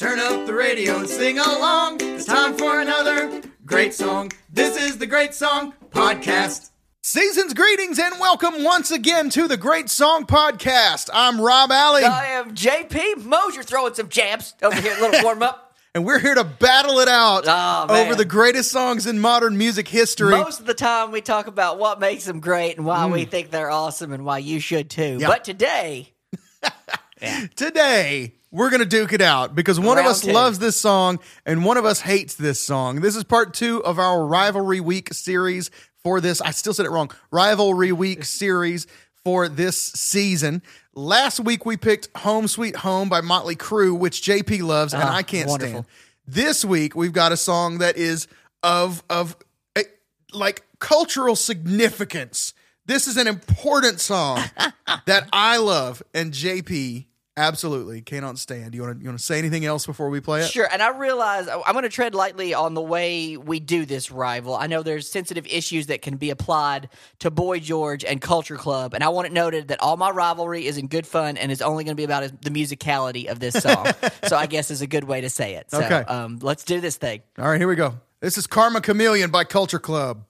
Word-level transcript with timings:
Turn 0.00 0.18
up 0.18 0.46
the 0.46 0.54
radio 0.54 0.96
and 1.00 1.06
sing 1.06 1.38
along. 1.38 1.98
It's 2.00 2.24
time 2.24 2.56
for 2.56 2.80
another 2.80 3.42
great 3.66 3.92
song. 3.92 4.32
This 4.50 4.82
is 4.82 4.96
the 4.96 5.06
Great 5.06 5.34
Song 5.34 5.74
Podcast. 5.90 6.70
Season's 7.02 7.52
greetings 7.52 7.98
and 7.98 8.14
welcome 8.18 8.64
once 8.64 8.90
again 8.90 9.28
to 9.28 9.46
the 9.46 9.58
Great 9.58 9.90
Song 9.90 10.24
Podcast. 10.24 11.10
I'm 11.12 11.38
Rob 11.38 11.70
Alley, 11.70 12.04
I 12.04 12.28
am 12.28 12.54
JP 12.54 13.26
Mosier 13.26 13.62
throwing 13.62 13.92
some 13.92 14.08
jabs 14.08 14.54
over 14.62 14.80
here, 14.80 14.96
a 14.96 15.00
little 15.02 15.22
warm 15.22 15.42
up. 15.42 15.76
and 15.94 16.06
we're 16.06 16.18
here 16.18 16.34
to 16.34 16.44
battle 16.44 17.00
it 17.00 17.08
out 17.08 17.44
Oh, 17.46 17.92
man. 17.92 18.06
over 18.06 18.14
the 18.14 18.24
greatest 18.24 18.70
songs 18.70 19.06
in 19.06 19.20
modern 19.20 19.58
music 19.58 19.86
history. 19.86 20.30
Most 20.30 20.60
of 20.60 20.66
the 20.66 20.72
time, 20.72 21.10
we 21.10 21.20
talk 21.20 21.46
about 21.46 21.78
what 21.78 22.00
makes 22.00 22.24
them 22.24 22.40
great 22.40 22.78
and 22.78 22.86
why 22.86 23.04
we 23.04 23.26
mm. 23.26 23.30
think 23.30 23.50
they're 23.50 23.70
awesome 23.70 24.14
and 24.14 24.24
why 24.24 24.38
you 24.38 24.60
should 24.60 24.88
too. 24.88 25.18
Yeah. 25.20 25.28
But 25.28 25.44
today, 25.44 26.14
Today, 27.54 28.32
we're 28.50 28.70
going 28.70 28.80
to 28.80 28.86
duke 28.86 29.12
it 29.12 29.20
out 29.20 29.54
because 29.54 29.78
one 29.78 29.98
of 29.98 30.06
us 30.06 30.22
two. 30.22 30.32
loves 30.32 30.58
this 30.58 30.80
song 30.80 31.20
and 31.46 31.64
one 31.64 31.76
of 31.76 31.84
us 31.84 32.00
hates 32.00 32.34
this 32.34 32.58
song. 32.58 33.00
This 33.00 33.16
is 33.16 33.24
part 33.24 33.54
two 33.54 33.82
of 33.84 33.98
our 33.98 34.26
Rivalry 34.26 34.80
Week 34.80 35.12
series 35.14 35.70
for 36.02 36.20
this. 36.20 36.40
I 36.40 36.50
still 36.50 36.74
said 36.74 36.86
it 36.86 36.90
wrong. 36.90 37.10
Rivalry 37.30 37.92
Week 37.92 38.24
series 38.24 38.86
for 39.24 39.48
this 39.48 39.76
season. 39.76 40.62
Last 40.94 41.38
week, 41.40 41.64
we 41.64 41.76
picked 41.76 42.08
Home 42.18 42.48
Sweet 42.48 42.74
Home 42.76 43.08
by 43.08 43.20
Motley 43.20 43.54
Crue, 43.54 43.96
which 43.96 44.22
JP 44.22 44.62
loves 44.62 44.92
and 44.92 45.02
Ah, 45.02 45.14
I 45.14 45.22
can't 45.22 45.48
wonderful. 45.48 45.84
stand. 45.84 45.86
This 46.26 46.64
week, 46.64 46.96
we've 46.96 47.12
got 47.12 47.30
a 47.32 47.36
song 47.36 47.78
that 47.78 47.96
is 47.96 48.26
of, 48.62 49.02
of 49.08 49.36
eh, 49.76 49.84
like 50.32 50.64
cultural 50.80 51.36
significance. 51.36 52.54
This 52.86 53.06
is 53.06 53.16
an 53.16 53.28
important 53.28 54.00
song 54.00 54.40
that 55.06 55.28
I 55.32 55.58
love, 55.58 56.02
and 56.12 56.32
JP 56.32 57.06
absolutely 57.40 58.00
cannot 58.02 58.38
stand. 58.38 58.74
You 58.74 58.82
want 58.82 58.98
to 58.98 59.02
you 59.02 59.08
want 59.08 59.18
to 59.18 59.24
say 59.24 59.38
anything 59.38 59.64
else 59.64 59.86
before 59.86 60.08
we 60.10 60.20
play 60.20 60.40
it? 60.42 60.48
sure. 60.48 60.68
And 60.70 60.82
I 60.82 60.96
realize 60.96 61.48
I- 61.48 61.60
I'm 61.66 61.72
going 61.72 61.82
to 61.82 61.88
tread 61.88 62.14
lightly 62.14 62.54
on 62.54 62.74
the 62.74 62.80
way 62.82 63.36
we 63.36 63.60
do 63.60 63.84
this 63.84 64.10
rival. 64.10 64.54
I 64.54 64.66
know 64.66 64.82
there's 64.82 65.08
sensitive 65.08 65.46
issues 65.46 65.86
that 65.88 66.02
can 66.02 66.16
be 66.16 66.30
applied 66.30 66.88
to 67.20 67.30
Boy 67.30 67.60
George 67.60 68.04
and 68.04 68.20
Culture 68.20 68.56
Club, 68.56 68.94
and 68.94 69.02
I 69.02 69.08
want 69.08 69.26
it 69.26 69.32
noted 69.32 69.68
that 69.68 69.80
all 69.80 69.96
my 69.96 70.10
rivalry 70.10 70.66
is 70.66 70.76
in 70.78 70.86
good 70.86 71.06
fun 71.06 71.36
and 71.36 71.50
is 71.50 71.62
only 71.62 71.84
going 71.84 71.96
to 71.96 72.00
be 72.00 72.04
about 72.04 72.22
the 72.42 72.50
musicality 72.50 73.26
of 73.26 73.40
this 73.40 73.54
song. 73.54 73.86
so 74.28 74.36
I 74.36 74.46
guess 74.46 74.70
is 74.70 74.82
a 74.82 74.86
good 74.86 75.04
way 75.04 75.20
to 75.22 75.30
say 75.30 75.54
it. 75.54 75.70
So 75.70 75.82
Okay. 75.82 76.02
um, 76.06 76.38
let's 76.42 76.64
do 76.64 76.80
this 76.80 76.96
thing. 76.96 77.22
All 77.38 77.48
right, 77.48 77.58
here 77.60 77.68
we 77.68 77.76
go. 77.76 77.94
This 78.20 78.36
is 78.36 78.46
Karma 78.46 78.80
Chameleon 78.80 79.30
by 79.30 79.44
Culture 79.44 79.78
Club. 79.78 80.24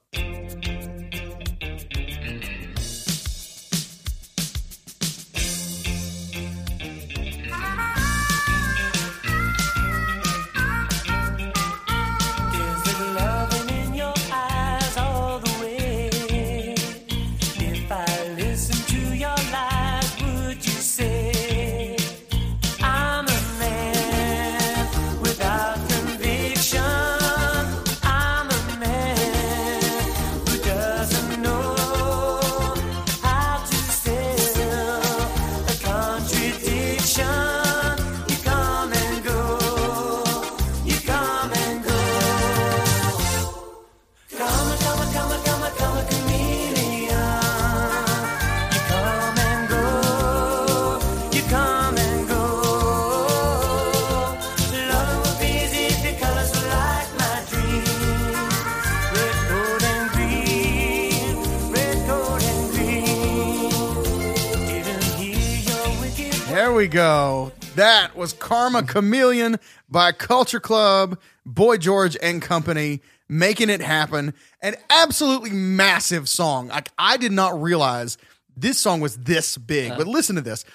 Go. 66.91 67.53
That 67.75 68.15
was 68.15 68.33
Karma 68.33 68.83
Chameleon 68.83 69.57
by 69.89 70.11
Culture 70.11 70.59
Club, 70.59 71.17
Boy 71.45 71.77
George 71.77 72.17
and 72.21 72.41
Company, 72.41 73.01
making 73.29 73.69
it 73.69 73.81
happen. 73.81 74.33
An 74.61 74.75
absolutely 74.89 75.51
massive 75.51 76.27
song. 76.29 76.67
Like 76.67 76.89
I 76.97 77.17
did 77.17 77.31
not 77.31 77.59
realize 77.59 78.17
this 78.55 78.77
song 78.77 78.99
was 78.99 79.17
this 79.17 79.57
big. 79.57 79.95
But 79.97 80.05
listen 80.05 80.35
to 80.35 80.41
this. 80.41 80.65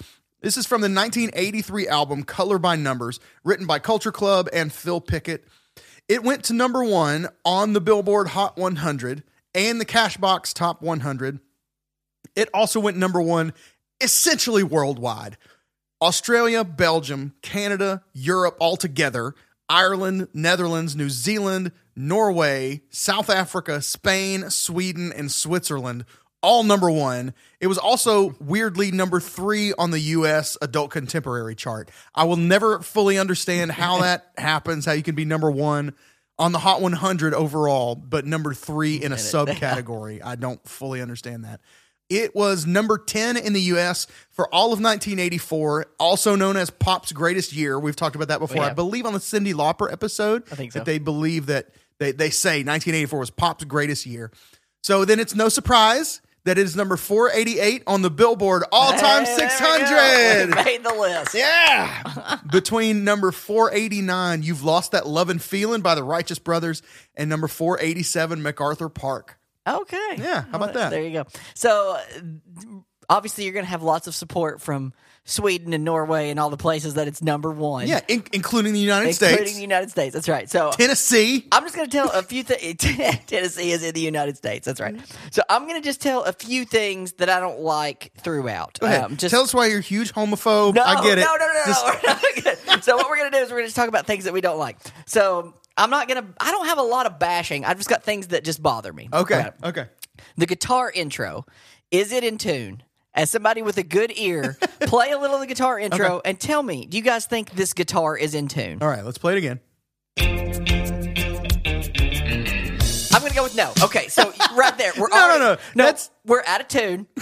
This 0.41 0.57
is 0.57 0.65
from 0.65 0.81
the 0.81 0.89
1983 0.89 1.87
album 1.87 2.23
Color 2.23 2.59
by 2.59 2.75
Numbers, 2.75 3.19
written 3.43 3.65
by 3.65 3.79
Culture 3.79 4.11
Club 4.11 4.49
and 4.51 4.73
Phil 4.73 4.99
Pickett. 4.99 5.45
It 6.09 6.23
went 6.23 6.43
to 6.45 6.53
number 6.53 6.83
one 6.83 7.27
on 7.45 7.73
the 7.73 7.81
Billboard 7.81 8.29
Hot 8.29 8.57
100 8.57 9.23
and 9.53 9.79
the 9.79 9.85
Cashbox 9.85 10.53
Top 10.53 10.81
100. 10.81 11.39
It 12.35 12.49
also 12.53 12.79
went 12.79 12.97
number 12.97 13.21
one 13.21 13.53
essentially 14.01 14.63
worldwide. 14.63 15.37
Australia, 16.01 16.63
Belgium, 16.63 17.33
Canada, 17.41 18.03
Europe 18.13 18.55
all 18.59 18.77
together, 18.77 19.33
Ireland, 19.69 20.27
Netherlands, 20.33 20.95
New 20.95 21.09
Zealand, 21.09 21.71
Norway, 21.95 22.81
South 22.89 23.29
Africa, 23.29 23.81
Spain, 23.81 24.49
Sweden, 24.49 25.11
and 25.11 25.31
Switzerland, 25.31 26.05
all 26.43 26.63
number 26.63 26.91
one. 26.91 27.33
It 27.59 27.67
was 27.67 27.77
also 27.77 28.35
weirdly 28.39 28.91
number 28.91 29.19
three 29.19 29.73
on 29.73 29.91
the 29.91 29.99
US 29.99 30.57
adult 30.61 30.91
contemporary 30.91 31.55
chart. 31.55 31.89
I 32.13 32.25
will 32.25 32.37
never 32.37 32.79
fully 32.81 33.17
understand 33.17 33.71
how 33.71 34.01
that 34.01 34.31
happens, 34.37 34.85
how 34.85 34.91
you 34.93 35.03
can 35.03 35.15
be 35.15 35.25
number 35.25 35.49
one 35.49 35.95
on 36.39 36.51
the 36.51 36.59
Hot 36.59 36.81
100 36.81 37.33
overall, 37.33 37.95
but 37.95 38.25
number 38.25 38.53
three 38.53 38.95
in 38.95 39.11
a 39.11 39.15
subcategory. 39.17 40.23
I 40.23 40.35
don't 40.35 40.63
fully 40.67 41.01
understand 41.01 41.45
that. 41.45 41.61
It 42.09 42.35
was 42.35 42.65
number 42.65 42.97
10 42.97 43.35
in 43.37 43.53
the 43.53 43.61
US 43.61 44.07
for 44.29 44.53
all 44.53 44.67
of 44.67 44.79
1984, 44.79 45.87
also 45.99 46.35
known 46.35 46.55
as 46.55 46.69
Pop's 46.69 47.11
greatest 47.11 47.53
year. 47.53 47.79
We've 47.79 47.95
talked 47.95 48.15
about 48.15 48.29
that 48.29 48.39
before. 48.39 48.63
I 48.63 48.73
believe 48.73 49.05
on 49.05 49.13
the 49.13 49.19
Cyndi 49.19 49.53
Lauper 49.53 49.91
episode. 49.91 50.43
I 50.51 50.55
think 50.55 50.71
so. 50.71 50.79
That 50.79 50.85
they 50.85 50.99
believe 50.99 51.47
that 51.47 51.69
they, 51.99 52.11
they 52.11 52.29
say 52.29 52.59
1984 52.59 53.19
was 53.19 53.29
Pop's 53.29 53.63
greatest 53.65 54.05
year. 54.05 54.31
So 54.81 55.03
then 55.03 55.19
it's 55.19 55.35
no 55.35 55.49
surprise 55.49 56.21
that 56.47 56.57
it 56.57 56.61
is 56.63 56.77
number 56.77 56.95
488 56.95 57.83
on 57.87 58.01
the 58.03 58.09
Billboard 58.09 58.63
all 58.71 58.91
time 58.93 59.25
Hey, 59.25 59.35
there 59.35 59.35
we 59.35 59.49
600. 59.49 60.55
We 60.55 60.63
made 60.63 60.83
the 60.83 60.93
list. 60.93 61.35
Yeah. 61.35 62.39
Between 62.51 63.03
number 63.03 63.33
489, 63.33 64.43
You've 64.43 64.63
Lost 64.63 64.93
That 64.93 65.05
Love 65.05 65.29
and 65.29 65.41
Feeling 65.41 65.81
by 65.81 65.93
the 65.93 66.05
Righteous 66.05 66.39
Brothers, 66.39 66.81
and 67.15 67.29
number 67.29 67.49
487, 67.49 68.41
MacArthur 68.41 68.87
Park. 68.87 69.36
Okay. 69.67 70.15
Yeah, 70.17 70.43
how 70.51 70.57
about 70.57 70.73
that? 70.73 70.89
There 70.89 71.03
you 71.03 71.11
go. 71.11 71.25
So 71.55 71.97
uh, 71.97 72.61
obviously, 73.09 73.43
you're 73.43 73.53
going 73.53 73.65
to 73.65 73.71
have 73.71 73.83
lots 73.83 74.07
of 74.07 74.15
support 74.15 74.61
from 74.61 74.93
Sweden 75.29 75.73
and 75.73 75.83
Norway 75.83 76.29
and 76.29 76.39
all 76.39 76.49
the 76.49 76.55
places 76.55 76.93
that 76.93 77.07
it's 77.07 77.21
number 77.21 77.51
one. 77.51 77.85
Yeah, 77.87 77.99
in- 78.07 78.23
including 78.31 78.71
the 78.71 78.79
United 78.79 79.13
States. 79.13 79.31
including 79.33 79.55
the 79.55 79.61
United 79.61 79.89
States. 79.89 80.13
That's 80.13 80.29
right. 80.29 80.49
So 80.49 80.71
Tennessee. 80.71 81.45
I'm 81.51 81.63
just 81.63 81.75
going 81.75 81.89
to 81.89 81.91
tell 81.97 82.09
a 82.11 82.23
few 82.23 82.43
things. 82.43 82.77
Tennessee 83.27 83.71
is 83.71 83.83
in 83.83 83.93
the 83.93 83.99
United 83.99 84.37
States. 84.37 84.65
That's 84.65 84.79
right. 84.79 84.95
So 85.31 85.41
I'm 85.49 85.67
going 85.67 85.81
to 85.81 85.85
just 85.85 85.99
tell 86.01 86.23
a 86.23 86.31
few 86.31 86.63
things 86.63 87.11
that 87.13 87.29
I 87.29 87.41
don't 87.41 87.59
like 87.59 88.13
throughout. 88.19 88.77
Go 88.79 88.87
ahead. 88.87 89.03
Um, 89.03 89.17
just 89.17 89.31
Tell 89.33 89.41
us 89.43 89.53
why 89.53 89.65
you're 89.67 89.79
a 89.79 89.81
huge 89.81 90.13
homophobe. 90.13 90.75
no, 90.75 90.83
I 90.83 91.01
get 91.03 91.17
it. 91.17 91.21
No, 91.21 91.35
no, 91.35 91.45
no, 91.45 91.63
no. 91.65 92.53
Gonna- 92.65 92.81
so 92.83 92.95
what 92.95 93.09
we're 93.09 93.17
gonna 93.17 93.31
do 93.31 93.37
is 93.37 93.51
we're 93.51 93.59
gonna 93.59 93.71
talk 93.71 93.89
about 93.89 94.05
things 94.05 94.23
that 94.25 94.33
we 94.33 94.39
don't 94.39 94.59
like. 94.59 94.77
So 95.07 95.53
I'm 95.77 95.89
not 95.89 96.07
gonna. 96.07 96.25
I 96.39 96.51
don't 96.51 96.65
have 96.65 96.77
a 96.79 96.83
lot 96.83 97.05
of 97.05 97.19
bashing. 97.19 97.63
I've 97.65 97.77
just 97.77 97.89
got 97.89 98.03
things 98.03 98.27
that 98.27 98.43
just 98.43 98.61
bother 98.63 98.91
me. 98.91 99.09
Okay. 99.13 99.49
Okay. 99.63 99.85
The 100.37 100.45
guitar 100.45 100.91
intro 100.93 101.45
is 101.91 102.11
it 102.11 102.23
in 102.23 102.37
tune? 102.37 102.83
as 103.13 103.31
somebody 103.31 103.63
with 103.63 103.77
a 103.79 103.83
good 103.83 104.11
ear, 104.15 104.55
play 104.81 105.09
a 105.09 105.17
little 105.17 105.37
of 105.37 105.41
the 105.41 105.47
guitar 105.47 105.79
intro 105.79 106.21
and 106.23 106.39
tell 106.39 106.61
me, 106.61 106.85
do 106.85 106.97
you 106.97 107.03
guys 107.03 107.25
think 107.25 107.49
this 107.49 107.73
guitar 107.73 108.15
is 108.15 108.35
in 108.35 108.47
tune? 108.47 108.77
All 108.79 108.87
right, 108.87 109.03
let's 109.03 109.17
play 109.17 109.33
it 109.33 109.39
again. 109.39 109.59
I'm 113.09 113.23
to 113.31 113.33
go 113.33 113.41
with 113.43 113.55
no. 113.55 113.73
Okay, 113.83 114.07
so 114.09 114.31
right 114.55 114.77
there, 114.77 114.91
we're 114.99 115.07
No, 115.09 115.15
no, 115.15 115.21
already- 115.45 115.61
no, 115.73 115.83
that's- 115.85 116.11
we're 116.25 116.43
out 116.45 116.61
of 116.61 116.67
tune. 116.67 117.07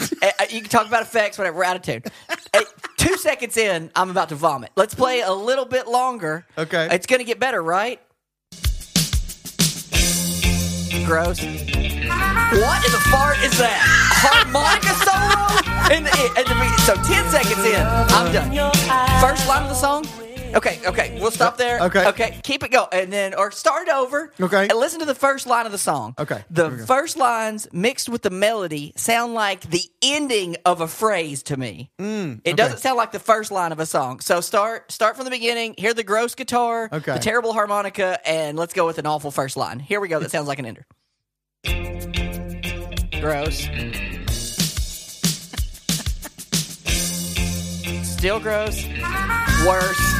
You 0.49 0.59
can 0.61 0.69
talk 0.69 0.85
about 0.87 1.01
effects, 1.03 1.37
whatever. 1.37 1.57
We're 1.57 1.63
out 1.63 1.75
of 1.77 1.81
tune. 1.83 2.01
Two 2.97 3.15
seconds 3.17 3.55
in, 3.57 3.89
I'm 3.95 4.09
about 4.09 4.29
to 4.29 4.35
vomit. 4.35 4.71
Let's 4.75 4.93
play 4.95 5.21
a 5.21 5.31
little 5.31 5.65
bit 5.65 5.87
longer. 5.87 6.45
Okay. 6.57 6.87
it's 6.91 7.05
to 7.05 7.23
get 7.23 7.39
better, 7.39 7.61
right? 7.61 8.01
Gross. 11.05 11.39
What 11.39 12.81
in 12.81 12.91
the 12.91 13.03
fart 13.11 13.37
is 13.45 13.55
that? 13.59 13.77
Harmonica 14.25 14.93
solo? 15.05 15.45
So 16.85 16.95
ten 17.05 17.29
seconds 17.29 17.65
in, 17.65 17.81
I'm 18.09 18.33
done. 18.33 18.49
First 19.21 19.47
line 19.47 19.63
of 19.63 19.69
the 19.69 19.75
song. 19.75 20.24
Okay, 20.55 20.79
okay, 20.85 21.17
we'll 21.19 21.31
stop 21.31 21.57
there. 21.57 21.81
Okay. 21.81 22.07
okay, 22.07 22.39
keep 22.43 22.63
it 22.63 22.71
going, 22.71 22.87
and 22.93 23.11
then 23.11 23.33
or 23.33 23.51
start 23.51 23.89
over. 23.89 24.31
Okay. 24.39 24.67
and 24.69 24.79
listen 24.79 24.99
to 25.01 25.05
the 25.05 25.13
first 25.15 25.45
line 25.47 25.65
of 25.65 25.71
the 25.73 25.77
song. 25.77 26.15
Okay, 26.17 26.43
the 26.49 26.63
here 26.63 26.71
we 26.71 26.77
go. 26.79 26.85
first 26.85 27.17
lines 27.17 27.67
mixed 27.73 28.07
with 28.07 28.21
the 28.21 28.29
melody 28.29 28.93
sound 28.95 29.33
like 29.33 29.61
the 29.69 29.81
ending 30.01 30.55
of 30.65 30.79
a 30.79 30.87
phrase 30.87 31.43
to 31.43 31.57
me. 31.57 31.91
Mm, 31.99 32.39
it 32.45 32.55
doesn't 32.55 32.77
sound 32.79 32.95
like 32.95 33.11
the 33.11 33.19
first 33.19 33.51
line 33.51 33.71
of 33.73 33.79
a 33.79 33.85
song. 33.85 34.21
So 34.21 34.39
start 34.39 34.91
start 34.91 35.17
from 35.17 35.25
the 35.25 35.31
beginning. 35.31 35.75
Hear 35.77 35.93
the 35.93 36.03
gross 36.03 36.35
guitar, 36.35 36.89
Okay. 36.91 37.13
the 37.13 37.19
terrible 37.19 37.51
harmonica, 37.51 38.19
and 38.27 38.57
let's 38.57 38.73
go 38.73 38.85
with 38.85 38.97
an 38.97 39.05
awful 39.05 39.31
first 39.31 39.57
line. 39.57 39.79
Here 39.79 39.99
we 39.99 40.07
go. 40.07 40.19
That 40.19 40.31
sounds 40.31 40.47
like 40.47 40.59
an 40.59 40.65
ender. 40.65 40.85
Gross. 43.19 43.67
Still 48.17 48.39
gross. 48.39 48.85
Worse. 49.67 50.14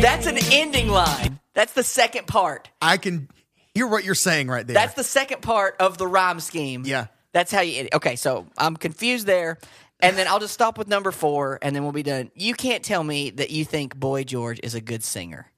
That's 0.00 0.26
an 0.26 0.38
ending 0.52 0.88
line. 0.88 1.40
That's 1.54 1.72
the 1.72 1.82
second 1.82 2.26
part. 2.26 2.70
I 2.80 2.96
can 2.98 3.28
hear 3.74 3.86
what 3.86 4.04
you're 4.04 4.14
saying 4.14 4.48
right 4.48 4.66
there. 4.66 4.74
That's 4.74 4.94
the 4.94 5.04
second 5.04 5.42
part 5.42 5.76
of 5.80 5.98
the 5.98 6.06
rhyme 6.06 6.40
scheme. 6.40 6.84
Yeah. 6.86 7.06
That's 7.32 7.52
how 7.52 7.60
you. 7.60 7.88
Okay, 7.92 8.16
so 8.16 8.46
I'm 8.56 8.76
confused 8.76 9.26
there. 9.26 9.58
And 10.00 10.16
then 10.16 10.28
I'll 10.28 10.38
just 10.38 10.54
stop 10.54 10.78
with 10.78 10.86
number 10.86 11.10
four 11.10 11.58
and 11.60 11.74
then 11.74 11.82
we'll 11.82 11.90
be 11.92 12.04
done. 12.04 12.30
You 12.36 12.54
can't 12.54 12.84
tell 12.84 13.02
me 13.02 13.30
that 13.30 13.50
you 13.50 13.64
think 13.64 13.96
Boy 13.96 14.22
George 14.22 14.60
is 14.62 14.74
a 14.74 14.80
good 14.80 15.02
singer. 15.02 15.50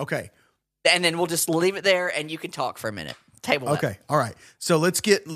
okay. 0.00 0.30
And 0.88 1.02
then 1.02 1.18
we'll 1.18 1.26
just 1.26 1.48
leave 1.48 1.74
it 1.74 1.82
there 1.82 2.06
and 2.06 2.30
you 2.30 2.38
can 2.38 2.52
talk 2.52 2.78
for 2.78 2.88
a 2.88 2.92
minute. 2.92 3.16
Table. 3.42 3.70
Okay. 3.70 3.98
All 4.08 4.18
right. 4.18 4.34
So 4.58 4.76
let's 4.76 5.00
get 5.00 5.26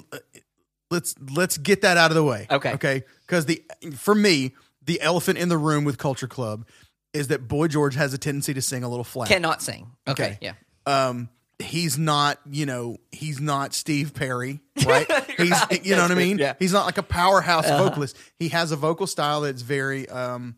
let's 0.90 1.14
let's 1.34 1.56
get 1.58 1.82
that 1.82 1.96
out 1.96 2.10
of 2.10 2.14
the 2.14 2.25
way. 2.25 2.46
Okay. 2.50 2.72
Okay. 2.75 3.04
Because 3.26 3.46
the 3.46 3.62
for 3.96 4.14
me, 4.14 4.54
the 4.84 5.00
elephant 5.00 5.38
in 5.38 5.48
the 5.48 5.58
room 5.58 5.84
with 5.84 5.98
Culture 5.98 6.28
Club 6.28 6.66
is 7.12 7.28
that 7.28 7.48
Boy 7.48 7.69
George 7.69 7.94
has 7.96 8.14
a 8.14 8.19
tendency 8.19 8.54
to 8.54 8.62
sing 8.62 8.82
a 8.84 8.88
little 8.88 9.04
flat. 9.04 9.28
Cannot 9.28 9.62
sing. 9.62 9.90
Okay. 10.08 10.25
Okay. 10.25 10.38
Yeah. 10.40 10.52
um 10.87 11.28
he's 11.58 11.98
not 11.98 12.38
you 12.50 12.64
know 12.64 12.96
he's 13.12 13.38
not 13.38 13.75
steve 13.75 14.14
perry 14.14 14.60
right 14.87 15.06
he's 15.37 15.50
Right, 15.50 15.84
you 15.84 15.94
know 15.94 16.00
what 16.00 16.10
i 16.10 16.14
mean 16.14 16.38
good, 16.38 16.42
yeah. 16.42 16.54
he's 16.58 16.72
not 16.72 16.87
like 16.87 16.96
a 16.96 17.02
powerhouse 17.02 17.69
vocalist 17.69 18.16
he 18.38 18.48
has 18.48 18.72
a 18.72 18.76
vocal 18.76 19.06
style 19.06 19.43
that's 19.43 19.60
very 19.60 20.08
um 20.08 20.56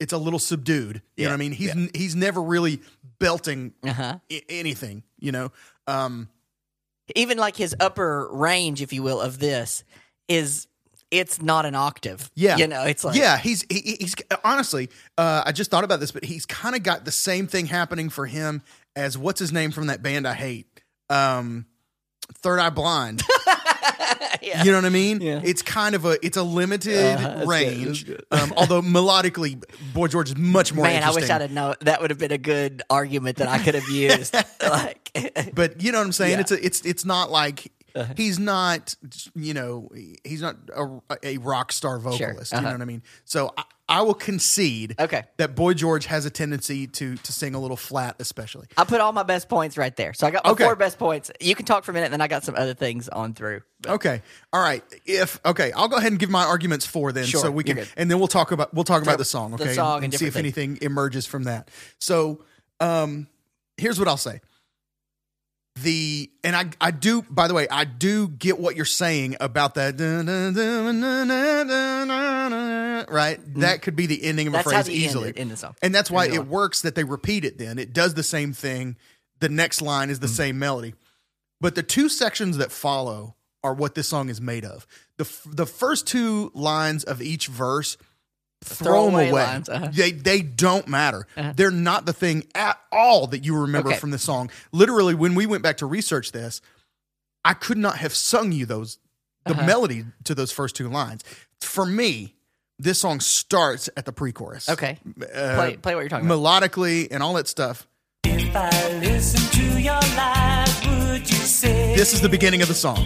it's 0.00 0.12
a 0.12 0.18
little 0.18 0.40
subdued 0.40 1.02
you 1.16 1.22
know 1.26 1.30
what 1.30 1.34
i 1.34 1.36
mean 1.38 1.52
he's 1.52 1.72
he's 1.94 2.16
never 2.16 2.42
really 2.42 2.80
belting 3.20 3.72
Uh-huh. 3.84 4.18
I- 4.28 4.42
anything 4.48 5.04
you 5.20 5.30
know 5.30 5.52
um 5.86 6.28
Even 7.16 7.38
like 7.38 7.56
his 7.56 7.74
upper 7.80 8.28
range, 8.32 8.82
if 8.82 8.92
you 8.92 9.02
will, 9.02 9.20
of 9.20 9.38
this 9.38 9.84
is 10.28 10.66
it's 11.10 11.42
not 11.42 11.66
an 11.66 11.74
octave. 11.74 12.30
yeah 12.36 12.56
You 12.56 12.68
know, 12.68 12.84
it's 12.84 13.02
like 13.04 13.16
yeah 13.16 13.36
he's 13.36 13.64
he, 13.68 13.96
he's 13.98 14.14
honestly 14.44 14.88
uh 15.18 15.42
i 15.44 15.50
just 15.50 15.68
thought 15.70 15.82
about 15.82 15.98
this 15.98 16.12
but 16.12 16.24
he's 16.24 16.46
kind 16.46 16.76
of 16.76 16.84
got 16.84 17.04
the 17.04 17.10
same 17.10 17.48
thing 17.48 17.66
happening 17.66 18.10
for 18.10 18.26
him 18.26 18.62
as 18.94 19.18
what's 19.18 19.40
his 19.40 19.52
name 19.52 19.72
from 19.72 19.88
that 19.88 20.04
band 20.04 20.28
i 20.28 20.34
hate 20.34 20.66
um 21.08 21.66
third 22.34 22.60
eye 22.60 22.70
blind 22.70 23.22
Yeah. 24.42 24.64
You 24.64 24.70
know 24.72 24.78
what 24.78 24.84
I 24.86 24.90
mean? 24.90 25.20
Yeah. 25.20 25.40
It's 25.44 25.60
kind 25.62 25.94
of 25.94 26.04
a 26.06 26.24
it's 26.24 26.36
a 26.36 26.42
limited 26.42 26.94
that's 26.96 27.40
good, 27.40 27.48
range. 27.48 28.04
that's 28.06 28.20
good. 28.20 28.24
Um, 28.30 28.54
although 28.56 28.80
melodically, 28.80 29.62
Boy 29.92 30.06
George 30.08 30.30
is 30.30 30.36
much 30.36 30.72
more 30.72 30.84
Man, 30.84 31.02
I 31.02 31.10
wish 31.10 31.28
I'd 31.28 31.42
have 31.42 31.50
known. 31.50 31.74
That 31.82 32.00
would 32.00 32.10
have 32.10 32.18
been 32.18 32.32
a 32.32 32.38
good 32.38 32.82
argument 32.88 33.36
that 33.38 33.48
I 33.48 33.58
could 33.58 33.74
have 33.74 33.88
used. 33.88 34.34
like, 34.62 34.99
but 35.54 35.82
you 35.82 35.92
know 35.92 35.98
what 35.98 36.06
I'm 36.06 36.12
saying? 36.12 36.30
Yeah. 36.32 36.36
Uh-huh. 36.40 36.40
It's 36.40 36.52
a, 36.52 36.66
it's 36.66 36.80
it's 36.82 37.04
not 37.04 37.30
like 37.30 37.72
he's 38.16 38.38
not 38.38 38.94
you 39.34 39.52
know 39.52 39.90
he's 40.24 40.42
not 40.42 40.56
a, 40.76 41.00
a 41.24 41.38
rock 41.38 41.72
star 41.72 41.98
vocalist. 41.98 42.52
You 42.52 42.58
Uh-huh. 42.58 42.68
know 42.68 42.74
what 42.74 42.82
I 42.82 42.84
mean? 42.84 43.02
So 43.24 43.52
I, 43.56 43.64
I 43.88 44.02
will 44.02 44.14
concede 44.14 44.94
Okay. 45.00 45.24
that 45.38 45.56
Boy 45.56 45.74
George 45.74 46.06
has 46.06 46.24
a 46.24 46.30
tendency 46.30 46.86
to 46.86 47.16
to 47.16 47.32
sing 47.32 47.56
a 47.56 47.60
little 47.60 47.76
flat, 47.76 48.14
especially. 48.20 48.68
I 48.76 48.84
put 48.84 49.00
all 49.00 49.10
my 49.12 49.24
best 49.24 49.48
points 49.48 49.76
right 49.76 49.94
there. 49.96 50.12
So 50.14 50.28
I 50.28 50.30
got 50.30 50.44
my 50.44 50.52
Okay. 50.52 50.62
four 50.62 50.76
best 50.76 50.96
points. 51.00 51.32
You 51.40 51.56
can 51.56 51.66
talk 51.66 51.82
for 51.82 51.90
a 51.90 51.94
minute, 51.94 52.04
and 52.06 52.12
then 52.12 52.20
I 52.20 52.28
got 52.28 52.44
some 52.44 52.54
other 52.54 52.74
things 52.74 53.08
on 53.08 53.34
through. 53.34 53.62
But- 53.82 53.90
Okay. 53.94 54.22
All 54.52 54.62
right. 54.62 54.84
If 55.06 55.40
okay, 55.44 55.72
I'll 55.72 55.88
go 55.88 55.96
ahead 55.96 56.12
and 56.12 56.20
give 56.20 56.30
my 56.30 56.44
arguments 56.44 56.86
for 56.86 57.10
then, 57.10 57.24
Sure, 57.24 57.40
so 57.40 57.50
we 57.50 57.64
can, 57.64 57.84
and 57.96 58.08
then 58.08 58.20
we'll 58.20 58.28
talk 58.28 58.52
about 58.52 58.72
we'll 58.72 58.84
talk 58.84 59.02
about 59.02 59.12
Sure. 59.12 59.18
the 59.18 59.24
song. 59.24 59.50
The 59.56 59.64
Okay, 59.64 59.74
song 59.74 60.04
and 60.04 60.12
see 60.14 60.26
if 60.26 60.34
different 60.34 60.44
anything 60.56 60.78
emerges 60.82 61.26
from 61.26 61.42
that. 61.44 61.68
So, 61.98 62.44
um, 62.78 63.26
here's 63.76 63.98
what 63.98 64.06
I'll 64.06 64.16
say 64.16 64.40
the 65.82 66.30
and 66.42 66.56
I 66.56 66.70
I 66.80 66.90
do 66.90 67.22
by 67.22 67.48
the 67.48 67.54
way 67.54 67.66
I 67.70 67.84
do 67.84 68.28
get 68.28 68.58
what 68.58 68.76
you're 68.76 68.84
saying 68.84 69.36
about 69.40 69.74
that 69.74 69.96
right? 73.10 73.40
Mm-hmm. 73.40 73.60
That 73.60 73.82
could 73.82 73.96
be 73.96 74.06
the 74.06 74.22
ending 74.22 74.46
of 74.46 74.52
that's 74.54 74.66
a 74.66 74.70
phrase 74.70 74.90
easily. 74.90 75.32
in 75.36 75.48
the 75.48 75.56
song. 75.56 75.74
And 75.82 75.94
that's 75.94 76.10
why 76.10 76.26
it 76.26 76.46
works 76.46 76.82
that 76.82 76.94
they 76.94 77.04
repeat 77.04 77.44
it 77.44 77.58
then. 77.58 77.78
It 77.78 77.92
does 77.92 78.14
the 78.14 78.22
same 78.22 78.52
thing. 78.52 78.96
The 79.40 79.48
next 79.48 79.80
line 79.82 80.10
is 80.10 80.20
the 80.20 80.26
mm. 80.26 80.36
same 80.36 80.58
melody. 80.58 80.94
But 81.60 81.74
the 81.74 81.82
two 81.82 82.08
sections 82.08 82.56
that 82.58 82.72
follow 82.72 83.36
are 83.62 83.74
what 83.74 83.94
this 83.94 84.08
song 84.08 84.28
is 84.28 84.40
made 84.40 84.64
of. 84.64 84.86
The 85.18 85.30
the 85.46 85.66
first 85.66 86.06
two 86.06 86.50
lines 86.54 87.04
of 87.04 87.20
each 87.20 87.46
verse 87.46 87.96
throw 88.62 89.06
them 89.06 89.14
away. 89.14 89.32
lines, 89.32 89.68
uh-huh. 89.68 89.88
They 89.92 90.12
they 90.12 90.42
don't 90.42 90.86
matter. 90.88 91.26
They're 91.56 91.70
not 91.70 92.06
the 92.06 92.12
thing 92.12 92.44
at 92.54 92.78
all 92.92 93.26
that 93.28 93.44
you 93.44 93.56
remember 93.56 93.90
Okay. 93.90 93.98
from 93.98 94.10
the 94.10 94.18
song. 94.18 94.50
Literally, 94.72 95.14
when 95.14 95.34
we 95.34 95.46
went 95.46 95.62
back 95.62 95.78
to 95.78 95.86
research 95.86 96.32
this, 96.32 96.60
I 97.44 97.54
could 97.54 97.78
not 97.78 97.96
have 97.98 98.14
sung 98.14 98.52
you 98.52 98.66
those 98.66 98.98
the 99.46 99.52
Uh-huh. 99.54 99.64
melody 99.66 100.04
to 100.24 100.34
those 100.34 100.52
first 100.52 100.76
two 100.76 100.88
lines. 100.90 101.24
For 101.62 101.86
me, 101.86 102.34
this 102.78 102.98
song 103.00 103.20
starts 103.20 103.88
at 103.96 104.04
the 104.04 104.12
pre-chorus. 104.12 104.68
Okay. 104.68 104.98
Uh, 105.20 105.54
play, 105.54 105.76
play 105.78 105.94
what 105.94 106.00
you're 106.02 106.08
talking 106.10 106.26
about. 106.26 106.38
melodically 106.38 107.08
and 107.10 107.22
all 107.22 107.34
that 107.34 107.48
stuff. 107.48 107.86
If 108.24 108.54
I 108.54 108.70
listen 108.98 109.40
to 109.58 109.80
your 109.80 109.94
lies, 110.16 110.86
would 110.86 111.30
you 111.30 111.36
say 111.36 111.94
This 111.96 112.12
is 112.12 112.20
the 112.20 112.28
beginning 112.28 112.60
of 112.62 112.68
the 112.68 112.74
song. 112.74 112.98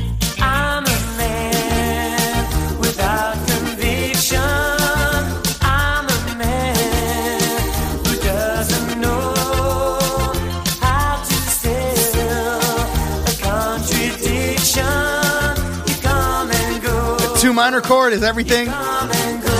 Minor 17.54 17.80
chord 17.80 18.12
is 18.12 18.22
everything. 18.22 18.66
come 18.66 19.10
and 19.12 19.42
go. 19.42 19.50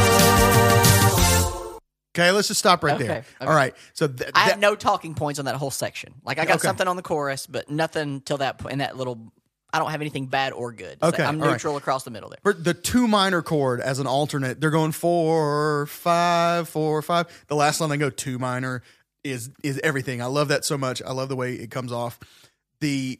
Okay, 2.17 2.31
let's 2.31 2.47
just 2.47 2.61
stop 2.61 2.85
right 2.85 2.95
Okay, 2.95 3.07
there. 3.09 3.19
okay. 3.19 3.47
All 3.47 3.55
right. 3.55 3.75
So 3.93 4.07
th- 4.07 4.31
I 4.35 4.41
had 4.41 4.61
no 4.61 4.77
talking 4.77 5.15
points 5.15 5.41
on 5.41 5.47
that 5.47 5.57
whole 5.57 5.73
section. 5.73 6.15
Like 6.25 6.39
I 6.39 6.45
got 6.45 6.57
Okay. 6.57 6.67
something 6.69 6.87
on 6.87 6.95
the 6.95 7.03
chorus, 7.03 7.47
but 7.49 7.69
nothing 7.69 8.21
till 8.21 8.37
that 8.39 8.59
point. 8.59 8.75
In 8.75 8.79
that 8.79 8.97
little, 8.97 9.33
I 9.73 9.81
don't 9.81 9.91
have 9.91 10.01
anything 10.01 10.27
bad 10.27 10.53
or 10.53 10.71
good. 10.73 10.99
So 11.03 11.09
Okay, 11.09 11.25
I'm 11.25 11.41
all 11.41 11.47
right. 11.49 11.53
neutral 11.55 11.77
across 11.77 12.05
the 12.05 12.13
middle 12.13 12.31
there. 12.31 12.53
the 12.53 12.73
two 12.73 13.09
minor 13.09 13.43
chord 13.43 13.81
as 13.81 13.99
an 13.99 14.07
alternate, 14.07 14.61
they're 14.61 14.71
going 14.71 14.93
four, 14.93 15.87
five, 15.87 16.69
four, 16.69 17.03
five. 17.03 17.27
The 17.49 17.57
last 17.57 17.81
line 17.81 17.91
they 17.91 17.97
go 17.97 18.11
two 18.11 18.39
minor 18.39 18.83
is 19.25 19.51
is 19.65 19.81
everything. 19.83 20.23
I 20.23 20.27
love 20.27 20.47
that 20.49 20.65
so 20.65 20.79
much. 20.79 21.03
I 21.03 21.11
love 21.13 21.29
the 21.29 21.37
way 21.37 21.55
it 21.55 21.73
comes 21.73 21.91
off. 21.91 22.21
The 22.79 23.19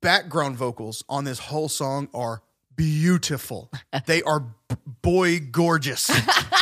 background 0.00 0.56
vocals 0.56 1.02
on 1.08 1.24
this 1.24 1.40
whole 1.40 1.68
song 1.68 2.08
are 2.14 2.42
beautiful. 2.78 3.70
they 4.06 4.22
are 4.22 4.42
boy 5.02 5.40
gorgeous. 5.40 6.10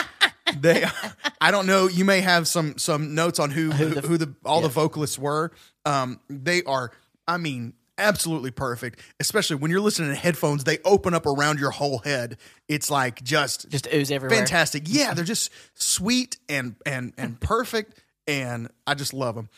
they 0.58 0.82
are, 0.82 0.92
I 1.40 1.52
don't 1.52 1.66
know, 1.66 1.86
you 1.86 2.04
may 2.04 2.20
have 2.22 2.48
some 2.48 2.76
some 2.78 3.14
notes 3.14 3.38
on 3.38 3.50
who 3.52 3.70
who 3.70 3.90
the, 3.90 4.00
who 4.00 4.16
the 4.16 4.34
all 4.44 4.60
the 4.60 4.68
vocalists 4.68 5.18
were. 5.18 5.52
Um 5.84 6.18
they 6.28 6.64
are 6.64 6.90
I 7.28 7.36
mean 7.36 7.74
absolutely 7.98 8.50
perfect, 8.50 9.00
especially 9.20 9.56
when 9.56 9.70
you're 9.70 9.80
listening 9.80 10.10
to 10.10 10.16
headphones, 10.16 10.64
they 10.64 10.78
open 10.84 11.14
up 11.14 11.24
around 11.26 11.58
your 11.60 11.70
whole 11.70 11.98
head. 11.98 12.36
It's 12.68 12.90
like 12.90 13.22
just 13.22 13.68
Just 13.68 13.86
ooze 13.92 14.10
everywhere. 14.10 14.38
fantastic. 14.38 14.84
Yeah, 14.86 15.14
they're 15.14 15.24
just 15.24 15.50
sweet 15.74 16.38
and 16.48 16.74
and 16.84 17.12
and 17.16 17.38
perfect 17.40 18.02
and 18.26 18.68
I 18.86 18.94
just 18.94 19.12
love 19.14 19.34
them. 19.34 19.48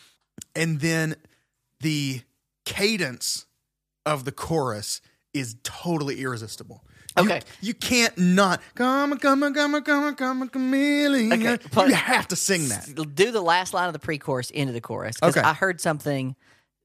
And 0.55 0.81
then 0.81 1.17
the 1.81 2.23
cadence 2.65 3.47
of 4.05 4.25
the 4.25 4.33
chorus 4.33 5.01
is 5.35 5.57
totally 5.63 6.21
irresistible. 6.21 6.85
Okay. 7.17 7.41
You, 7.61 7.75
can't 7.75 8.17
not 8.17 8.61
come 8.77 9.13
on, 9.13 9.19
come 9.19 9.43
on, 9.43 9.53
come 9.53 9.75
on, 9.75 9.83
come 9.83 10.05
on, 10.05 10.15
come 10.15 10.43
on, 10.43 10.49
chameleon. 10.49 11.33
Okay, 11.33 11.59
You 11.89 11.95
have 11.95 12.29
to 12.29 12.37
sing 12.37 12.69
that. 12.69 12.89
Do 13.15 13.33
the 13.33 13.41
last 13.41 13.75
line 13.75 13.89
of 13.89 13.93
the 13.93 13.99
pre-chorus 13.99 14.51
into 14.51 14.73
the 14.73 14.81
chorus 14.81 15.17
because 15.17 15.37
Okay. 15.37 15.45
I 15.47 15.53
heard 15.53 15.81
something 15.81 16.37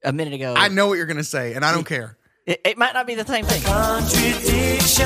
a 0.03 0.11
minute 0.11 0.33
ago. 0.33 0.55
I 0.57 0.69
know 0.69 0.87
what 0.87 0.95
you're 0.95 1.05
gonna 1.05 1.23
say, 1.23 1.53
and 1.53 1.63
I 1.63 1.71
don't 1.71 1.83
care. 1.85 2.17
it, 2.47 2.61
it 2.65 2.77
might 2.77 2.93
not 2.93 3.05
be 3.05 3.13
the 3.15 3.25
same 3.25 3.45
thing. 3.45 3.61
Contradiction, 3.61 5.05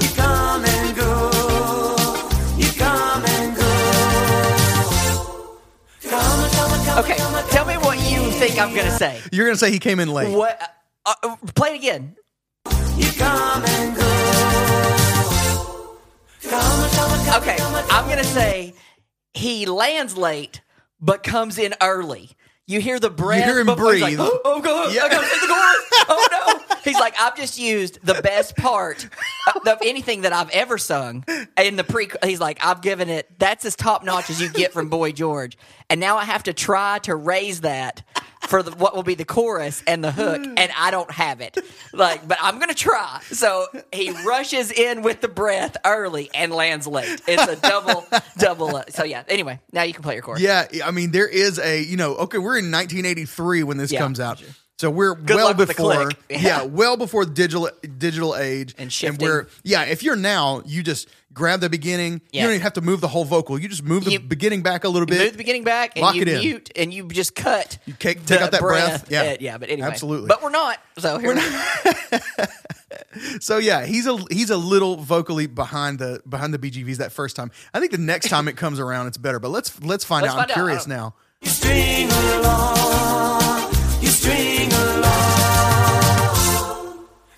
you 0.00 0.08
come 0.16 0.64
and 0.64 0.96
go, 0.96 1.30
you 2.56 2.72
come 2.78 3.24
and 3.26 3.56
go. 3.56 3.62
Come, 6.08 6.50
come, 6.50 6.84
come, 6.86 6.98
Okay, 7.04 7.16
tell 7.50 7.66
me 7.66 7.74
what 7.78 7.98
you 8.10 8.30
think 8.32 8.58
I'm 8.58 8.74
gonna 8.74 8.90
say. 8.90 9.20
You're 9.32 9.46
gonna 9.46 9.56
say 9.58 9.70
he 9.70 9.78
came 9.78 10.00
in 10.00 10.08
late. 10.08 10.34
What? 10.34 10.60
Uh, 11.06 11.14
uh, 11.22 11.36
play 11.54 11.70
it 11.74 11.76
again. 11.76 12.16
Okay, 17.36 17.56
I'm 17.90 18.08
gonna 18.08 18.22
say 18.22 18.74
he 19.32 19.66
lands 19.66 20.16
late 20.16 20.60
but 21.00 21.22
comes 21.24 21.58
in 21.58 21.74
early. 21.82 22.30
You 22.66 22.80
hear 22.80 23.00
the 23.00 23.10
breath. 23.10 23.44
hear 23.44 23.58
him 23.58 23.66
before 23.66 23.90
breathe. 23.90 24.02
Like, 24.02 24.16
oh, 24.18 24.40
oh 24.44 24.60
god! 24.62 24.94
Yeah. 24.94 25.02
I 25.02 25.08
gotta 25.08 25.26
sing 25.26 25.40
the 25.40 25.46
chorus. 25.48 25.90
Oh 26.06 26.28
no! 26.30 26.33
He's 26.84 26.98
like, 26.98 27.14
I've 27.18 27.36
just 27.36 27.58
used 27.58 27.98
the 28.04 28.14
best 28.22 28.56
part 28.56 29.08
of 29.66 29.78
anything 29.82 30.22
that 30.22 30.32
I've 30.32 30.50
ever 30.50 30.78
sung 30.78 31.24
in 31.58 31.76
the 31.76 31.84
pre. 31.84 32.08
He's 32.22 32.40
like, 32.40 32.64
I've 32.64 32.80
given 32.82 33.08
it. 33.08 33.28
That's 33.38 33.64
as 33.64 33.74
top 33.76 34.04
notch 34.04 34.30
as 34.30 34.40
you 34.40 34.50
get 34.50 34.72
from 34.72 34.88
Boy 34.88 35.12
George, 35.12 35.56
and 35.90 36.00
now 36.00 36.16
I 36.16 36.24
have 36.24 36.44
to 36.44 36.52
try 36.52 36.98
to 37.00 37.14
raise 37.16 37.62
that 37.62 38.02
for 38.48 38.62
the, 38.62 38.72
what 38.72 38.94
will 38.94 39.02
be 39.02 39.14
the 39.14 39.24
chorus 39.24 39.82
and 39.86 40.04
the 40.04 40.12
hook, 40.12 40.42
and 40.44 40.70
I 40.76 40.90
don't 40.90 41.10
have 41.10 41.40
it. 41.40 41.56
Like, 41.94 42.26
but 42.28 42.36
I'm 42.42 42.58
gonna 42.58 42.74
try. 42.74 43.20
So 43.30 43.66
he 43.92 44.10
rushes 44.26 44.70
in 44.70 45.00
with 45.02 45.22
the 45.22 45.28
breath 45.28 45.76
early 45.84 46.30
and 46.34 46.52
lands 46.52 46.86
late. 46.86 47.22
It's 47.26 47.46
a 47.50 47.56
double, 47.56 48.04
double. 48.38 48.76
Uh, 48.76 48.84
so 48.90 49.04
yeah. 49.04 49.22
Anyway, 49.28 49.60
now 49.72 49.82
you 49.82 49.94
can 49.94 50.02
play 50.02 50.14
your 50.14 50.22
chorus. 50.22 50.42
Yeah, 50.42 50.66
I 50.84 50.90
mean 50.90 51.10
there 51.10 51.28
is 51.28 51.58
a 51.58 51.82
you 51.82 51.96
know 51.96 52.16
okay 52.16 52.36
we're 52.38 52.58
in 52.58 52.70
1983 52.70 53.62
when 53.62 53.76
this 53.78 53.90
Yeah. 53.90 54.00
comes 54.00 54.20
out, 54.20 54.42
so 54.78 54.90
we're 54.90 55.14
well 55.14 55.46
luck 55.46 55.56
with 55.58 55.68
the 55.68 55.74
before 55.74 56.10
yeah. 56.30 56.38
Yeah. 56.38 56.62
well 56.64 56.96
before 56.96 57.24
the 57.24 57.32
digital 57.32 57.70
digital 57.98 58.36
age 58.36 58.74
And 58.78 58.92
shifting. 58.92 59.26
we're 59.26 59.46
yeah 59.62 59.84
if 59.84 60.02
you're 60.02 60.16
now 60.16 60.62
you 60.66 60.82
just 60.82 61.08
grab 61.32 61.60
the 61.60 61.70
beginning 61.70 62.20
Yeah. 62.32 62.42
you 62.42 62.46
don't 62.48 62.54
even 62.54 62.62
have 62.62 62.72
to 62.74 62.80
move 62.80 63.00
the 63.00 63.08
whole 63.08 63.24
vocal 63.24 63.58
you 63.58 63.68
just 63.68 63.82
move 63.84 64.04
the 64.04 64.12
You- 64.12 64.20
beginning 64.20 64.62
back 64.62 64.84
a 64.84 64.88
little 64.88 65.08
You 65.08 65.16
bit 65.16 65.22
move 65.22 65.32
the 65.32 65.38
beginning 65.38 65.64
back 65.64 65.92
and 65.96 66.02
Lock 66.02 66.14
you 66.16 66.22
it 66.22 66.28
in. 66.28 66.40
mute 66.40 66.70
and 66.76 66.92
you 66.92 67.08
just 67.08 67.34
cut. 67.34 67.78
You 67.86 67.94
take- 67.98 68.20
the 68.26 68.34
take 68.34 68.42
out 68.42 68.50
that 68.52 68.60
breath. 68.60 69.10
Yeah. 69.10 69.22
Uh, 69.22 69.36
yeah. 69.40 69.58
But 69.58 69.70
anyway, 69.70 69.88
Absolutely. 69.88 70.28
But 70.28 70.42
we're 70.42 70.50
not. 70.50 70.78
So 70.98 71.18
here 71.18 71.36
so 73.40 73.58
yeah 73.58 73.84
he's 73.86 74.06
a 74.06 74.16
he's 74.30 74.50
a 74.50 74.56
little 74.56 74.96
vocally 74.96 75.46
behind 75.46 75.98
the 75.98 76.20
behind 76.28 76.52
the 76.54 76.58
BGVs 76.58 76.96
that 76.98 77.12
first 77.12 77.36
time 77.36 77.50
I 77.72 77.80
think 77.80 77.92
the 77.92 77.98
next 77.98 78.28
time 78.28 78.48
it 78.48 78.56
comes 78.56 78.78
around 78.80 79.06
it's 79.08 79.16
better 79.18 79.38
but 79.40 79.50
let's 79.50 79.80
let's 79.82 80.04
find 80.04 80.22
Let's 80.22 80.34
out 80.34 80.38
find 80.38 80.50
I'm 80.52 80.58
out. 80.58 80.64
curious 80.64 80.86
I 80.88 80.90
now 80.90 81.14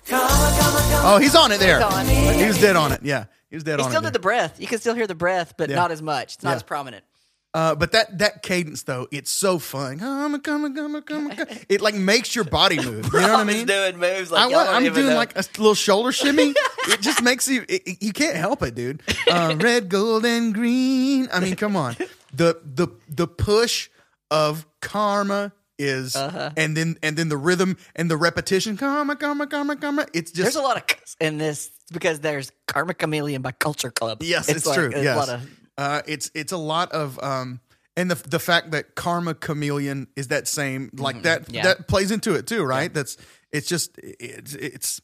oh 0.09 1.19
he's 1.21 1.35
on 1.35 1.51
it 1.51 1.59
there 1.59 1.77
He's 1.79 1.93
on. 1.93 2.05
he 2.35 2.45
was 2.45 2.59
dead 2.59 2.75
on 2.75 2.91
it 2.91 3.01
yeah 3.03 3.25
he 3.49 3.55
was 3.55 3.63
dead 3.63 3.79
he 3.79 3.83
on 3.85 3.89
still 3.91 3.99
it 3.99 4.03
there. 4.03 4.11
did 4.11 4.15
the 4.15 4.19
breath. 4.21 4.59
You 4.59 4.67
can 4.67 4.77
still 4.79 4.93
hear 4.93 5.07
the 5.07 5.15
breath, 5.15 5.53
but 5.57 5.69
Yeah. 5.69 5.77
not 5.77 5.91
as 5.91 6.01
much. 6.01 6.35
It's 6.35 6.43
not 6.43 6.49
Yeah. 6.51 6.55
as 6.57 6.63
prominent. 6.63 7.05
Uh, 7.53 7.75
but 7.75 7.93
that 7.93 8.17
that 8.19 8.43
cadence 8.43 8.83
though, 8.83 9.07
it's 9.09 9.31
so 9.31 9.57
fun. 9.57 9.99
Come 9.99 10.33
on, 10.33 10.41
come 10.41 10.65
on, 10.65 10.75
come 10.75 10.95
on, 10.97 11.01
come 11.03 11.29
come. 11.31 11.47
It 11.69 11.79
like 11.79 11.95
makes 11.95 12.35
your 12.35 12.43
body 12.43 12.75
move. 12.75 13.05
You 13.13 13.21
know 13.21 13.29
what 13.29 13.39
I 13.39 13.43
He's 13.45 13.55
mean? 13.59 13.67
doing 13.67 13.97
moves 13.99 14.33
I, 14.33 14.43
like 14.43 14.51
y'all 14.51 14.65
don't 14.65 14.85
am 14.85 14.93
doing 14.93 15.07
know. 15.07 15.15
like 15.15 15.33
a 15.37 15.43
little 15.57 15.75
shoulder 15.75 16.11
shimmy. 16.11 16.53
it 16.89 16.99
just 16.99 17.21
makes 17.23 17.47
you. 17.47 17.63
It, 17.69 17.83
it- 17.87 18.03
you 18.03 18.11
can't 18.11 18.35
help 18.35 18.61
it, 18.63 18.75
dude. 18.75 19.01
Uh, 19.31 19.55
red, 19.61 19.87
gold, 19.87 20.25
and 20.25 20.53
green. 20.53 21.29
I 21.31 21.39
mean, 21.39 21.55
come 21.55 21.77
on. 21.77 21.95
The 22.33 22.59
the 22.65 22.89
the 23.07 23.27
push 23.27 23.87
of 24.29 24.65
karma 24.81 25.53
is, 25.79 26.15
Uh-huh. 26.15 26.51
and 26.57 26.75
then 26.75 26.97
and 27.03 27.15
then 27.17 27.29
the 27.29 27.37
rhythm 27.37 27.77
and 27.95 28.09
the 28.09 28.17
repetition. 28.17 28.77
Karma, 28.77 29.15
karma, 29.15 29.47
karma, 29.47 29.75
karma. 29.75 30.05
It's 30.13 30.31
just 30.31 30.43
There's 30.43 30.55
a 30.55 30.61
lot 30.61 30.77
of 30.77 30.83
in 31.19 31.37
this 31.37 31.69
because 31.91 32.19
there's 32.19 32.51
Karma 32.67 32.93
Chameleon 32.93 33.41
by 33.41 33.51
Culture 33.51 33.91
Club. 33.91 34.21
Yes, 34.23 34.49
it's, 34.49 34.65
like- 34.65 34.75
true. 34.77 34.89
there's 34.89 35.03
Yes, 35.03 35.15
A 35.15 35.19
lot 35.19 35.29
of, 35.29 35.49
uh, 35.77 36.01
it's 36.07 36.31
it's 36.33 36.51
a 36.51 36.57
lot 36.57 36.91
of 36.91 37.19
um, 37.23 37.59
and 37.95 38.11
the 38.11 38.15
the 38.27 38.39
fact 38.39 38.71
that 38.71 38.95
Karma 38.95 39.33
Chameleon 39.33 40.07
is 40.15 40.27
that 40.29 40.47
same 40.47 40.89
like 40.93 41.23
that 41.23 41.43
Mm-hmm. 41.43 41.55
Yeah. 41.55 41.63
that 41.63 41.87
plays 41.87 42.11
into 42.11 42.35
it 42.35 42.47
too, 42.47 42.63
right? 42.63 42.93
That's 42.93 43.17
it's 43.51 43.67
just 43.67 43.97
it's 43.99 44.53
it's 44.53 45.01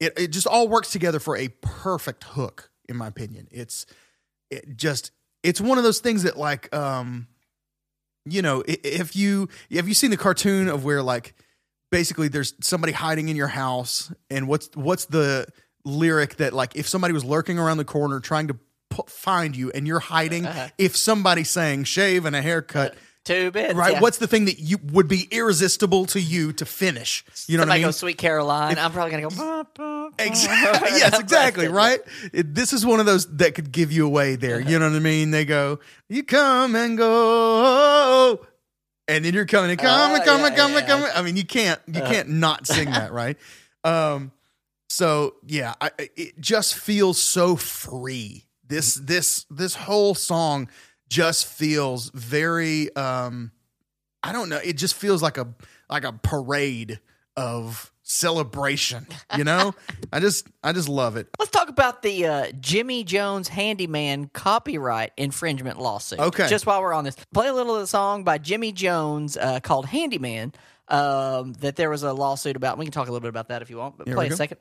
it 0.00 0.12
it 0.18 0.28
just 0.28 0.46
all 0.46 0.68
works 0.68 0.90
together 0.92 1.18
for 1.18 1.36
a 1.36 1.48
perfect 1.62 2.24
hook, 2.24 2.70
in 2.88 2.96
my 2.96 3.06
opinion. 3.06 3.48
It's 3.50 3.86
it 4.50 4.76
just 4.76 5.10
it's 5.42 5.60
one 5.60 5.78
of 5.78 5.84
those 5.84 6.00
things 6.00 6.24
that 6.24 6.36
like 6.36 6.74
um, 6.74 7.28
you 8.26 8.42
know, 8.42 8.62
if 8.66 9.14
you 9.16 9.48
have 9.72 9.88
you 9.88 9.94
seen 9.94 10.10
the 10.10 10.16
cartoon 10.16 10.68
of 10.68 10.84
where 10.84 11.02
like 11.02 11.34
basically 11.90 12.28
there's 12.28 12.52
somebody 12.60 12.92
hiding 12.92 13.28
in 13.28 13.36
your 13.36 13.46
house 13.48 14.12
and 14.30 14.48
what's 14.48 14.68
what's 14.74 15.06
the 15.06 15.46
lyric 15.84 16.36
that 16.36 16.52
like 16.52 16.74
if 16.76 16.88
somebody 16.88 17.14
was 17.14 17.24
lurking 17.24 17.58
around 17.58 17.76
the 17.78 17.84
corner 17.84 18.18
trying 18.20 18.48
to 18.48 18.58
pu- 18.90 19.04
find 19.06 19.54
you 19.56 19.70
and 19.70 19.86
you're 19.86 20.00
hiding 20.00 20.44
Uh-huh. 20.46 20.68
if 20.78 20.96
somebody 20.96 21.44
saying 21.44 21.84
shave 21.84 22.24
and 22.24 22.34
a 22.34 22.42
haircut 22.42 22.96
two 23.26 23.50
bits. 23.50 23.74
right 23.74 23.92
yeah. 23.94 24.00
what's 24.00 24.16
the 24.18 24.26
thing 24.26 24.46
that 24.46 24.58
you 24.58 24.78
would 24.92 25.08
be 25.08 25.28
irresistible 25.30 26.06
to 26.06 26.18
you 26.20 26.52
to 26.54 26.64
finish 26.64 27.24
you 27.46 27.56
know 27.58 27.62
Somebody 27.62 27.68
what 27.68 27.74
i 27.74 27.78
mean 27.78 27.86
goes 27.88 27.96
Sweet 27.98 28.18
Caroline. 28.18 28.78
I'm 28.78 28.92
probably 28.92 29.10
gonna 29.10 29.22
go. 29.24 29.30
"Bah, 29.30 29.64
bah, 29.74 30.08
bah." 30.18 30.24
Exactly. 30.24 30.88
yes, 30.98 31.18
exactly. 31.18 31.68
Right. 31.68 32.00
It, 32.32 32.54
this 32.54 32.72
is 32.72 32.86
one 32.86 33.00
of 33.00 33.06
those 33.06 33.26
that 33.36 33.54
could 33.54 33.70
give 33.70 33.92
you 33.92 34.06
away 34.06 34.36
there. 34.36 34.60
You 34.60 34.78
know 34.78 34.88
what 34.88 34.96
I 34.96 35.00
mean? 35.00 35.30
They 35.30 35.44
go, 35.44 35.80
you 36.08 36.22
come 36.22 36.74
and 36.74 36.96
go, 36.96 38.46
and 39.08 39.24
then 39.24 39.34
you're 39.34 39.44
coming 39.46 39.70
and 39.70 39.78
coming, 39.78 40.16
and 40.16 40.24
coming, 40.24 40.46
and 40.46 40.56
coming, 40.56 40.76
yeah. 40.76 40.86
coming. 40.86 41.10
I 41.14 41.22
mean, 41.22 41.36
you 41.36 41.44
can't, 41.44 41.80
you 41.86 42.00
can't 42.00 42.28
not 42.30 42.66
sing 42.66 42.86
that, 42.90 43.12
right? 43.22 43.36
Um. 43.84 44.32
So 44.88 45.34
yeah, 45.46 45.74
I- 45.80 45.90
it 45.98 46.40
just 46.40 46.74
feels 46.76 47.18
so 47.18 47.56
free. 47.56 48.44
This 48.66 48.94
this 48.94 49.44
this 49.50 49.74
whole 49.74 50.14
song 50.14 50.68
just 51.08 51.46
feels 51.46 52.10
very. 52.10 52.94
um 52.96 53.52
I 54.22 54.32
don't 54.32 54.48
know. 54.48 54.58
It 54.62 54.76
just 54.76 54.94
feels 54.94 55.22
like 55.22 55.38
a 55.38 55.48
like 55.88 56.04
a 56.04 56.12
parade 56.12 56.98
of 57.36 57.92
celebration. 58.02 59.06
You 59.36 59.44
know, 59.44 59.74
I 60.12 60.20
just 60.20 60.48
I 60.62 60.72
just 60.72 60.88
love 60.88 61.16
it. 61.16 61.28
Let's 61.38 61.50
talk 61.50 61.68
about 61.68 62.02
the 62.02 62.26
uh, 62.26 62.46
Jimmy 62.60 63.04
Jones 63.04 63.48
Handyman 63.48 64.30
copyright 64.32 65.12
infringement 65.16 65.78
lawsuit. 65.78 66.18
Okay. 66.18 66.48
Just 66.48 66.66
while 66.66 66.82
we're 66.82 66.94
on 66.94 67.04
this, 67.04 67.16
play 67.32 67.48
a 67.48 67.52
little 67.52 67.74
of 67.74 67.82
the 67.82 67.86
song 67.86 68.24
by 68.24 68.38
Jimmy 68.38 68.72
Jones 68.72 69.36
uh, 69.36 69.60
called 69.60 69.86
Handyman 69.86 70.52
um, 70.88 71.52
that 71.54 71.76
there 71.76 71.90
was 71.90 72.02
a 72.02 72.12
lawsuit 72.12 72.56
about. 72.56 72.78
We 72.78 72.84
can 72.84 72.92
talk 72.92 73.08
a 73.08 73.12
little 73.12 73.22
bit 73.22 73.30
about 73.30 73.48
that 73.48 73.62
if 73.62 73.70
you 73.70 73.76
want, 73.76 73.98
but 73.98 74.06
Here 74.06 74.16
play 74.16 74.28
a 74.28 74.36
second. 74.36 74.58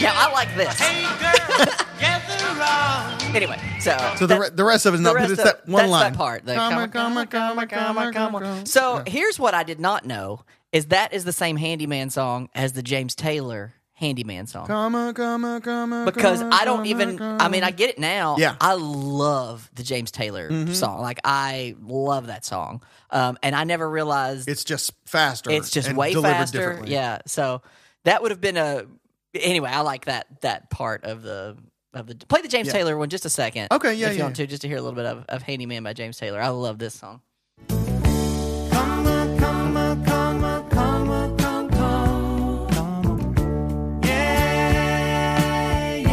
Now, 0.00 0.14
I 0.16 0.32
like 0.32 0.48
this. 0.56 0.80
anyway, 3.34 3.58
so. 3.80 3.96
So 4.16 4.26
the 4.26 4.40
re- 4.40 4.50
the 4.50 4.64
rest 4.64 4.86
of 4.86 4.94
it 4.94 4.96
is 4.96 5.00
not, 5.02 5.14
but 5.14 5.30
it's 5.30 5.42
that 5.42 5.66
one 5.68 5.82
that's 5.82 5.90
line. 5.90 6.12
that 6.12 6.18
part. 6.18 6.46
The 6.46 6.54
Come 6.54 6.72
come, 6.72 6.82
on, 6.82 6.90
come 6.90 7.16
on, 7.18 7.26
come 7.26 7.58
on, 7.58 7.68
come 7.68 7.98
on, 7.98 8.12
come 8.12 8.34
on. 8.36 8.66
So 8.66 9.02
here's 9.06 9.38
what 9.38 9.54
I 9.54 9.62
did 9.62 9.80
not 9.80 10.04
know 10.06 10.44
is 10.72 10.86
that 10.86 11.12
is 11.12 11.24
the 11.24 11.32
same 11.32 11.56
Handyman 11.56 12.10
song 12.10 12.48
as 12.54 12.72
the 12.72 12.82
James 12.82 13.14
Taylor 13.14 13.74
Handyman 13.94 14.46
song. 14.46 14.66
Come 14.66 14.94
on, 14.94 15.12
come 15.12 15.44
on, 15.44 15.60
come 15.60 15.92
on. 15.92 16.04
because 16.06 16.38
come 16.38 16.52
on, 16.52 16.60
I 16.60 16.64
don't 16.64 16.78
come 16.78 16.86
even. 16.86 17.20
on, 17.20 17.40
I 17.40 17.48
mean. 17.48 17.62
I 17.62 17.70
get 17.70 17.90
it 17.90 17.98
now. 17.98 18.36
Yeah. 18.38 18.56
I 18.60 18.74
love 18.74 19.70
the 19.74 19.82
James 19.82 20.10
Taylor 20.10 20.48
song. 20.72 21.02
Like 21.02 21.20
I 21.24 21.74
love 21.82 22.28
that 22.28 22.44
song, 22.44 22.82
um, 23.10 23.38
and 23.42 23.54
I 23.54 23.64
never 23.64 23.88
realized 23.88 24.48
it's 24.48 24.64
just 24.64 24.92
faster. 25.04 25.50
it's 25.50 25.70
just 25.70 25.88
and 25.88 25.98
way 25.98 26.14
delivered 26.14 26.34
faster. 26.34 26.58
differently. 26.58 26.92
Yeah. 26.92 27.18
So 27.26 27.60
that 28.04 28.22
would 28.22 28.30
have 28.30 28.40
been 28.40 28.56
a. 28.56 28.86
Anyway, 29.34 29.70
I 29.70 29.80
like 29.82 30.06
that 30.06 30.26
that 30.42 30.70
part 30.70 31.04
of 31.04 31.22
the 31.22 31.56
of 31.94 32.06
the 32.06 32.14
play 32.14 32.42
the 32.42 32.48
James 32.48 32.66
Yeah. 32.68 32.72
Taylor 32.74 32.96
one 32.98 33.08
just 33.10 33.24
a 33.24 33.30
second. 33.30 33.68
Okay, 33.70 33.94
yeah, 33.94 34.06
if 34.08 34.12
you 34.12 34.18
yeah, 34.18 34.24
want 34.24 34.36
to, 34.36 34.46
just 34.46 34.62
to 34.62 34.68
hear 34.68 34.76
a 34.76 34.82
little 34.82 34.96
bit 34.96 35.06
of, 35.06 35.24
of 35.28 35.42
Handyman 35.42 35.82
by 35.82 35.92
James 35.92 36.16
Taylor. 36.16 36.40
I 36.40 36.48
love 36.48 36.78
this 36.78 36.94
song. 36.94 37.20
Come 37.68 39.06
on, 39.06 39.38
come 39.38 39.76
on, 39.76 40.04
come 40.04 40.44
on, 40.44 40.68
come 40.70 41.10
on, 41.10 41.38
come 41.38 41.74
on, 41.74 42.68
come 42.68 43.08
on. 43.08 44.02
Yeah, 44.04 46.00
yeah, 46.00 46.08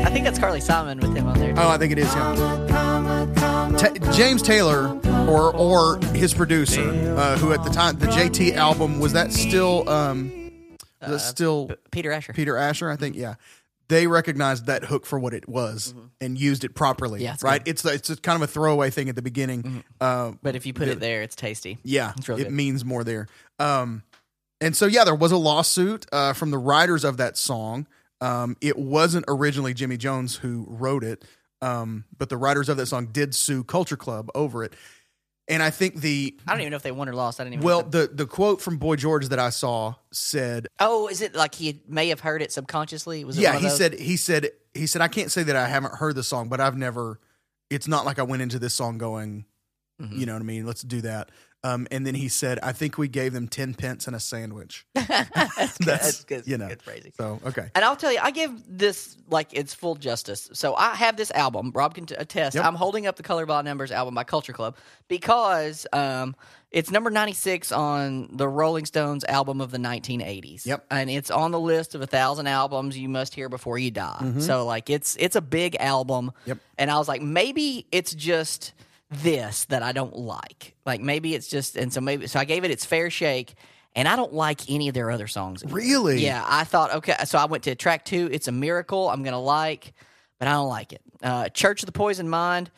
yeah. 0.00 0.04
I 0.06 0.10
think 0.10 0.24
that's 0.24 0.38
Carly 0.38 0.60
Simon 0.60 0.98
with 1.00 1.14
him 1.16 1.26
on 1.26 1.38
there. 1.38 1.54
Too. 1.54 1.60
Oh, 1.60 1.68
I 1.68 1.78
think 1.78 1.92
it 1.92 1.98
is. 1.98 2.06
Yeah. 2.06 2.34
Come 2.34 2.40
on, 2.40 2.68
come 2.68 3.06
on, 3.06 3.34
come 3.34 3.74
on. 3.74 3.78
Ta- 3.78 4.12
James 4.12 4.42
Taylor, 4.42 4.98
or 5.28 5.54
or 5.54 5.98
his 6.14 6.34
producer, 6.34 6.88
uh, 7.16 7.36
who 7.38 7.52
at 7.52 7.62
the 7.64 7.70
time 7.70 7.98
the 7.98 8.06
JT 8.06 8.54
album 8.54 8.98
was 9.00 9.12
that 9.12 9.32
still 9.32 9.88
um, 9.88 10.43
that 11.12 11.18
still 11.20 11.70
Peter 11.90 12.10
Asher. 12.12 12.32
Peter 12.32 12.56
Asher? 12.56 12.90
I 12.90 12.96
think 12.96 13.16
yeah. 13.16 13.34
they 13.88 14.06
recognized 14.06 14.66
that 14.66 14.84
hook 14.84 15.06
for 15.06 15.18
what 15.18 15.34
it 15.34 15.48
was 15.48 15.94
and 16.20 16.38
used 16.38 16.64
it 16.64 16.74
properly. 16.74 17.18
Mm-hmm. 17.20 17.24
Yeah, 17.24 17.34
it's 17.34 17.42
right. 17.42 17.64
good. 17.64 17.70
It's 17.70 17.84
it's 17.84 18.08
just 18.08 18.22
kind 18.22 18.36
of 18.36 18.48
a 18.48 18.52
throwaway 18.52 18.90
thing 18.90 19.08
at 19.08 19.16
the 19.16 19.22
beginning. 19.22 19.84
Uh, 20.00 20.32
But 20.42 20.56
if 20.56 20.66
you 20.66 20.72
put 20.72 20.88
it 20.88 21.00
there, 21.00 21.22
it's 21.22 21.36
tasty. 21.36 21.78
yeah, 21.82 22.12
It's 22.16 22.28
it 22.28 22.36
good. 22.36 22.50
means 22.52 22.84
more 22.84 23.04
there. 23.04 23.26
Um, 23.58 24.02
and 24.60 24.74
so 24.74 24.86
yeah, 24.86 25.04
there 25.04 25.14
was 25.14 25.32
a 25.32 25.36
lawsuit 25.36 26.06
uh, 26.12 26.32
from 26.32 26.50
the 26.50 26.58
writers 26.58 27.04
of 27.04 27.18
that 27.18 27.36
song. 27.36 27.86
Um, 28.20 28.56
it 28.60 28.78
wasn't 28.78 29.26
originally 29.28 29.74
Jimmy 29.74 29.96
Jones 29.98 30.36
who 30.36 30.64
wrote 30.68 31.04
it, 31.04 31.24
um, 31.60 32.04
but 32.16 32.30
the 32.30 32.36
writers 32.38 32.68
of 32.68 32.76
that 32.78 32.86
song 32.86 33.08
did 33.12 33.34
sue 33.34 33.64
Culture 33.64 33.96
Club 33.96 34.30
over 34.34 34.64
it. 34.64 34.72
And 35.46 35.62
I 35.62 35.68
think 35.70 35.96
the 35.96 36.34
I 36.46 36.52
don't 36.52 36.60
even 36.62 36.70
know 36.70 36.76
if 36.76 36.82
they 36.82 36.92
won 36.92 37.08
or 37.08 37.14
lost. 37.14 37.38
I 37.38 37.44
didn't 37.44 37.54
even. 37.54 37.66
well, 37.66 37.82
the 37.82 38.10
the 38.12 38.26
quote 38.26 38.62
from 38.62 38.78
Boy 38.78 38.96
George 38.96 39.28
that 39.28 39.38
I 39.38 39.50
saw 39.50 39.94
said, 40.10 40.68
oh, 40.80 41.08
is 41.08 41.20
it 41.20 41.34
like 41.34 41.54
he 41.54 41.82
may 41.86 42.08
have 42.08 42.20
heard 42.20 42.40
it 42.40 42.50
subconsciously? 42.50 43.24
Was 43.24 43.36
it 43.36 43.42
yeah, 43.42 43.56
he 43.58 43.64
those? 43.68 43.76
said 43.76 43.94
he 43.94 44.16
said 44.16 44.50
he 44.72 44.86
said 44.86 45.02
I 45.02 45.08
can't 45.08 45.30
say 45.30 45.42
that 45.42 45.54
I 45.56 45.66
haven't 45.68 45.94
heard 45.96 46.14
the 46.14 46.22
song, 46.22 46.48
but 46.48 46.60
I've 46.60 46.76
never. 46.78 47.20
It's 47.70 47.86
not 47.88 48.06
like 48.06 48.18
I 48.18 48.22
went 48.22 48.40
into 48.42 48.58
this 48.58 48.74
song 48.74 48.98
going, 48.98 49.44
Mm-hmm. 50.02 50.18
you 50.18 50.26
know 50.26 50.32
what 50.32 50.42
I 50.42 50.44
mean. 50.44 50.66
Let's 50.66 50.82
do 50.82 51.02
that. 51.02 51.30
Um, 51.64 51.88
and 51.90 52.06
then 52.06 52.14
he 52.14 52.28
said, 52.28 52.58
I 52.62 52.72
think 52.72 52.98
we 52.98 53.08
gave 53.08 53.32
them 53.32 53.48
ten 53.48 53.72
pence 53.74 54.06
and 54.06 54.14
a 54.14 54.20
sandwich. 54.20 54.86
that's 54.94 55.78
good. 55.78 55.86
That's 55.86 56.24
good. 56.24 56.46
you 56.46 56.58
know. 56.58 56.68
Good 56.68 56.82
phrasing. 56.82 57.12
So 57.16 57.40
okay, 57.46 57.70
And 57.74 57.84
I'll 57.84 57.96
tell 57.96 58.12
you, 58.12 58.18
I 58.22 58.30
give 58.30 58.52
this 58.68 59.16
like 59.30 59.48
its 59.52 59.72
full 59.72 59.94
justice. 59.94 60.50
So 60.52 60.74
I 60.74 60.94
have 60.94 61.16
this 61.16 61.30
album. 61.30 61.72
Rob 61.74 61.94
can 61.94 62.04
t- 62.06 62.14
attest. 62.16 62.54
Yep. 62.54 62.64
I'm 62.64 62.74
holding 62.74 63.06
up 63.06 63.16
the 63.16 63.22
Color 63.22 63.46
by 63.46 63.62
Numbers 63.62 63.90
album 63.90 64.14
by 64.14 64.24
Culture 64.24 64.52
Club 64.52 64.76
because 65.08 65.86
um, 65.94 66.36
it's 66.70 66.90
number 66.90 67.08
96 67.08 67.72
on 67.72 68.28
the 68.32 68.46
Rolling 68.48 68.84
Stones 68.84 69.24
album 69.24 69.60
of 69.62 69.70
the 69.70 69.78
1980s. 69.78 70.66
Yep. 70.66 70.84
and 70.90 71.08
it's 71.08 71.30
on 71.30 71.50
the 71.50 71.60
list 71.60 71.94
of 71.94 72.02
a 72.02 72.06
thousand 72.06 72.46
albums 72.46 72.98
you 72.98 73.08
must 73.08 73.34
hear 73.34 73.48
before 73.48 73.78
you 73.78 73.90
die. 73.90 74.34
So 74.38 74.66
like 74.66 74.90
it's 74.90 75.16
it's 75.16 75.36
a 75.36 75.40
big 75.40 75.76
album. 75.80 76.26
Mm-hmm. 76.26 76.50
Yep. 76.50 76.58
And 76.76 76.90
I 76.90 76.98
was 76.98 77.08
like, 77.08 77.22
maybe 77.22 77.86
it's 77.90 78.14
just 78.14 78.74
this 79.10 79.64
that 79.66 79.82
I 79.82 79.92
don't 79.92 80.16
like. 80.16 80.74
Like 80.86 81.00
maybe 81.00 81.34
it's 81.34 81.48
just, 81.48 81.76
and 81.76 81.92
so 81.92 82.00
maybe 82.00 82.26
so 82.26 82.38
I 82.40 82.44
gave 82.44 82.64
it 82.64 82.70
its 82.70 82.84
fair 82.84 83.10
shake. 83.10 83.54
And 83.96 84.08
I 84.08 84.16
don't 84.16 84.32
like 84.32 84.68
any 84.68 84.88
of 84.88 84.94
their 84.94 85.12
other 85.12 85.28
songs. 85.28 85.62
Really? 85.64 86.24
Yeah, 86.24 86.44
I 86.44 86.64
thought 86.64 86.94
okay, 86.96 87.14
so 87.26 87.38
I 87.38 87.44
went 87.44 87.62
to 87.64 87.76
track 87.76 88.04
two. 88.04 88.28
It's 88.32 88.48
a 88.48 88.52
miracle. 88.52 89.08
I'm 89.08 89.22
gonna 89.22 89.40
like, 89.40 89.92
but 90.40 90.48
I 90.48 90.52
don't 90.52 90.68
like 90.68 90.92
it. 90.92 91.00
Uh, 91.22 91.48
Church 91.50 91.82
of 91.82 91.86
the 91.86 91.92
Poison 91.92 92.28
Mind. 92.28 92.72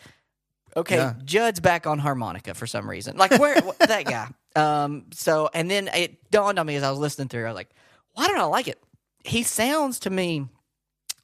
Okay, 0.76 0.96
Yeah. 0.96 1.14
Judd's 1.24 1.58
back 1.58 1.86
on 1.86 1.98
harmonica 1.98 2.52
for 2.52 2.66
some 2.66 2.88
reason. 2.90 3.16
Like 3.16 3.30
where 3.38 3.54
that 3.78 4.04
guy. 4.04 4.28
Um. 4.54 5.06
So 5.12 5.48
and 5.54 5.70
then 5.70 5.88
it 5.88 6.30
dawned 6.30 6.58
on 6.58 6.66
me 6.66 6.76
as 6.76 6.82
I 6.82 6.90
was 6.90 6.98
listening 6.98 7.28
through. 7.28 7.44
I 7.44 7.48
was 7.48 7.56
like, 7.56 7.70
why 8.12 8.26
don't 8.26 8.38
I 8.38 8.44
like 8.44 8.68
it? 8.68 8.78
He 9.24 9.42
sounds 9.42 10.00
to 10.00 10.10
me 10.10 10.46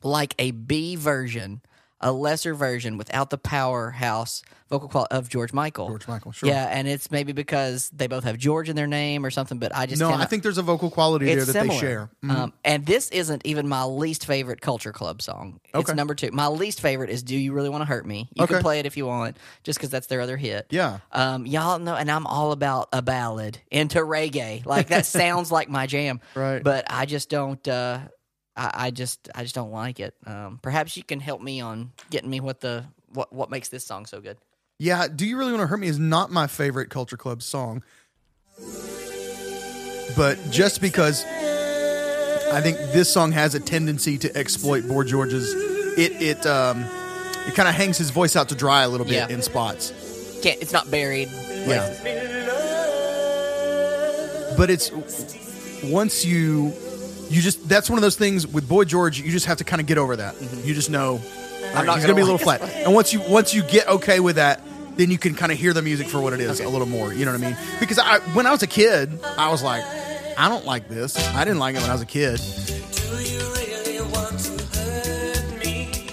like 0.02 0.34
a 0.38 0.52
B 0.52 0.96
version, 0.96 1.60
a 2.02 2.12
lesser 2.12 2.54
version 2.54 2.98
without 2.98 3.30
the 3.30 3.38
powerhouse 3.38 4.42
vocal 4.68 4.88
quality 4.88 5.14
of 5.14 5.28
George 5.28 5.52
Michael. 5.52 5.86
George 5.88 6.08
Michael, 6.08 6.32
sure. 6.32 6.48
Yeah, 6.48 6.64
and 6.66 6.88
it's 6.88 7.10
maybe 7.10 7.32
because 7.32 7.90
they 7.90 8.06
both 8.06 8.24
have 8.24 8.38
George 8.38 8.70
in 8.70 8.76
their 8.76 8.86
name 8.86 9.24
or 9.24 9.30
something. 9.30 9.58
But 9.58 9.74
I 9.76 9.84
just 9.86 10.00
no, 10.00 10.10
I 10.10 10.24
think 10.24 10.42
there's 10.42 10.56
a 10.56 10.62
vocal 10.62 10.90
quality 10.90 11.26
there 11.26 11.44
that 11.44 11.52
similar. 11.52 11.74
they 11.74 11.78
share. 11.78 12.10
Mhm. 12.24 12.30
Um, 12.30 12.52
and 12.64 12.86
this 12.86 13.10
isn't 13.10 13.42
even 13.44 13.68
my 13.68 13.84
least 13.84 14.24
favorite 14.26 14.60
Culture 14.62 14.92
Club 14.92 15.20
song. 15.20 15.60
It's 15.74 15.74
Okay. 15.90 15.94
number 15.94 16.14
two. 16.14 16.30
My 16.32 16.48
least 16.48 16.80
favorite 16.80 17.10
is 17.10 17.22
"Do 17.22 17.36
You 17.36 17.52
Really 17.52 17.68
Want 17.68 17.82
to 17.82 17.86
Hurt 17.86 18.06
Me." 18.06 18.30
You 18.34 18.44
Okay. 18.44 18.54
can 18.54 18.62
play 18.62 18.78
it 18.78 18.86
if 18.86 18.96
you 18.96 19.06
want, 19.06 19.36
just 19.62 19.78
because 19.78 19.90
that's 19.90 20.06
their 20.06 20.22
other 20.22 20.38
hit. 20.38 20.66
Yeah. 20.70 20.98
Um, 21.12 21.44
y'all 21.46 21.78
know, 21.78 21.94
and 21.94 22.10
I'm 22.10 22.26
all 22.26 22.52
about 22.52 22.88
a 22.94 23.02
ballad 23.02 23.58
into 23.70 23.98
reggae. 23.98 24.64
Like 24.64 24.88
that 24.88 25.04
sounds 25.06 25.52
like 25.52 25.68
my 25.68 25.86
jam. 25.86 26.20
Right. 26.34 26.62
But 26.64 26.86
I 26.88 27.04
just 27.04 27.28
don't. 27.28 27.66
Uh, 27.68 27.98
I, 28.56 28.70
I 28.74 28.90
just, 28.90 29.28
I 29.34 29.42
just 29.42 29.54
don't 29.54 29.72
like 29.72 29.98
it. 30.00 30.14
Um, 30.26 30.58
perhaps 30.62 30.96
you 30.96 31.02
can 31.02 31.20
help 31.20 31.40
me 31.40 31.60
on 31.60 31.92
getting 32.10 32.28
me 32.30 32.40
what 32.40 32.60
the 32.60 32.84
what 33.14 33.32
what 33.32 33.50
makes 33.50 33.68
this 33.68 33.84
song 33.84 34.06
so 34.06 34.20
good. 34.20 34.36
Yeah, 34.78 35.06
Do 35.08 35.24
You 35.26 35.38
Really 35.38 35.52
Want 35.52 35.62
to 35.62 35.66
Hurt 35.68 35.78
Me 35.78 35.86
is 35.86 35.98
not 35.98 36.30
my 36.30 36.46
favorite 36.46 36.90
Culture 36.90 37.16
Club 37.16 37.42
song. 37.42 37.82
But 40.16 40.38
just 40.50 40.80
because 40.80 41.24
I 41.24 42.60
think 42.60 42.76
this 42.92 43.10
song 43.12 43.32
has 43.32 43.54
a 43.54 43.60
tendency 43.60 44.18
to 44.18 44.36
exploit 44.36 44.86
Boy 44.86 45.04
George's 45.04 45.52
it 45.98 46.20
it 46.20 46.46
um 46.46 46.84
it 47.46 47.54
kind 47.54 47.68
of 47.68 47.74
hangs 47.74 47.96
his 47.98 48.10
voice 48.10 48.36
out 48.36 48.48
to 48.50 48.54
dry 48.54 48.82
a 48.82 48.88
little 48.88 49.06
bit 49.06 49.14
Yeah. 49.14 49.28
in 49.28 49.40
spots. 49.42 49.92
Can't. 50.42 50.60
It's 50.60 50.72
not 50.72 50.90
buried. 50.90 51.28
Yeah. 51.66 51.88
But 54.56 54.68
it's 54.70 54.90
once 55.84 56.24
you 56.26 56.72
you 57.30 57.40
just 57.40 57.68
that's 57.68 57.88
one 57.88 57.98
of 57.98 58.02
those 58.02 58.16
things 58.16 58.46
with 58.46 58.68
Boy 58.68 58.84
George 58.84 59.20
you 59.20 59.30
just 59.30 59.46
have 59.46 59.58
to 59.58 59.64
kind 59.64 59.80
of 59.80 59.86
get 59.86 59.98
over 59.98 60.16
that. 60.16 60.34
You 60.64 60.74
just 60.74 60.90
know 60.90 61.20
Mm-hmm. 61.72 61.78
I'm 61.78 61.80
all 61.80 61.86
not 61.86 61.96
he's 61.96 62.04
gonna, 62.04 62.16
be 62.16 62.20
a 62.20 62.24
little 62.24 62.46
like 62.46 62.60
flat. 62.60 62.74
And 62.84 62.94
once 62.94 63.12
you 63.12 63.20
once 63.28 63.54
you 63.54 63.62
get 63.62 63.88
okay 63.88 64.20
with 64.20 64.36
that, 64.36 64.60
then 64.96 65.10
you 65.10 65.16
can 65.18 65.34
kind 65.34 65.50
of 65.50 65.58
hear 65.58 65.72
the 65.72 65.80
music 65.80 66.06
for 66.06 66.20
what 66.20 66.32
it 66.32 66.40
is 66.40 66.60
a 66.60 66.68
little 66.68 66.86
more. 66.86 67.14
You 67.14 67.24
know 67.24 67.32
what 67.32 67.40
I 67.40 67.44
mean? 67.44 67.56
Because 67.80 67.98
I 67.98 68.18
when 68.34 68.46
I 68.46 68.50
was 68.50 68.62
a 68.62 68.66
kid, 68.66 69.18
I 69.38 69.50
was 69.50 69.62
like, 69.62 69.82
I 70.36 70.48
don't 70.48 70.66
like 70.66 70.88
this. 70.88 71.16
I 71.34 71.44
didn't 71.44 71.60
like 71.60 71.76
it 71.76 71.80
when 71.80 71.90
I 71.90 71.94
was 71.94 72.02
a 72.02 72.06
kid. 72.06 72.40
Do 72.66 73.14
you 73.22 73.38
really 73.54 74.00
want 74.12 74.38
to 74.38 74.78
hurt 74.78 75.64
me? 75.64 76.08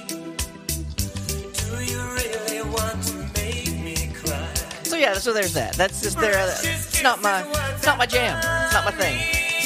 Do 0.95 1.83
you 1.83 2.01
really 2.13 2.61
want 2.69 3.03
to 3.03 3.17
make 3.35 3.73
me 3.83 4.13
cry? 4.13 4.53
So 4.83 4.95
yeah, 4.95 5.15
so 5.15 5.33
there's 5.33 5.53
that. 5.53 5.73
That's 5.73 6.01
just 6.01 6.19
there. 6.19 6.33
It's 6.63 7.03
not 7.03 7.21
my, 7.21 7.43
it's 7.75 7.85
not 7.85 7.97
my 7.97 8.05
jam. 8.05 8.37
It's 8.37 8.73
not 8.73 8.85
my 8.85 8.91
thing. 8.91 9.17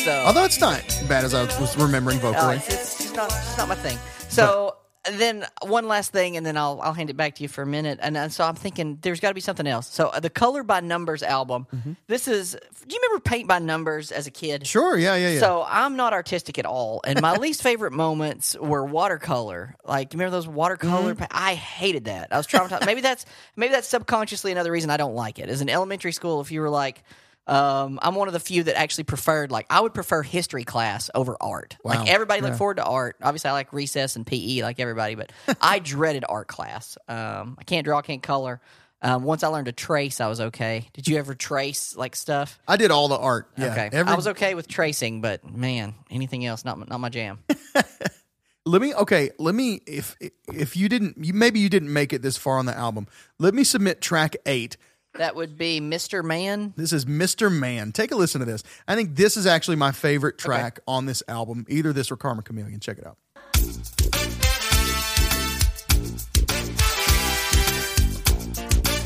So 0.06 0.12
Although 0.26 0.46
it's 0.46 0.60
not 0.60 0.82
bad 1.14 1.24
as 1.24 1.36
I 1.36 1.44
was 1.62 1.78
remembering 1.78 2.18
Oh, 2.24 2.32
vocally. 2.32 2.56
it's, 2.56 3.00
it's 3.02 3.14
not, 3.14 3.28
it's 3.30 3.56
not 3.56 3.68
my 3.68 3.76
thing. 3.76 4.00
So 4.30 4.78
then 5.12 5.46
one 5.62 5.88
last 5.88 6.12
thing, 6.12 6.38
and 6.38 6.44
then 6.46 6.58
I'll 6.58 6.80
I'll 6.82 6.94
hand 6.94 7.12
it 7.12 7.18
back 7.18 7.36
to 7.36 7.44
you 7.44 7.50
for 7.50 7.62
a 7.62 7.68
minute. 7.68 8.00
And, 8.02 8.18
uh, 8.18 8.30
so 8.30 8.44
I'm 8.44 8.56
thinking 8.56 8.98
there's 9.00 9.20
got 9.20 9.28
to 9.28 9.36
be 9.36 9.42
something 9.42 9.68
else. 9.68 9.88
So 9.94 10.08
uh, 10.08 10.20
the 10.20 10.32
Color 10.32 10.64
by 10.64 10.80
Numbers 10.80 11.22
album. 11.22 11.68
This 12.08 12.28
is. 12.28 12.54
Do 12.88 12.96
you 12.96 13.00
remember 13.04 13.22
Paint 13.22 13.48
by 13.48 13.60
Numbers 13.60 14.12
as 14.12 14.26
a 14.26 14.32
kid? 14.32 14.66
Sure, 14.66 14.98
yeah, 14.98 15.16
yeah, 15.16 15.34
yeah. 15.34 15.40
So 15.40 15.64
I'm 15.68 15.96
not 15.98 16.14
artistic 16.14 16.58
at 16.58 16.66
all, 16.66 17.02
and 17.06 17.22
my 17.22 17.36
least 17.36 17.62
favorite 17.62 17.94
moments 17.94 18.56
were 18.60 18.84
watercolor. 18.84 19.76
Like, 19.86 20.10
do 20.10 20.16
you 20.16 20.20
remember 20.20 20.36
those 20.38 20.48
watercolor? 20.48 21.14
Mm-hmm. 21.14 21.26
pa- 21.26 21.28
I 21.32 21.54
hated 21.54 22.06
that. 22.06 22.30
I 22.34 22.38
was 22.38 22.48
traumatized. 22.48 22.88
maybe 22.88 23.02
that's 23.02 23.26
maybe 23.56 23.72
that's 23.74 23.88
subconsciously 23.88 24.52
another 24.52 24.72
reason 24.72 24.90
I 24.90 24.98
don't 24.98 25.14
like 25.16 25.38
it. 25.38 25.48
As 25.48 25.62
in 25.62 25.70
elementary 25.70 26.12
school, 26.14 26.42
if 26.42 26.52
you 26.52 26.62
were 26.62 26.72
like, 26.72 27.04
um, 27.46 28.00
I'm 28.02 28.16
one 28.16 28.28
of 28.28 28.34
the 28.34 28.40
few 28.40 28.64
that 28.64 28.78
actually 28.80 29.04
preferred 29.04 29.52
like 29.52 29.66
I 29.70 29.82
would 29.82 29.94
prefer 29.94 30.22
history 30.24 30.64
class 30.64 31.10
over 31.14 31.36
art. 31.42 31.78
Wow. 31.84 31.96
Like 31.96 32.10
everybody 32.10 32.42
looked 32.42 32.58
forward 32.58 32.78
to 32.78 32.84
art. 32.86 33.18
Obviously, 33.22 33.50
I 33.50 33.54
like 33.54 33.74
recess 33.74 34.16
and 34.16 34.26
PE 34.26 34.62
like 34.62 34.80
everybody, 34.80 35.16
but 35.16 35.32
I 35.62 35.80
dreaded 35.80 36.24
art 36.28 36.48
class. 36.48 36.98
Um, 37.08 37.58
I 37.60 37.64
can't 37.66 37.84
draw, 37.86 37.98
I 38.00 38.02
can't 38.02 38.24
color. 38.24 38.62
Um, 39.02 39.24
once 39.24 39.44
I 39.44 39.50
learned 39.50 39.66
to 39.66 39.74
trace, 39.74 40.22
I 40.22 40.28
was 40.28 40.40
okay. 40.40 40.88
Did 40.94 41.10
you 41.10 41.18
ever 41.18 41.36
trace 41.36 41.98
like 41.98 42.16
stuff? 42.16 42.58
I 42.66 42.78
did 42.78 42.90
all 42.90 43.10
the 43.10 43.18
art. 43.18 43.50
Yeah. 43.58 43.72
Okay, 43.74 43.90
Every- 43.92 44.12
I 44.14 44.16
was 44.16 44.28
okay 44.30 44.56
with 44.56 44.70
tracing, 44.70 45.20
but 45.20 45.44
man, 45.46 45.94
anything 46.10 46.46
else 46.46 46.64
not 46.64 46.80
my- 46.80 46.86
not 46.88 47.00
my 47.02 47.10
jam. 47.10 47.40
Let 48.66 48.82
me 48.82 48.94
okay. 48.94 49.32
Let 49.40 49.56
me 49.56 49.82
if 49.86 50.16
if 50.54 50.78
you 50.78 50.88
didn't 50.88 51.18
you 51.24 51.34
maybe 51.34 51.60
you 51.60 51.68
didn't 51.68 51.92
make 51.92 52.14
it 52.14 52.22
this 52.22 52.38
far 52.38 52.60
on 52.60 52.66
the 52.66 52.76
album. 52.78 53.08
Let 53.38 53.54
me 53.54 53.66
submit 53.66 54.00
track 54.00 54.38
eight. 54.46 54.78
That 55.16 55.36
would 55.36 55.58
be 55.58 55.80
Mr. 55.80 56.24
Man. 56.24 56.74
This 56.76 56.92
is 56.94 57.06
Mr. 57.06 57.52
Man. 57.52 57.92
Take 57.92 58.12
a 58.12 58.16
listen 58.16 58.40
to 58.40 58.46
this. 58.46 58.64
I 58.88 58.96
think 58.96 59.16
this 59.16 59.38
is 59.38 59.46
actually 59.46 59.76
my 59.78 59.92
favorite 59.92 60.38
track 60.38 60.80
on 60.88 61.06
this 61.06 61.22
album. 61.28 61.66
Either 61.70 61.94
this 61.94 62.12
or 62.12 62.18
Karma 62.18 62.42
Chameleon. 62.42 62.80
Check 62.80 62.98
it 62.98 63.06
out. 63.06 63.18
I 63.36 63.60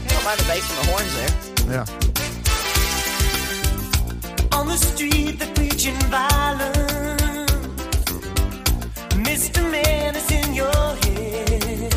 don't 0.10 0.24
mind 0.24 0.40
the 0.40 0.46
bass 0.48 0.70
and 0.70 0.80
the 0.80 0.86
horns 0.92 1.14
there. 1.16 1.32
Yeah. 1.72 1.86
On 4.58 4.68
the 4.68 4.78
street, 4.78 5.40
they're 5.40 5.54
preaching 5.54 5.96
violence. 6.10 6.76
Mr. 9.28 9.70
Man 9.70 10.16
is 10.16 10.32
in 10.32 10.54
your 10.54 10.72
head. 10.72 11.94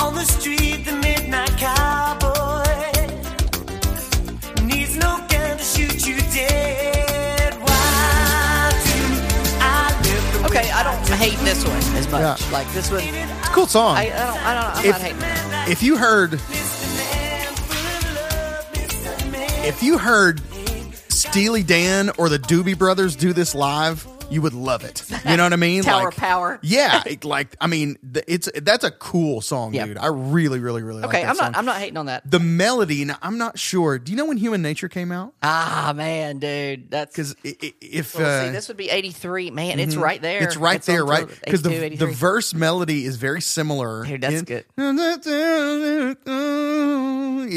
On 0.00 0.14
the 0.14 0.24
street, 0.24 0.57
hate 11.18 11.38
this 11.44 11.64
one 11.66 11.76
as 11.96 12.08
much. 12.10 12.20
Yeah. 12.40 12.52
Like 12.52 12.70
this 12.72 12.90
one, 12.90 13.00
It's 13.02 13.48
a 13.48 13.50
cool 13.52 13.66
song. 13.66 13.96
I, 13.96 14.02
I 14.02 14.08
don't. 14.08 14.46
I 14.46 14.54
don't. 14.54 14.76
I'm 14.76 14.84
If- 14.84 14.90
not 14.90 15.00
hating. 15.00 15.72
If 15.72 15.82
you 15.82 15.96
heard 15.96 16.30
Mr. 16.32 16.96
Man, 16.96 17.54
full 17.54 17.76
of 17.96 18.14
love, 18.14 18.72
Mr. 18.72 19.32
Man. 19.32 19.64
if 19.66 19.82
you 19.82 19.98
heard 19.98 20.40
Steely 21.08 21.62
Dan 21.62 22.10
or 22.18 22.28
the 22.28 22.38
Doobie 22.38 22.78
Brothers 22.78 23.16
do 23.16 23.32
this 23.32 23.54
live, 23.54 24.06
you 24.30 24.42
would 24.42 24.52
love 24.52 24.84
it. 24.84 25.04
You 25.26 25.36
know 25.38 25.44
what 25.44 25.52
I 25.54 25.56
mean? 25.56 25.82
Tower 25.84 26.04
like, 26.06 26.16
Power. 26.16 26.58
Yeah, 26.62 27.02
it- 27.06 27.24
like 27.24 27.56
I 27.60 27.66
mean, 27.66 27.96
the- 28.02 28.30
it's 28.30 28.48
that's 28.60 28.84
a 28.84 28.90
cool 28.90 29.40
song, 29.40 29.72
Yeah. 29.72 29.86
dude. 29.86 29.96
I 29.98 30.08
really, 30.08 30.58
really, 30.60 30.82
really 30.82 31.00
like 31.00 31.08
Okay, 31.10 31.22
that 31.22 31.30
I'm 31.30 31.36
song. 31.36 31.52
not. 31.52 31.58
I'm 31.58 31.64
not 31.64 31.76
hating 31.78 31.96
on 31.96 32.06
that. 32.06 32.30
the 32.30 32.38
melody. 32.38 33.04
Now, 33.06 33.16
I'm 33.22 33.38
not 33.38 33.58
sure. 33.58 33.98
Do 33.98 34.12
you 34.12 34.16
know 34.18 34.26
when 34.26 34.36
Human 34.36 34.60
Nature 34.60 34.88
came 34.88 35.10
out? 35.12 35.32
Ah, 35.42 35.92
man, 35.96 36.38
dude, 36.40 36.90
that's 36.90 37.12
Because 37.16 37.34
if 37.42 38.14
Well, 38.16 38.26
uh, 38.26 38.44
see, 38.46 38.50
this 38.52 38.68
would 38.68 38.76
be 38.76 38.90
83. 38.90 39.50
Man, 39.50 39.78
it's 39.80 39.96
right 39.96 40.20
there. 40.20 40.42
It's 40.42 40.56
right 40.56 40.82
there, 40.82 41.04
right? 41.06 41.26
Because 41.44 41.62
the 41.62 41.96
the 41.96 42.06
verse 42.06 42.52
melody 42.52 43.06
is 43.06 43.16
very 43.16 43.40
similar. 43.40 44.04
Dude, 44.04 44.20
that's 44.20 44.34
in- 44.34 44.44
good. 44.44 44.64
You 44.76 44.92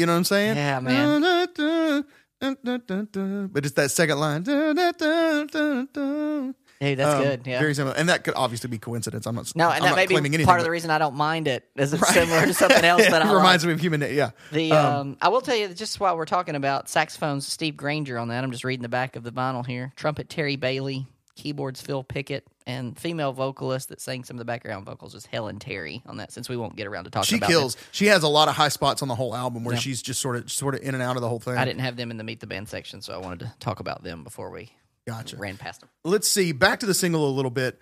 know 0.06 0.12
what 0.12 0.16
I'm 0.18 0.24
saying? 0.24 0.56
Yeah, 0.56 0.80
man. 0.80 1.20
But 2.40 3.64
it's 3.66 3.74
that 3.74 3.90
second 3.92 4.18
line. 4.18 4.42
Dude, 6.82 6.98
that's 6.98 7.14
Um, 7.16 7.22
good. 7.22 7.46
Yeah. 7.46 7.58
Very 7.60 7.74
similar. 7.74 7.94
And 7.96 8.08
that 8.08 8.24
could 8.24 8.34
obviously 8.36 8.68
be 8.68 8.78
coincidence. 8.78 9.26
I'm 9.26 9.34
not 9.36 9.54
no, 9.54 9.68
I'm 9.68 9.76
and 9.76 9.84
that 9.84 9.88
not 9.90 9.96
may 9.96 10.06
claiming 10.06 10.32
be 10.32 10.36
anything. 10.36 10.46
part 10.46 10.58
of 10.60 10.64
the 10.64 10.68
but- 10.68 10.72
reason 10.72 10.90
I 10.90 10.98
don't 10.98 11.14
mind 11.14 11.48
it. 11.48 11.64
Is 11.76 11.92
it's 11.92 12.08
similar 12.12 12.44
to 12.44 12.52
something 12.54 12.84
else 12.84 13.02
that 13.02 13.12
it 13.22 13.24
I 13.24 13.28
like. 13.28 13.36
reminds 13.36 13.64
me 13.66 13.72
of 13.72 13.80
human. 13.80 14.00
Na- 14.00 14.06
Yeah. 14.06 14.30
The 14.52 14.72
um, 14.72 15.16
I 15.22 15.28
will 15.28 15.40
tell 15.40 15.56
you 15.56 15.68
that 15.68 15.76
just 15.76 16.00
while 16.00 16.16
we're 16.16 16.24
talking 16.26 16.54
about 16.56 16.88
saxophones, 16.88 17.46
Steve 17.46 17.76
Grainger 17.76 18.18
on 18.18 18.28
that. 18.28 18.42
I'm 18.44 18.50
just 18.50 18.64
reading 18.64 18.82
the 18.82 18.88
back 18.88 19.16
of 19.16 19.22
the 19.22 19.30
vinyl 19.32 19.64
here. 19.64 19.92
Trumpet 19.96 20.28
Terry 20.28 20.56
Bailey, 20.56 21.06
keyboards 21.36 21.80
Phil 21.80 22.02
Pickett, 22.02 22.44
and 22.66 22.98
female 22.98 23.32
vocalist 23.32 23.88
that 23.88 24.00
sang 24.00 24.22
some 24.24 24.36
of 24.36 24.38
the 24.38 24.44
background 24.44 24.84
vocals 24.86 25.14
is 25.14 25.26
Helen 25.26 25.58
Terry 25.58 26.02
on 26.06 26.16
that. 26.18 26.32
Since 26.32 26.48
we 26.48 26.56
won't 26.56 26.76
get 26.76 26.86
around 26.86 27.04
to 27.04 27.10
talking 27.10 27.26
She 27.26 27.36
about 27.36 27.48
kills. 27.48 27.76
She 27.92 28.06
has 28.06 28.22
a 28.22 28.28
lot 28.28 28.48
of 28.48 28.54
high 28.56 28.68
spots 28.68 29.02
on 29.02 29.08
the 29.08 29.14
whole 29.14 29.34
album 29.36 29.64
where 29.64 29.76
she's 29.76 30.02
just 30.02 30.20
sort 30.20 30.36
of 30.36 30.50
sort 30.50 30.74
of 30.74 30.80
in 30.82 30.94
and 30.94 31.02
out 31.02 31.16
of 31.16 31.22
the 31.22 31.28
whole 31.28 31.40
thing. 31.40 31.56
I 31.56 31.64
didn't 31.64 31.80
have 31.80 31.96
them 31.96 32.10
in 32.10 32.16
the 32.16 32.24
meet 32.24 32.40
the 32.40 32.46
band 32.48 32.68
section, 32.68 33.02
so 33.02 33.14
I 33.14 33.18
wanted 33.18 33.40
to 33.40 33.52
talk 33.60 33.78
about 33.80 34.02
them 34.04 34.22
before 34.24 34.50
we 34.50 34.70
Gotcha. 35.06 35.36
ran 35.36 35.56
past 35.56 35.80
them. 35.80 35.90
Let's 36.04 36.28
see. 36.28 36.52
Back 36.52 36.80
to 36.80 36.86
the 36.86 36.94
single 36.94 37.28
a 37.28 37.32
little 37.32 37.50
bit. 37.50 37.78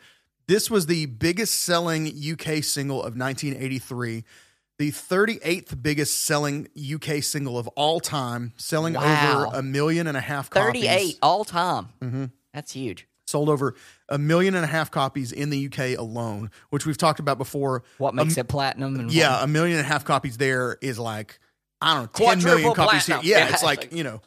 This 0.48 0.70
was 0.70 0.86
the 0.86 1.06
biggest 1.06 1.60
selling 1.60 2.06
UK 2.08 2.62
single 2.64 2.98
of 2.98 3.16
1983, 3.16 4.24
the 4.78 4.90
38th 4.90 5.80
biggest 5.82 6.20
selling 6.24 6.68
UK 6.76 7.22
single 7.22 7.58
of 7.58 7.68
all 7.68 8.00
time, 8.00 8.52
selling 8.56 8.94
Wow. 8.94 9.44
over 9.46 9.56
a 9.58 9.62
million 9.62 10.06
and 10.06 10.16
a 10.16 10.20
half 10.20 10.50
copies. 10.50 10.82
38 10.82 11.18
all 11.22 11.44
time. 11.44 11.88
Mm-hmm. 12.00 12.24
That's 12.52 12.72
huge. 12.72 13.06
Sold 13.26 13.48
over 13.48 13.76
a 14.08 14.18
million 14.18 14.56
and 14.56 14.64
a 14.64 14.68
half 14.68 14.90
copies 14.90 15.30
in 15.30 15.50
the 15.50 15.66
UK 15.66 15.96
alone, 15.96 16.50
which 16.70 16.84
we've 16.84 16.98
talked 16.98 17.20
about 17.20 17.38
before. 17.38 17.84
What 17.98 18.12
makes 18.14 18.36
it 18.36 18.48
platinum? 18.48 18.98
And 18.98 19.12
Yeah, 19.12 19.44
a 19.44 19.46
million 19.46 19.78
and 19.78 19.86
a 19.86 19.88
half 19.88 20.04
copies 20.04 20.36
there 20.36 20.78
is 20.82 20.98
like 20.98 21.38
I 21.80 21.94
don't 21.94 22.02
know, 22.02 22.06
ten 22.12 22.26
Quadruple 22.40 22.50
million 22.58 22.74
copies 22.74 23.04
platinum. 23.04 23.22
here. 23.24 23.38
Yeah, 23.38 23.44
Yeah, 23.46 23.50
it's 23.52 23.62
like- 23.62 23.92
you 23.92 24.02
know, 24.02 24.20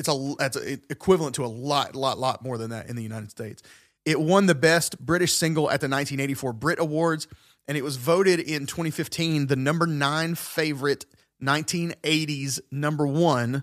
it's 0.00 0.08
a 0.08 0.34
that's 0.38 0.56
a, 0.56 0.72
equivalent 0.88 1.36
to 1.36 1.44
a 1.44 1.46
lot, 1.46 1.94
lot, 1.94 2.18
lot 2.18 2.42
more 2.42 2.58
than 2.58 2.70
that 2.70 2.88
in 2.88 2.96
the 2.96 3.02
United 3.02 3.30
States. 3.30 3.62
It 4.04 4.18
won 4.20 4.46
the 4.46 4.54
best 4.54 4.98
British 4.98 5.34
single 5.34 5.64
at 5.64 5.80
the 5.80 5.88
1984 5.88 6.54
Brit 6.54 6.78
Awards, 6.80 7.28
and 7.68 7.76
it 7.76 7.84
was 7.84 7.96
voted 7.96 8.40
in 8.40 8.66
2015 8.66 9.46
the 9.46 9.56
number 9.56 9.86
nine 9.86 10.34
favorite 10.34 11.04
1980s 11.42 12.60
number 12.70 13.06
one 13.06 13.62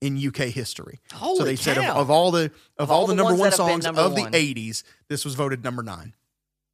in 0.00 0.24
UK 0.24 0.50
history. 0.50 1.00
so 1.10 1.16
Holy 1.16 1.44
they 1.44 1.56
said 1.56 1.78
of, 1.78 1.84
of 1.84 2.10
all 2.10 2.30
the 2.30 2.52
of, 2.76 2.90
all, 2.90 3.00
all 3.00 3.06
the, 3.06 3.14
number 3.14 3.34
one 3.34 3.50
that 3.50 3.58
have 3.58 3.66
been 3.66 3.82
songs 3.82 3.84
number 3.84 4.00
of 4.02 4.12
one. 4.12 4.30
the 4.30 4.54
80s, 4.54 4.82
this 5.08 5.24
was 5.24 5.34
voted 5.34 5.64
number 5.64 5.82
nine. 5.82 6.14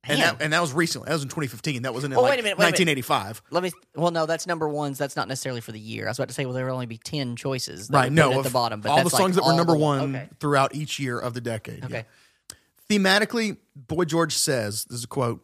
And 0.07 0.21
that, 0.21 0.43
and 0.43 0.53
that 0.53 0.61
was 0.61 0.73
recently. 0.73 1.07
That 1.07 1.15
was 1.15 1.23
in 1.23 1.29
2015. 1.29 1.83
That 1.83 1.95
wasn't 1.95 2.13
in 2.15 2.19
Oh, 2.19 2.23
like 2.23 2.31
wait 2.33 2.41
a 2.41 2.43
minute, 2.43 2.59
wait 2.59 2.65
a 2.65 2.73
minute. 2.73 3.05
1985. 3.07 3.43
Let 3.51 3.63
me. 3.63 3.73
Well, 3.95 4.11
no, 4.11 4.27
that's 4.27 4.47
number 4.47 4.69
ones. 4.69 4.99
That's 4.99 5.17
not 5.17 5.29
necessarily 5.29 5.61
for 5.61 5.73
the 5.73 5.79
year. 5.81 6.07
I 6.07 6.11
was 6.11 6.19
about 6.19 6.29
to 6.29 6.35
say, 6.35 6.45
well, 6.45 6.55
there 6.55 6.67
will 6.67 6.75
only 6.75 6.87
be 6.87 6.99
ten 6.99 7.37
choices. 7.37 7.89
That 7.89 7.97
Right. 7.97 8.13
No, 8.13 8.33
at 8.39 8.45
the 8.45 8.51
bottom, 8.51 8.81
but 8.81 8.91
all 8.91 9.03
the 9.05 9.11
songs 9.11 9.37
like 9.37 9.45
that 9.45 9.51
were 9.53 9.57
number 9.57 9.73
the- 9.73 9.79
one 9.79 10.17
Okay. 10.17 10.29
throughout 10.41 10.75
each 10.75 10.99
year 10.99 11.19
of 11.19 11.35
the 11.35 11.41
decade. 11.41 11.85
Okay. 11.85 12.05
yeah. 12.51 12.57
Thematically, 12.99 13.57
Boy 13.75 14.05
George 14.05 14.35
says, 14.37 14.85
this 14.85 14.99
is 14.99 15.05
a 15.05 15.09
quote 15.09 15.43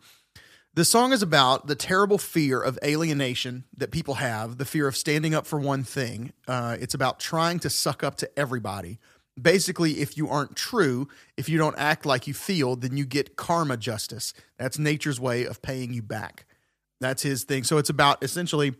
The 0.75 0.85
song 0.85 1.13
is 1.13 1.23
about 1.23 1.67
the 1.67 1.75
terrible 1.75 2.19
fear 2.19 2.61
of 2.61 2.79
alienation 2.85 3.65
that 3.77 3.91
people 3.91 4.15
have, 4.15 4.59
the 4.59 4.65
fear 4.67 4.87
of 4.87 4.97
standing 4.97 5.35
up 5.35 5.47
for 5.47 5.59
one 5.59 5.83
thing. 5.83 6.33
Uh, 6.47 6.77
it's 6.79 6.95
about 6.95 7.19
trying 7.19 7.59
to 7.61 7.71
suck 7.71 8.05
up 8.05 8.17
to 8.17 8.39
everybody. 8.39 8.99
Basically, 9.41 10.01
if 10.01 10.17
you 10.17 10.29
aren't 10.29 10.57
true, 10.57 11.09
if 11.37 11.49
you 11.49 11.59
don't 11.59 11.77
act 11.79 12.05
like 12.05 12.27
you 12.27 12.35
feel, 12.35 12.77
then 12.77 12.97
you 12.97 13.05
get 13.05 13.37
karma 13.37 13.77
justice. 13.77 14.35
That's 14.59 14.79
nature's 14.79 15.21
way 15.21 15.45
of 15.45 15.63
paying 15.63 15.93
you 15.93 16.03
back. 16.03 16.47
That's 17.01 17.23
his 17.23 17.45
thing. 17.45 17.65
So 17.65 17.79
it's 17.79 17.91
about 17.91 18.23
essentially 18.23 18.75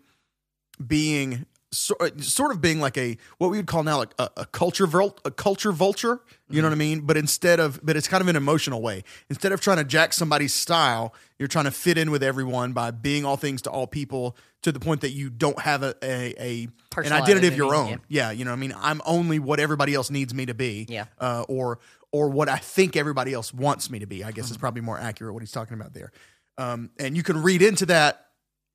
being 0.85 1.47
so, 1.73 1.95
sort 2.19 2.51
of 2.53 2.61
being 2.61 2.81
like 2.81 2.99
a 2.99 3.17
what 3.39 3.51
we 3.51 3.57
would 3.57 3.67
call 3.69 3.83
now 3.85 3.99
like 3.99 4.13
a, 4.19 4.29
a 4.39 4.47
culture 4.47 4.87
vul- 4.87 5.17
a 5.25 5.31
culture 5.31 5.71
vulture. 5.73 6.21
You 6.49 6.63
know 6.63 6.69
what 6.69 6.73
I 6.75 6.79
mean? 6.79 7.03
But 7.03 7.17
instead 7.17 7.61
of 7.61 7.79
but 7.83 7.97
it's 7.97 8.09
kind 8.09 8.21
of 8.21 8.29
an 8.29 8.35
emotional 8.37 8.83
way. 8.83 9.05
Instead 9.29 9.53
of 9.53 9.61
trying 9.61 9.77
to 9.77 9.85
jack 9.85 10.13
somebody's 10.13 10.53
style, 10.53 11.15
you're 11.39 11.47
trying 11.49 11.67
to 11.67 11.71
fit 11.71 11.97
in 11.97 12.11
with 12.11 12.23
everyone 12.25 12.73
by 12.73 12.91
being 12.91 13.25
all 13.25 13.37
things 13.37 13.63
to 13.63 13.71
all 13.71 13.87
people 13.87 14.37
to 14.63 14.73
the 14.73 14.81
point 14.81 15.03
that 15.03 15.11
you 15.11 15.31
don't 15.31 15.61
have 15.61 15.83
a 15.85 15.95
a, 16.03 16.35
a 16.39 16.69
an 17.01 17.13
identity 17.13 17.47
of 17.47 17.57
your 17.57 17.75
own. 17.75 18.01
Yeah. 18.09 18.31
you 18.33 18.45
know 18.45 18.51
what 18.51 18.57
I 18.57 18.61
mean? 18.61 18.75
I'm 18.77 19.01
only 19.07 19.39
what 19.39 19.61
everybody 19.61 19.95
else 19.95 20.11
needs 20.11 20.35
me 20.35 20.47
to 20.47 20.55
be. 20.55 20.87
Yeah. 20.89 21.05
Uh, 21.21 21.45
or 21.49 21.79
or 22.13 22.29
what 22.31 22.49
I 22.49 22.57
think 22.57 22.97
everybody 22.97 23.33
else 23.33 23.55
wants 23.55 23.89
me 23.91 24.01
to 24.01 24.07
be. 24.07 24.25
I 24.25 24.33
guess 24.33 24.47
Mm-hmm. 24.47 24.55
is 24.55 24.59
probably 24.59 24.83
more 24.83 24.99
accurate 24.99 25.33
what 25.35 25.43
he's 25.43 25.53
talking 25.53 25.75
about 25.75 25.95
there. 25.95 26.11
Um, 26.59 26.91
and 26.99 27.17
you 27.17 27.23
can 27.23 27.41
read 27.43 27.63
into 27.63 27.87
that 27.87 28.27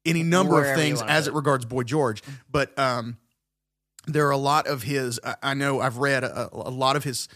any 0.05 0.23
number 0.23 0.53
Wherever 0.55 0.73
of 0.73 0.79
things 0.79 1.01
as 1.01 1.27
it 1.27 1.33
regards 1.33 1.65
Boy 1.65 1.83
George, 1.83 2.21
but 2.51 2.77
um, 2.77 3.17
there 4.07 4.27
are 4.27 4.31
a 4.31 4.37
lot 4.37 4.67
of 4.67 4.83
his. 4.83 5.19
I, 5.23 5.35
I 5.41 5.53
know 5.53 5.81
I've 5.81 5.97
read 5.97 6.23
a, 6.23 6.49
a 6.53 6.69
lot 6.69 6.95
of 6.95 7.03
his 7.03 7.27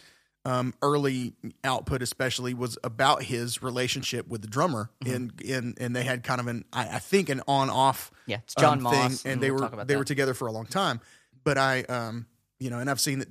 um, 0.46 0.74
early 0.82 1.34
output, 1.64 2.02
especially 2.02 2.54
was 2.54 2.78
about 2.84 3.24
his 3.24 3.62
relationship 3.62 4.28
with 4.28 4.42
the 4.42 4.48
drummer, 4.48 4.90
Mm-hmm. 5.04 5.14
and 5.16 5.42
and 5.50 5.78
and 5.82 5.96
they 5.96 6.04
had 6.04 6.24
kind 6.24 6.40
of 6.40 6.48
an 6.48 6.66
I, 6.72 6.96
I 6.96 7.00
think 7.00 7.30
an 7.30 7.42
on 7.48 7.70
off 7.70 8.12
Yeah, 8.26 8.38
it's 8.44 8.56
Jon 8.56 8.78
um, 8.78 8.84
Moss, 8.84 8.94
thing, 8.94 9.32
and 9.32 9.34
and 9.34 9.44
they 9.44 9.52
we'll 9.52 9.70
were 9.70 9.78
they 9.86 9.94
that. 9.94 9.98
were 9.98 10.06
together 10.06 10.34
for 10.34 10.48
a 10.48 10.52
long 10.52 10.66
time. 10.66 11.02
But 11.44 11.58
I 11.58 11.82
um 11.84 12.26
you 12.60 12.70
know, 12.70 12.80
and 12.80 12.90
I've 12.90 13.00
seen 13.00 13.24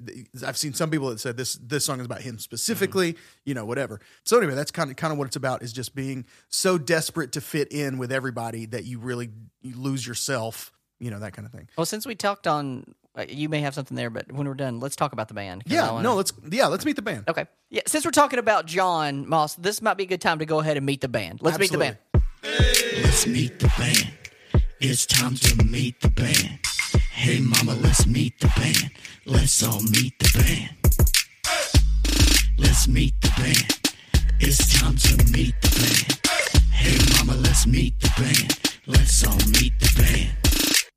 I've 0.47 0.57
seen 0.57 0.73
some 0.73 0.91
people 0.91 1.11
that 1.11 1.21
said 1.21 1.37
this 1.37 1.55
this 1.57 1.85
song 1.85 2.01
is 2.01 2.07
about 2.07 2.23
him 2.23 2.38
specifically, 2.38 3.12
Mm-hmm. 3.12 3.23
you 3.45 3.55
know, 3.55 3.64
whatever. 3.64 4.01
So 4.25 4.38
anyway, 4.38 4.55
that's 4.55 4.71
kind 4.71 4.91
of 4.91 4.97
kind 4.97 5.12
of 5.12 5.19
what 5.19 5.27
it's 5.27 5.37
about 5.37 5.62
is 5.62 5.73
just 5.73 5.95
being 5.95 6.25
so 6.49 6.79
desperate 6.79 7.33
to 7.33 7.41
fit 7.41 7.71
in 7.73 7.99
with 7.99 8.11
everybody 8.11 8.67
that 8.67 8.85
you 8.85 8.99
really 8.99 9.31
you 9.62 9.77
lose 9.77 10.07
yourself, 10.07 10.73
you 10.99 11.11
know, 11.11 11.19
that 11.21 11.33
kind 11.35 11.45
of 11.47 11.53
thing. 11.53 11.69
Well, 11.77 11.85
since 11.87 12.07
we 12.07 12.14
talked 12.14 12.47
on, 12.47 12.95
uh, 13.17 13.27
you 13.29 13.49
may 13.51 13.61
have 13.61 13.75
something 13.75 13.97
there, 13.97 14.09
but 14.11 14.33
when 14.33 14.47
we're 14.49 14.55
done, 14.55 14.81
let's 14.81 14.97
talk 14.97 15.12
about 15.12 15.29
the 15.29 15.35
band. 15.35 15.62
Yeah, 15.67 15.91
wanna- 15.91 16.03
no, 16.05 16.14
let's 16.14 16.33
yeah, 16.51 16.67
let's 16.69 16.85
meet 16.87 16.97
the 16.97 17.03
band. 17.03 17.25
Okay. 17.29 17.45
Yeah, 17.71 17.83
since 17.87 18.05
we're 18.07 18.11
talking 18.12 18.38
about 18.38 18.64
Jon 18.67 19.29
Moss, 19.29 19.57
this 19.57 19.83
might 19.83 19.99
be 19.99 20.05
a 20.05 20.07
good 20.07 20.21
time 20.23 20.38
to 20.38 20.47
go 20.47 20.61
ahead 20.61 20.77
and 20.79 20.87
meet 20.87 21.01
the 21.03 21.09
band. 21.09 21.41
Let's 21.43 21.59
meet 21.59 21.71
the 21.73 21.79
band. 21.79 21.99
Let's 22.43 23.27
meet 23.27 23.59
the 23.59 23.69
band. 23.77 24.12
It's 24.81 25.05
time 25.07 25.35
to 25.35 25.64
meet 25.64 26.01
the 26.01 26.09
band. 26.09 26.61
Hey 27.29 27.41
mama, 27.41 27.75
let's 27.83 28.07
meet 28.07 28.41
the 28.41 28.47
band. 28.57 28.91
Let's 29.27 29.62
all 29.62 29.83
meet 29.83 30.19
the 30.19 30.31
band. 30.38 30.71
Let's 32.57 32.88
meet 32.88 33.21
the 33.21 33.29
band. 33.37 33.93
It's 34.41 34.81
time 34.81 34.97
to 34.97 35.31
meet 35.31 35.55
the 35.61 35.69
band. 35.79 36.73
Hey 36.73 36.97
mama, 37.19 37.38
let's 37.43 37.67
meet 37.67 38.01
the 38.01 38.09
band. 38.17 38.59
Let's 38.87 39.27
all 39.27 39.37
meet 39.61 39.79
the 39.79 39.93
band. 39.95 40.48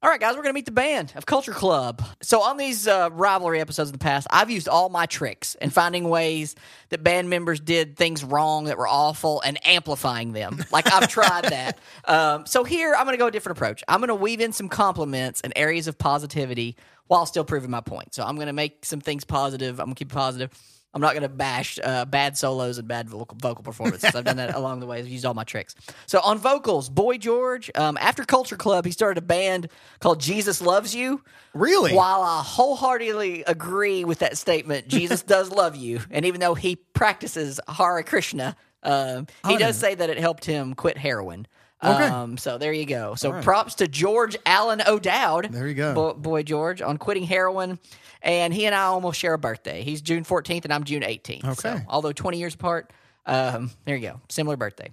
All 0.03 0.09
right, 0.09 0.19
guys, 0.19 0.31
we're 0.35 0.41
going 0.41 0.49
to 0.49 0.57
meet 0.57 0.65
the 0.65 0.71
band 0.71 1.13
of 1.15 1.27
Culture 1.27 1.51
Club. 1.51 2.03
So, 2.23 2.41
on 2.41 2.57
these 2.57 2.87
uh, 2.87 3.09
rivalry 3.11 3.61
episodes 3.61 3.91
in 3.91 3.93
the 3.93 3.99
past, 3.99 4.25
I've 4.31 4.49
used 4.49 4.67
all 4.67 4.89
my 4.89 5.05
tricks 5.05 5.53
in 5.61 5.69
finding 5.69 6.09
ways 6.09 6.55
that 6.89 7.03
band 7.03 7.29
members 7.29 7.59
did 7.59 7.97
things 7.97 8.23
wrong 8.23 8.63
that 8.63 8.79
were 8.79 8.87
awful 8.87 9.41
and 9.41 9.63
amplifying 9.63 10.33
them. 10.33 10.65
Like, 10.71 10.91
I've 10.91 11.07
tried 11.07 11.43
that. 11.43 11.77
Um, 12.05 12.47
so, 12.47 12.63
here, 12.63 12.95
I'm 12.97 13.05
going 13.05 13.13
to 13.13 13.19
go 13.19 13.27
a 13.27 13.31
different 13.31 13.59
approach. 13.59 13.83
I'm 13.87 13.99
going 13.99 14.07
to 14.07 14.15
weave 14.15 14.41
in 14.41 14.53
some 14.53 14.69
compliments 14.69 15.41
and 15.41 15.53
areas 15.55 15.87
of 15.87 15.99
positivity 15.99 16.77
while 17.05 17.27
still 17.27 17.43
proving 17.43 17.69
my 17.69 17.81
point. 17.81 18.15
So, 18.15 18.23
I'm 18.23 18.37
going 18.37 18.47
to 18.47 18.53
make 18.53 18.83
some 18.85 19.01
things 19.01 19.23
positive. 19.23 19.79
I'm 19.79 19.85
going 19.85 19.93
to 19.93 19.99
keep 19.99 20.11
it 20.11 20.15
positive. 20.15 20.80
I'm 20.93 21.01
not 21.01 21.13
going 21.13 21.23
to 21.23 21.29
bash 21.29 21.79
uh, 21.81 22.05
bad 22.05 22.37
solos 22.37 22.77
and 22.77 22.87
bad 22.87 23.09
vocal, 23.09 23.37
vocal 23.41 23.63
performances. 23.63 24.13
I've 24.13 24.25
done 24.25 24.37
that 24.37 24.55
along 24.55 24.81
the 24.81 24.85
way. 24.85 24.99
I've 24.99 25.07
used 25.07 25.25
all 25.25 25.33
my 25.33 25.45
tricks. 25.45 25.73
So 26.05 26.19
on 26.19 26.37
vocals, 26.37 26.89
Boy 26.89 27.17
George, 27.17 27.71
um, 27.75 27.97
after 28.01 28.25
Culture 28.25 28.57
Club, 28.57 28.85
he 28.85 28.91
started 28.91 29.17
a 29.17 29.25
band 29.25 29.69
called 29.99 30.19
Jesus 30.19 30.61
Loves 30.61 30.93
You. 30.93 31.23
Really? 31.53 31.93
While 31.93 32.21
I 32.21 32.41
wholeheartedly 32.43 33.43
agree 33.47 34.03
with 34.03 34.19
that 34.19 34.37
statement, 34.37 34.87
Jesus 34.89 35.23
does 35.23 35.49
love 35.49 35.75
you. 35.75 36.01
And 36.09 36.25
even 36.25 36.41
though 36.41 36.55
he 36.55 36.75
practices 36.75 37.59
Hare 37.69 38.03
Krishna, 38.03 38.57
um, 38.83 39.27
he 39.47 39.57
does 39.57 39.77
say 39.77 39.95
that 39.95 40.09
it 40.09 40.17
helped 40.17 40.43
him 40.43 40.73
quit 40.73 40.97
heroin. 40.97 41.47
Okay. 41.83 42.03
Um, 42.05 42.37
so 42.37 42.57
there 42.57 42.73
you 42.73 42.85
go. 42.85 43.15
So 43.15 43.41
props 43.41 43.75
to 43.75 43.87
George 43.87 44.37
Alan 44.45 44.81
O'Dowd. 44.85 45.51
There 45.51 45.67
you 45.67 45.73
go. 45.73 45.93
Bo- 45.93 46.13
boy 46.13 46.43
George 46.43 46.81
on 46.81 46.97
quitting 46.97 47.23
heroin. 47.23 47.79
And 48.21 48.53
he 48.53 48.67
and 48.67 48.75
I 48.75 48.83
almost 48.83 49.19
share 49.19 49.33
a 49.33 49.39
birthday. 49.39 49.81
He's 49.83 50.01
June 50.01 50.23
14th 50.23 50.63
and 50.65 50.71
I'm 50.73 50.83
June 50.83 51.01
18th. 51.01 51.43
Okay. 51.43 51.53
So, 51.77 51.81
although 51.87 52.11
20 52.11 52.37
years 52.37 52.53
apart, 52.53 52.91
um, 53.25 53.71
there 53.85 53.95
you 53.95 54.07
go. 54.09 54.21
Similar 54.29 54.57
birthday. 54.57 54.91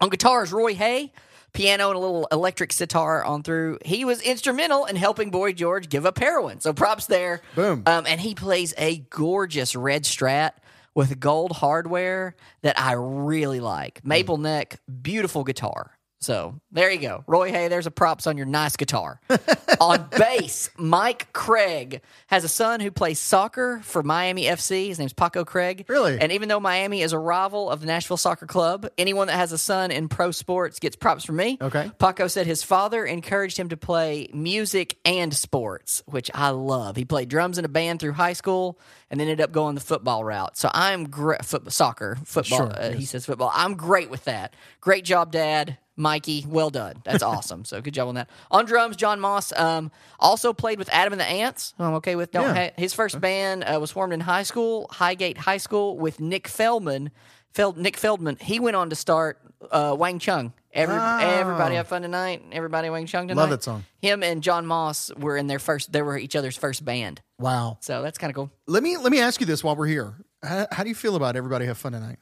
On 0.00 0.08
guitars, 0.08 0.52
Roy 0.52 0.74
Hay. 0.74 1.12
Piano 1.52 1.88
and 1.88 1.96
a 1.96 1.98
little 2.00 2.28
electric 2.32 2.70
sitar 2.70 3.24
on 3.24 3.42
through. 3.42 3.78
He 3.82 4.04
was 4.04 4.20
instrumental 4.20 4.84
in 4.84 4.94
helping 4.96 5.30
Boy 5.30 5.54
George 5.54 5.88
give 5.88 6.04
up 6.04 6.18
heroin. 6.18 6.60
So 6.60 6.74
props 6.74 7.06
there. 7.06 7.40
Boom. 7.54 7.82
Um, 7.86 8.04
and 8.06 8.20
he 8.20 8.34
plays 8.34 8.74
a 8.76 8.98
gorgeous 9.08 9.74
red 9.74 10.02
strat 10.04 10.52
with 10.94 11.18
gold 11.18 11.52
hardware 11.52 12.34
that 12.60 12.78
I 12.78 12.92
really 12.92 13.60
like. 13.60 14.04
Maple 14.04 14.36
neck, 14.36 14.80
beautiful 15.00 15.44
guitar. 15.44 15.95
So 16.26 16.60
there 16.72 16.90
you 16.90 16.98
go. 16.98 17.22
Roy, 17.28 17.52
hey, 17.52 17.68
there's 17.68 17.86
a 17.86 17.90
props 17.92 18.26
on 18.26 18.36
your 18.36 18.46
nice 18.46 18.74
guitar. 18.74 19.20
on 19.80 20.08
bass, 20.10 20.70
Mike 20.76 21.32
Craig 21.32 22.02
has 22.26 22.42
a 22.42 22.48
son 22.48 22.80
who 22.80 22.90
plays 22.90 23.20
soccer 23.20 23.80
for 23.84 24.02
Miami 24.02 24.46
FC. 24.46 24.88
His 24.88 24.98
name's 24.98 25.12
Paco 25.12 25.44
Craig. 25.44 25.84
Really? 25.86 26.18
And 26.20 26.32
even 26.32 26.48
though 26.48 26.58
Miami 26.58 27.02
is 27.02 27.12
a 27.12 27.18
rival 27.18 27.70
of 27.70 27.78
the 27.78 27.86
Nashville 27.86 28.16
Soccer 28.16 28.46
Club, 28.46 28.88
anyone 28.98 29.28
that 29.28 29.36
has 29.36 29.52
a 29.52 29.58
son 29.58 29.92
in 29.92 30.08
pro 30.08 30.32
sports 30.32 30.80
gets 30.80 30.96
props 30.96 31.24
from 31.24 31.36
me. 31.36 31.58
Okay. 31.60 31.92
Paco 32.00 32.26
said 32.26 32.44
his 32.44 32.64
father 32.64 33.04
encouraged 33.04 33.56
him 33.56 33.68
to 33.68 33.76
play 33.76 34.28
music 34.34 34.98
and 35.04 35.32
sports, 35.32 36.02
which 36.06 36.28
I 36.34 36.48
love. 36.48 36.96
He 36.96 37.04
played 37.04 37.28
drums 37.28 37.56
in 37.56 37.64
a 37.64 37.68
band 37.68 38.00
through 38.00 38.14
high 38.14 38.32
school 38.32 38.80
and 39.12 39.20
then 39.20 39.28
ended 39.28 39.44
up 39.44 39.52
going 39.52 39.76
the 39.76 39.80
football 39.80 40.24
route. 40.24 40.58
So 40.58 40.68
I'm 40.74 41.08
great, 41.08 41.44
foot, 41.44 41.70
soccer, 41.72 42.18
football. 42.24 42.58
Sure, 42.58 42.72
uh, 42.72 42.92
He 42.94 43.04
says 43.04 43.26
football. 43.26 43.52
I'm 43.54 43.74
great 43.76 44.10
with 44.10 44.24
that. 44.24 44.54
Great 44.80 45.04
job, 45.04 45.30
Dad. 45.30 45.78
Mikey, 45.96 46.44
well 46.48 46.70
done. 46.70 46.96
That's 47.04 47.22
awesome. 47.34 47.64
So 47.64 47.80
good 47.80 47.94
job 47.94 48.08
on 48.08 48.14
that. 48.16 48.28
On 48.50 48.64
drums, 48.64 48.96
Jon 48.96 49.18
Moss 49.20 49.52
um, 49.58 49.90
also 50.20 50.52
played 50.52 50.78
with 50.78 50.88
Adam 50.92 51.12
and 51.12 51.20
the 51.20 51.26
Ants. 51.26 51.74
I'm 51.78 51.94
okay 51.94 52.16
with. 52.16 52.32
Don't 52.32 52.54
Yeah. 52.54 52.66
ha- 52.66 52.72
his 52.76 52.92
first 52.94 53.20
band 53.20 53.64
uh, 53.64 53.78
was 53.80 53.90
formed 53.90 54.12
in 54.12 54.20
high 54.20 54.42
school, 54.42 54.88
Highgate 54.90 55.38
High 55.38 55.56
School, 55.58 55.96
with 55.98 56.20
Nick 56.20 56.48
Feldman. 56.48 57.10
Feld, 57.54 57.78
Nick 57.78 57.96
Feldman. 57.96 58.36
He 58.38 58.60
went 58.60 58.76
on 58.76 58.90
to 58.90 58.96
start 58.96 59.40
uh, 59.70 59.96
Wang 59.98 60.18
Chung. 60.18 60.52
Every, 60.74 60.94
Everybody 60.94 61.76
have 61.76 61.88
fun 61.88 62.02
tonight. 62.02 62.42
Everybody 62.52 62.90
Wang 62.90 63.06
Chung 63.06 63.28
tonight. 63.28 63.40
Love 63.40 63.48
that 63.48 63.62
song. 63.62 63.86
Him 64.02 64.22
and 64.22 64.42
Jon 64.42 64.66
Moss 64.66 65.10
were 65.16 65.38
in 65.38 65.46
their 65.46 65.58
first. 65.58 65.90
They 65.90 66.02
were 66.02 66.18
each 66.18 66.36
other's 66.36 66.58
first 66.58 66.84
band. 66.84 67.22
Wow. 67.38 67.78
So 67.80 68.02
that's 68.02 68.18
kind 68.18 68.30
of 68.30 68.34
cool. 68.34 68.50
Let 68.66 68.82
me 68.82 68.98
let 68.98 69.10
me 69.10 69.20
ask 69.20 69.40
you 69.40 69.46
this 69.46 69.64
while 69.64 69.74
we're 69.74 69.86
here. 69.86 70.12
How, 70.42 70.66
how 70.70 70.82
do 70.82 70.90
you 70.90 70.94
feel 70.94 71.16
about 71.16 71.34
everybody 71.34 71.64
have 71.64 71.78
fun 71.78 71.92
tonight? 71.92 72.18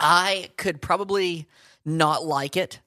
I 0.00 0.48
could 0.56 0.80
probably 0.80 1.46
not 1.84 2.24
like 2.24 2.56
it. 2.56 2.80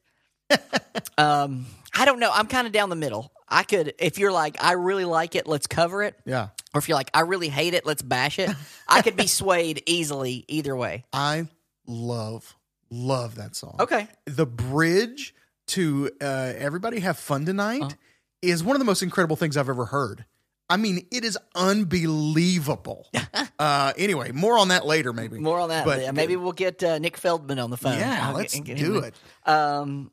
um, 1.18 1.66
I 1.94 2.04
don't 2.04 2.20
know. 2.20 2.30
I'm 2.32 2.46
kind 2.46 2.66
of 2.66 2.72
down 2.72 2.88
the 2.90 2.96
middle. 2.96 3.32
I 3.48 3.62
could, 3.62 3.94
if 3.98 4.18
you're 4.18 4.32
like, 4.32 4.62
I 4.62 4.72
really 4.72 5.04
like 5.04 5.34
it, 5.36 5.46
let's 5.46 5.66
cover 5.66 6.02
it. 6.02 6.16
Yeah. 6.24 6.48
Or 6.74 6.78
if 6.78 6.88
you're 6.88 6.96
like, 6.96 7.10
I 7.14 7.20
really 7.20 7.48
hate 7.48 7.74
it, 7.74 7.86
let's 7.86 8.02
bash 8.02 8.38
it. 8.38 8.50
I 8.88 9.02
could 9.02 9.16
be 9.16 9.26
swayed 9.28 9.82
easily 9.86 10.44
either 10.48 10.74
way. 10.76 11.04
I 11.12 11.46
love 11.86 12.56
love 12.90 13.36
that 13.36 13.54
song. 13.56 13.76
Okay. 13.80 14.08
The 14.26 14.46
bridge 14.46 15.34
to 15.68 16.10
uh, 16.20 16.24
"Everybody 16.56 17.00
Have 17.00 17.18
Fun 17.18 17.44
Tonight" 17.46 17.82
Uh-huh. 17.82 17.94
is 18.42 18.62
one 18.62 18.76
of 18.76 18.80
the 18.80 18.84
most 18.84 19.02
incredible 19.02 19.36
things 19.36 19.56
I've 19.56 19.68
ever 19.68 19.86
heard. 19.86 20.24
I 20.68 20.76
mean, 20.76 21.06
it 21.12 21.24
is 21.24 21.38
unbelievable. 21.54 23.06
uh, 23.58 23.92
anyway, 23.96 24.32
more 24.32 24.58
on 24.58 24.68
that 24.68 24.84
later, 24.86 25.12
maybe. 25.12 25.38
More 25.38 25.60
on 25.60 25.68
that. 25.70 25.84
But 25.84 26.14
maybe 26.14 26.36
we'll 26.36 26.52
get 26.52 26.82
uh, 26.82 26.98
Nick 26.98 27.16
Feldman 27.16 27.58
on 27.58 27.70
the 27.70 27.76
phone. 27.76 27.98
yeah, 27.98 28.28
I'll 28.28 28.34
let's 28.34 28.54
get- 28.54 28.64
get 28.64 28.76
do 28.78 28.98
it. 28.98 29.14
Um, 29.44 30.10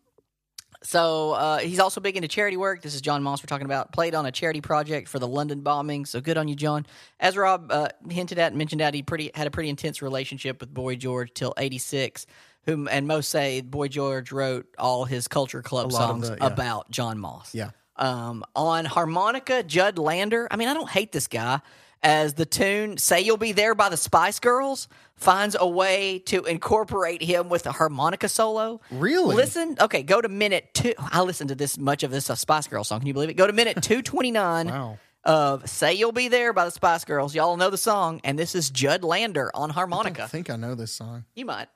so 0.84 1.32
uh, 1.32 1.58
he's 1.60 1.80
also 1.80 2.02
big 2.02 2.16
into 2.16 2.28
charity 2.28 2.58
work. 2.58 2.82
This 2.82 2.94
is 2.94 3.02
Jon 3.02 3.24
Moss 3.24 3.42
we're 3.42 3.48
talking 3.48 3.66
about. 3.66 3.92
Played 3.94 4.16
on 4.16 4.26
a 4.26 4.32
charity 4.32 4.62
project 4.62 5.08
for 5.08 5.18
the 5.18 5.28
London 5.28 5.62
bombing. 5.62 6.06
So 6.06 6.22
good 6.22 6.38
on 6.38 6.48
you, 6.48 6.56
Jon. 6.56 6.86
As 7.20 7.38
Rob 7.38 7.72
uh, 7.72 7.90
hinted 8.10 8.38
at 8.40 8.52
and 8.52 8.58
mentioned 8.58 8.82
out, 8.82 8.94
he 8.94 9.02
pretty 9.02 9.32
had 9.34 9.48
a 9.48 9.52
pretty 9.52 9.70
intense 9.70 10.02
relationship 10.02 10.60
with 10.60 10.74
Boy 10.74 10.96
George 10.96 11.34
till 11.34 11.54
'86. 11.58 12.26
Whom 12.66 12.88
and 12.88 13.08
most 13.08 13.30
say 13.30 13.60
Boy 13.60 13.90
George 13.90 14.32
wrote 14.32 14.68
all 14.78 15.04
his 15.04 15.28
Culture 15.28 15.62
Club 15.62 15.92
songs 15.92 16.30
the- 16.30 16.38
yeah. 16.40 16.48
about 16.48 16.90
Jon 16.92 17.20
Moss. 17.20 17.54
Yeah. 17.54 17.72
Um, 17.96 18.44
on 18.56 18.86
harmonica, 18.86 19.64
Judd 19.64 19.98
Lander. 19.98 20.48
I 20.50 20.56
mean, 20.56 20.68
I 20.68 20.74
don't 20.74 20.90
hate 20.90 21.12
this 21.12 21.28
guy. 21.28 21.60
As 22.04 22.34
the 22.34 22.46
tune 22.46 22.98
"Say 22.98 23.22
You'll 23.22 23.38
Be 23.38 23.54
There" 23.54 23.74
by 23.76 23.88
the 23.88 23.96
Spice 23.96 24.40
Girls 24.40 24.90
finds 25.16 25.56
a 25.58 25.66
way 25.68 26.20
to 26.26 26.44
incorporate 26.44 27.22
him 27.22 27.48
with 27.48 27.66
a 27.66 27.72
harmonica 27.72 28.28
solo. 28.28 28.82
Really? 28.92 29.36
Listen, 29.36 29.78
okay, 29.80 30.04
go 30.04 30.20
to 30.20 30.28
minute 30.28 30.74
two. 30.74 30.94
I 31.00 31.22
listened 31.22 31.48
to 31.50 31.56
this 31.56 31.78
much 31.78 32.04
of 32.04 32.12
this 32.12 32.30
uh, 32.30 32.36
Spice 32.36 32.68
Girl 32.68 32.84
song. 32.84 33.00
Can 33.00 33.08
you 33.08 33.14
believe 33.14 33.30
it? 33.30 33.36
Go 33.36 33.48
to 33.48 33.54
minute 33.54 33.82
two 33.82 34.02
twenty 34.02 34.32
nine. 34.32 34.68
Wow. 34.74 34.98
Of 35.26 35.70
"Say 35.70 35.94
You'll 35.94 36.12
Be 36.12 36.28
There" 36.28 36.52
by 36.52 36.66
the 36.66 36.72
Spice 36.72 37.06
Girls. 37.06 37.34
Y'all 37.34 37.56
know 37.56 37.70
the 37.70 37.78
song, 37.78 38.20
and 38.26 38.38
this 38.38 38.56
is 38.56 38.70
Judd 38.70 39.06
Lander 39.06 39.50
on 39.56 39.70
harmonica. 39.70 40.24
I 40.24 40.28
think 40.28 40.50
I 40.50 40.58
know 40.58 40.76
this 40.76 40.92
song. 40.92 41.24
You 41.34 41.46
might. 41.46 41.70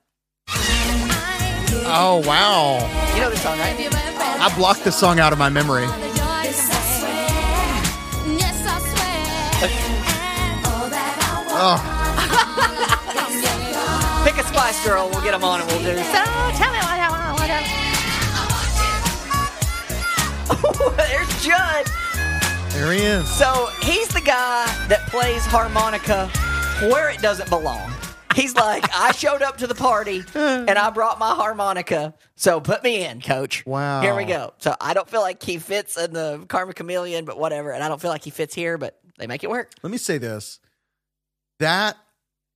Oh 1.89 2.21
wow! 2.27 3.13
You 3.15 3.21
know 3.21 3.29
this 3.29 3.41
song, 3.41 3.57
right? 3.59 3.75
I 3.79 4.53
blocked 4.57 4.83
this 4.83 4.97
song 4.99 5.21
out 5.21 5.31
of 5.31 5.39
my 5.39 5.47
memory. 5.47 5.85
Oh, 11.59 11.77
Pick 14.25 14.37
a 14.37 14.43
Spice 14.47 14.85
Girl. 14.85 15.09
We'll 15.09 15.21
get 15.23 15.31
them 15.31 15.43
on, 15.43 15.61
and 15.61 15.69
we'll 15.69 15.79
do. 15.79 15.85
This. 15.85 16.05
So 16.07 16.13
tell 16.13 16.71
me 16.71 16.77
what 16.79 16.99
I 16.99 17.09
want. 17.09 17.39
What 17.39 17.49
I- 17.49 17.65
There's 21.07 21.43
Judd. 21.45 21.85
there 22.73 22.91
he 22.91 22.99
is. 22.99 23.27
So 23.29 23.69
he's 23.81 24.07
the 24.09 24.21
guy 24.21 24.65
that 24.87 25.07
plays 25.07 25.45
harmonica 25.45 26.27
where 26.91 27.09
it 27.09 27.19
doesn't 27.21 27.49
belong. 27.49 27.91
He's 28.35 28.53
like, 28.55 28.83
I 28.95 29.11
showed 29.13 29.41
up 29.41 29.57
to 29.57 29.67
the 29.67 29.73
party 29.75 30.23
and 30.35 30.69
I 30.69 30.89
brought 30.91 31.17
my 31.19 31.33
harmonica. 31.33 32.13
So 32.35 32.59
put 32.61 32.83
me 32.83 33.03
in, 33.03 33.19
coach. 33.21 33.65
Wow. 33.65 34.01
Here 34.01 34.13
we 34.15 34.25
go. 34.25 34.53
So 34.59 34.75
I 34.79 34.93
don't 34.93 35.09
feel 35.09 35.21
like 35.21 35.41
he 35.41 35.57
fits 35.57 35.97
in 35.97 36.13
the 36.13 36.45
Karma 36.47 36.73
Chameleon, 36.73 37.25
but 37.25 37.39
whatever. 37.39 37.71
And 37.71 37.83
I 37.83 37.87
don't 37.87 37.99
feel 38.01 38.11
like 38.11 38.23
he 38.23 38.29
fits 38.29 38.53
here, 38.53 38.77
but 38.77 38.99
they 39.17 39.25
make 39.25 39.43
it 39.43 39.49
work. 39.49 39.71
Let 39.81 39.89
me 39.91 39.97
say 39.97 40.17
this. 40.19 40.59
That, 41.59 41.97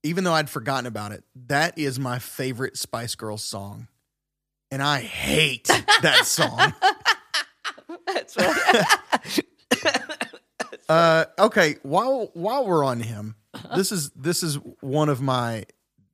even 0.03 0.23
though 0.23 0.33
I'd 0.33 0.49
forgotten 0.49 0.85
about 0.85 1.11
it, 1.11 1.23
that 1.47 1.77
is 1.77 1.99
my 1.99 2.19
favorite 2.19 2.77
Spice 2.77 3.15
Girls 3.15 3.43
song. 3.43 3.87
And 4.69 4.81
I 4.81 5.01
hate 5.01 5.67
that 6.01 6.21
song. 6.25 6.73
That's 8.07 8.35
what, 8.35 9.45
Uh, 10.89 11.25
okay, 11.39 11.77
while 11.83 12.31
while 12.33 12.65
we're 12.67 12.83
on 12.83 12.99
him, 12.99 13.35
this 13.75 13.93
is 13.93 14.09
this 14.11 14.43
is 14.43 14.55
one 14.81 15.07
of 15.07 15.21
my 15.21 15.63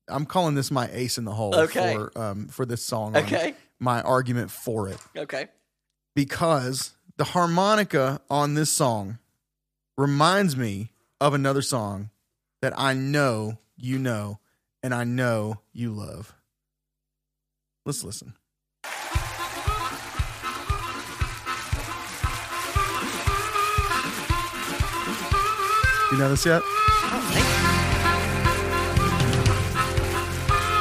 I'm 0.07 0.25
calling 0.27 0.53
this 0.53 0.69
my 0.69 0.87
ace 0.91 1.17
in 1.17 1.25
the 1.25 1.31
hole 1.31 1.55
Okay. 1.55 1.95
for 1.95 2.11
um 2.15 2.47
for 2.47 2.63
this 2.65 2.83
song. 2.83 3.17
Okay. 3.17 3.55
My 3.79 4.01
argument 4.01 4.51
for 4.51 4.87
it. 4.89 4.97
okay. 5.17 5.47
because 6.15 6.91
the 7.17 7.23
harmonica 7.23 8.21
on 8.29 8.53
this 8.53 8.69
song 8.71 9.17
reminds 9.97 10.55
me 10.55 10.91
of 11.19 11.33
another 11.33 11.63
song 11.63 12.11
that 12.61 12.73
I 12.77 12.93
know 12.93 13.59
you 13.75 13.99
know 13.99 14.39
and 14.81 14.93
I 14.93 15.03
know 15.03 15.61
you 15.73 15.91
love. 15.91 16.33
Let's 17.85 18.03
listen. 18.03 18.33
You 26.11 26.17
know 26.17 26.29
this 26.29 26.45
yet? 26.45 26.61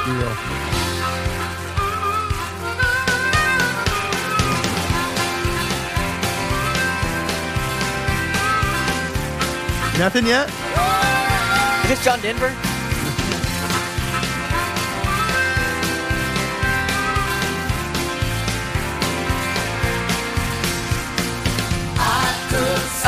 You 0.07 0.13
will. 0.13 0.35
Nothing 9.99 10.27
yet? 10.27 11.06
Is 11.87 11.95
this 11.99 12.03
John 12.03 12.19
Denver? 12.19 12.53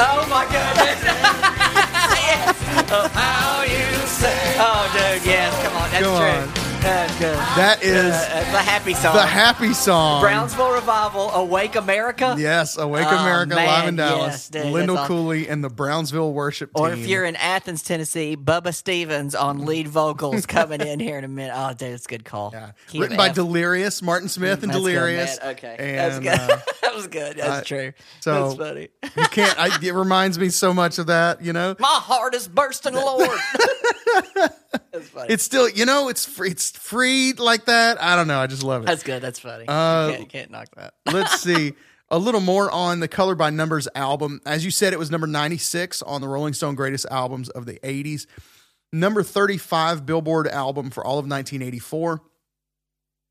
Oh 0.02 0.26
my 0.30 0.46
goodness! 0.46 1.04
yes. 1.04 2.56
Oh, 2.92 3.08
how 3.14 3.62
you 3.64 4.08
say? 4.08 4.56
Oh, 4.58 4.90
dude, 4.94 5.24
yes. 5.26 5.54
Come 5.64 5.76
on, 5.78 5.92
that's 5.92 6.04
Come 6.04 6.18
true. 6.18 6.54
on. 6.54 6.59
Good. 6.82 7.36
That 7.58 7.84
is 7.84 8.14
Uh, 8.14 8.40
the 8.54 8.58
happy 8.60 8.94
song. 8.94 9.14
the 9.14 9.26
happy 9.26 9.74
song. 9.74 10.22
Brownsville 10.22 10.72
Revival, 10.72 11.30
Awake 11.32 11.76
America. 11.76 12.36
Yes, 12.40 12.78
Awake 12.78 13.06
Oh, 13.10 13.18
America 13.18 13.56
live 13.56 13.88
in 13.90 13.96
Dallas. 13.98 14.28
yes, 14.34 14.50
dude, 14.50 14.66
Lindell 14.68 14.98
awesome. 15.00 15.08
Cooley 15.08 15.50
and 15.50 15.62
the 15.62 15.70
Brownsville 15.70 16.32
worship 16.32 16.74
team. 16.74 16.86
Or 16.86 16.94
if 16.94 17.06
you're 17.06 17.26
in 17.26 17.36
Athens, 17.36 17.84
Tennessee, 17.84 18.38
Bubba 18.38 18.74
Stevens 18.74 19.36
on 19.36 19.66
lead 19.66 19.90
vocals 19.90 20.46
coming 20.46 20.80
in 20.80 21.02
here 21.02 21.18
in 21.18 21.26
a 21.26 21.28
minute. 21.28 21.54
Oh, 21.54 21.74
dude, 21.74 21.92
it's 21.92 22.06
a 22.06 22.10
good 22.10 22.24
call. 22.24 22.52
yeah. 22.54 22.72
Written 22.98 23.18
by 23.18 23.28
F- 23.30 23.36
Delirious, 23.36 24.02
Martin 24.02 24.30
Smith 24.30 24.64
and 24.64 24.72
good, 24.72 24.78
Delirious. 24.80 25.38
man. 25.42 25.50
Okay, 25.52 25.76
And, 25.78 25.98
that's 26.00 26.20
good. 26.20 26.52
uh, 26.52 26.60
that 26.82 26.96
was 26.96 27.08
good. 27.08 27.36
That's 27.38 27.50
uh, 27.50 27.62
true. 27.66 27.92
so- 28.22 28.48
that's 28.56 28.58
funny. 28.58 28.88
you 29.04 29.24
can't. 29.32 29.60
I, 29.60 29.78
it 29.84 29.94
reminds 29.94 30.40
me 30.40 30.48
so 30.48 30.74
much 30.74 30.98
of 30.98 31.08
that. 31.08 31.42
You 31.44 31.52
know, 31.52 31.76
My 31.78 31.88
heart 31.90 32.34
is 32.36 32.48
bursting, 32.48 32.94
Lord. 32.94 33.28
that's 34.92 35.10
funny. 35.10 35.30
it's 35.34 35.44
still. 35.44 35.70
You 35.70 35.86
know, 35.86 36.10
it's 36.10 36.26
free, 36.26 36.50
it's 36.50 36.72
free 36.72 37.34
like 37.34 37.66
that. 37.66 38.02
I 38.02 38.16
don't 38.16 38.28
know. 38.28 38.40
I 38.40 38.48
just 38.48 38.64
love 38.64 38.84
it. 38.84 38.86
that's 38.86 39.04
good. 39.04 39.22
That's 39.22 39.40
funny. 39.40 39.68
Uh, 39.68 40.08
you 40.10 40.18
can't, 40.18 40.30
can't 40.30 40.52
knock 40.52 40.68
that. 40.76 40.94
Let's 41.12 41.40
see. 41.42 41.74
A 42.12 42.18
little 42.18 42.42
more 42.42 42.72
on 42.72 43.02
the 43.02 43.08
Color 43.08 43.36
by 43.36 43.52
Numbers 43.52 43.88
album. 43.94 44.42
As 44.46 44.66
you 44.66 44.72
said, 44.72 44.94
it 44.94 45.00
was 45.00 45.12
number 45.12 45.28
96 45.28 46.02
on 46.02 46.22
the 46.22 46.28
Rolling 46.28 46.54
Stone 46.54 46.74
Greatest 46.74 47.06
Albums 47.12 47.50
of 47.50 47.68
the 47.68 47.74
80s. 47.84 48.26
number 48.92 49.22
35 49.22 50.08
Billboard 50.08 50.48
album 50.48 50.90
for 50.90 51.06
all 51.06 51.20
of 51.20 51.26
1984. 51.26 52.20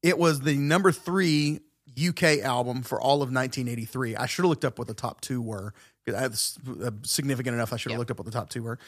It 0.05 0.17
was 0.17 0.43
the 0.43 0.57
number 0.57 0.93
three 0.93 1.59
UK 2.01 2.39
album 2.45 2.83
for 2.83 3.01
all 3.01 3.17
of 3.17 3.33
1983. 3.33 4.15
I 4.15 4.27
should 4.27 4.45
have 4.45 4.51
looked 4.51 4.65
up 4.65 4.79
what 4.79 4.87
the 4.87 4.95
top 4.95 5.21
two 5.23 5.43
were. 5.43 5.75
That's 6.07 6.57
uh, 6.81 6.93
significant 7.03 7.55
enough. 7.55 7.73
I 7.73 7.77
should 7.79 7.91
have 7.91 7.97
Yeah. 7.97 7.99
looked 7.99 8.13
up 8.13 8.19
what 8.19 8.27
the 8.27 8.31
top 8.33 8.49
two 8.49 8.63
were. 8.63 8.79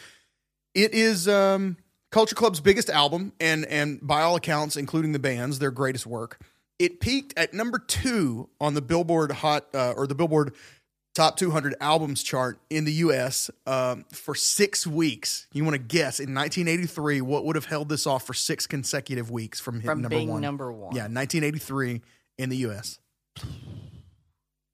It 0.75 0.95
is 0.95 1.27
um, 1.29 1.77
Culture 2.11 2.35
Club's 2.35 2.61
biggest 2.61 2.91
album, 2.91 3.33
and 3.41 3.65
and 3.67 3.99
by 4.07 4.23
all 4.23 4.37
accounts, 4.37 4.77
including 4.77 5.13
the 5.13 5.19
band's, 5.19 5.59
their 5.59 5.71
greatest 5.71 6.07
work. 6.07 6.41
It 6.79 7.01
peaked 7.01 7.35
at 7.37 7.53
number 7.53 7.79
two 7.79 8.49
on 8.61 8.75
the 8.75 8.81
Billboard 8.81 9.33
Hot 9.33 9.67
uh, 9.75 9.93
or 9.97 10.07
the 10.07 10.15
Billboard 10.15 10.55
Top 11.15 11.37
200 11.37 11.75
Albums 11.81 12.23
chart 12.23 12.61
in 12.71 12.85
the 12.85 12.93
U.S. 12.93 13.51
Um, 13.67 14.05
for 14.13 14.35
six 14.35 14.87
weeks. 14.87 15.47
You 15.53 15.65
want 15.65 15.75
to 15.75 15.79
guess 15.79 16.21
in 16.21 16.33
1983 16.35 17.21
what 17.21 17.45
would 17.45 17.57
have 17.57 17.67
held 17.67 17.89
this 17.89 18.07
off 18.07 18.25
for 18.27 18.33
six 18.33 18.67
consecutive 18.67 19.31
weeks 19.31 19.59
from 19.61 19.81
From 19.83 20.03
number 20.03 20.17
being 20.17 20.29
one? 20.29 20.41
number 20.41 20.73
one. 20.73 20.95
Yeah, 20.95 21.03
1983 21.03 22.01
in 22.39 22.49
the 22.49 22.57
U.S. 22.59 22.99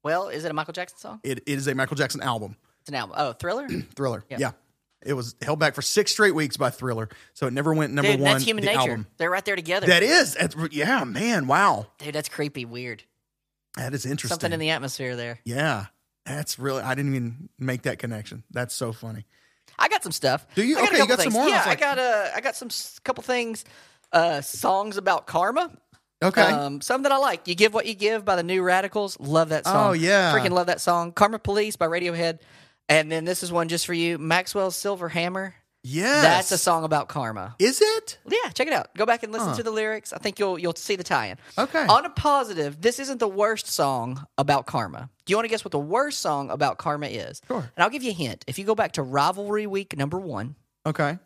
Well, 0.05 0.29
is 0.29 0.45
it 0.45 0.51
a 0.51 0.55
Michael 0.55 0.75
Jackson 0.75 0.99
song? 0.99 1.21
It, 1.25 1.39
it 1.39 1.49
is 1.49 1.67
a 1.67 1.75
Michael 1.75 1.97
Jackson 1.97 2.23
album. 2.23 2.57
It's 2.83 2.91
an 2.91 2.95
album. 2.95 3.17
Oh, 3.19 3.33
Thriller. 3.33 3.67
Thriller. 3.97 4.23
Yeah. 4.31 4.37
Yeah. 4.39 4.51
It 5.07 5.15
was 5.15 5.35
held 5.43 5.59
back 5.59 5.75
for 5.75 5.83
six 5.83 6.13
straight 6.13 6.35
weeks 6.35 6.57
by 6.57 6.71
Thriller, 6.71 7.09
so 7.35 7.47
it 7.47 7.53
never 7.53 7.73
went 7.73 7.93
number 7.93 8.11
Dude, 8.13 8.21
one. 8.21 8.33
that's 8.33 8.45
human 8.45 8.65
the 8.65 8.71
nature. 8.71 8.81
Album. 8.81 9.07
They're 9.19 9.31
right 9.31 9.45
there 9.45 9.57
together. 9.57 9.87
That 9.87 10.03
is, 10.03 10.35
that's, 10.35 10.57
yeah, 10.73 11.05
man, 11.05 11.47
wow, 11.47 11.87
Dude, 11.99 12.15
that's 12.15 12.29
creepy, 12.29 12.65
weird. 12.65 13.03
that 13.77 13.95
is 13.95 14.05
interesting. 14.07 14.35
Something 14.35 14.53
in 14.53 14.61
the 14.61 14.71
atmosphere 14.71 15.17
there. 15.17 15.41
yeah, 15.45 15.87
that's 16.25 16.59
really. 16.59 16.83
I 16.83 16.95
didn't 16.95 17.15
even 17.15 17.49
make 17.59 17.83
that 17.83 17.99
connection. 17.99 18.43
That's 18.51 18.75
so 18.75 18.93
funny. 18.93 19.25
I 19.79 19.89
got 19.89 20.03
some 20.03 20.13
stuff. 20.13 20.47
Do 20.55 20.65
you? 20.65 20.79
I 20.79 20.81
got 20.81 20.89
a 20.89 20.93
Okay, 20.95 21.03
you 21.03 21.09
got 21.09 21.21
some 21.21 21.33
more? 21.35 21.49
Yeah, 21.49 21.63
I, 21.65 21.69
like- 21.69 21.81
got 21.81 21.99
uh, 21.99 22.29
I 22.35 22.41
got 22.41 22.57
some 22.57 22.69
couple 23.05 23.23
things. 23.23 23.65
Uh, 24.13 24.41
songs 24.41 24.97
about 24.97 25.27
karma. 25.27 25.71
Okay, 26.23 26.41
Um, 26.41 26.81
some 26.81 27.03
that 27.03 27.13
I 27.13 27.19
like. 27.19 27.47
You 27.47 27.55
give 27.55 27.75
what 27.75 27.85
you 27.85 27.93
give 27.93 28.25
by 28.25 28.37
the 28.37 28.43
New 28.43 28.63
Radicals. 28.63 29.21
Love 29.21 29.51
that 29.51 29.65
song. 29.67 29.91
Oh, 29.91 29.93
yeah. 29.93 30.33
freaking 30.33 30.53
love 30.53 30.69
that 30.69 30.81
song. 30.81 31.13
Karma 31.13 31.39
Police 31.39 31.77
by 31.77 31.87
Radiohead. 31.87 32.39
And 32.89 33.11
then 33.11 33.25
this 33.25 33.43
is 33.43 33.51
one 33.53 33.69
just 33.69 33.87
for 33.87 33.95
you. 33.95 34.19
Maxwell's 34.19 34.77
Silver 34.77 35.09
Hammer. 35.09 35.55
yes, 35.83 36.23
That's 36.23 36.53
a 36.53 36.59
song 36.59 36.85
about 36.85 37.09
karma. 37.09 37.55
Is 37.59 37.81
it? 37.81 38.19
Yeah, 38.29 38.51
check 38.51 38.67
it 38.69 38.73
out. 38.73 38.95
Go 38.97 39.07
back 39.07 39.23
and 39.23 39.33
listen 39.33 39.55
to 39.57 39.63
the 39.63 39.71
lyrics. 39.71 40.13
I 40.13 40.19
think 40.19 40.39
you'll 40.39 40.59
you'll 40.59 40.75
see 40.75 40.97
the 40.97 41.05
tie-in. 41.05 41.37
Okay. 41.59 41.87
On 41.87 42.05
a 42.05 42.11
positive, 42.11 42.81
this 42.81 42.99
isn't 43.01 43.19
the 43.19 43.29
worst 43.29 43.67
song 43.69 44.25
about 44.39 44.67
karma. 44.67 45.11
Do 45.25 45.33
you 45.33 45.37
want 45.37 45.47
to 45.47 45.51
guess 45.51 45.65
what 45.65 45.73
the 45.73 45.79
worst 45.79 46.21
song 46.21 46.51
about 46.51 46.79
karma 46.79 47.07
is? 47.09 47.41
Sure. 47.49 47.59
And 47.59 47.83
I'll 47.83 47.91
give 47.91 48.03
you 48.05 48.11
a 48.11 48.15
hint. 48.15 48.45
If 48.47 48.59
you 48.59 48.65
go 48.65 48.75
back 48.77 48.93
to 48.93 49.03
Rivalry 49.03 49.67
Week 49.67 49.97
number 49.97 50.19
one, 50.19 50.55
Okay, 50.85 51.19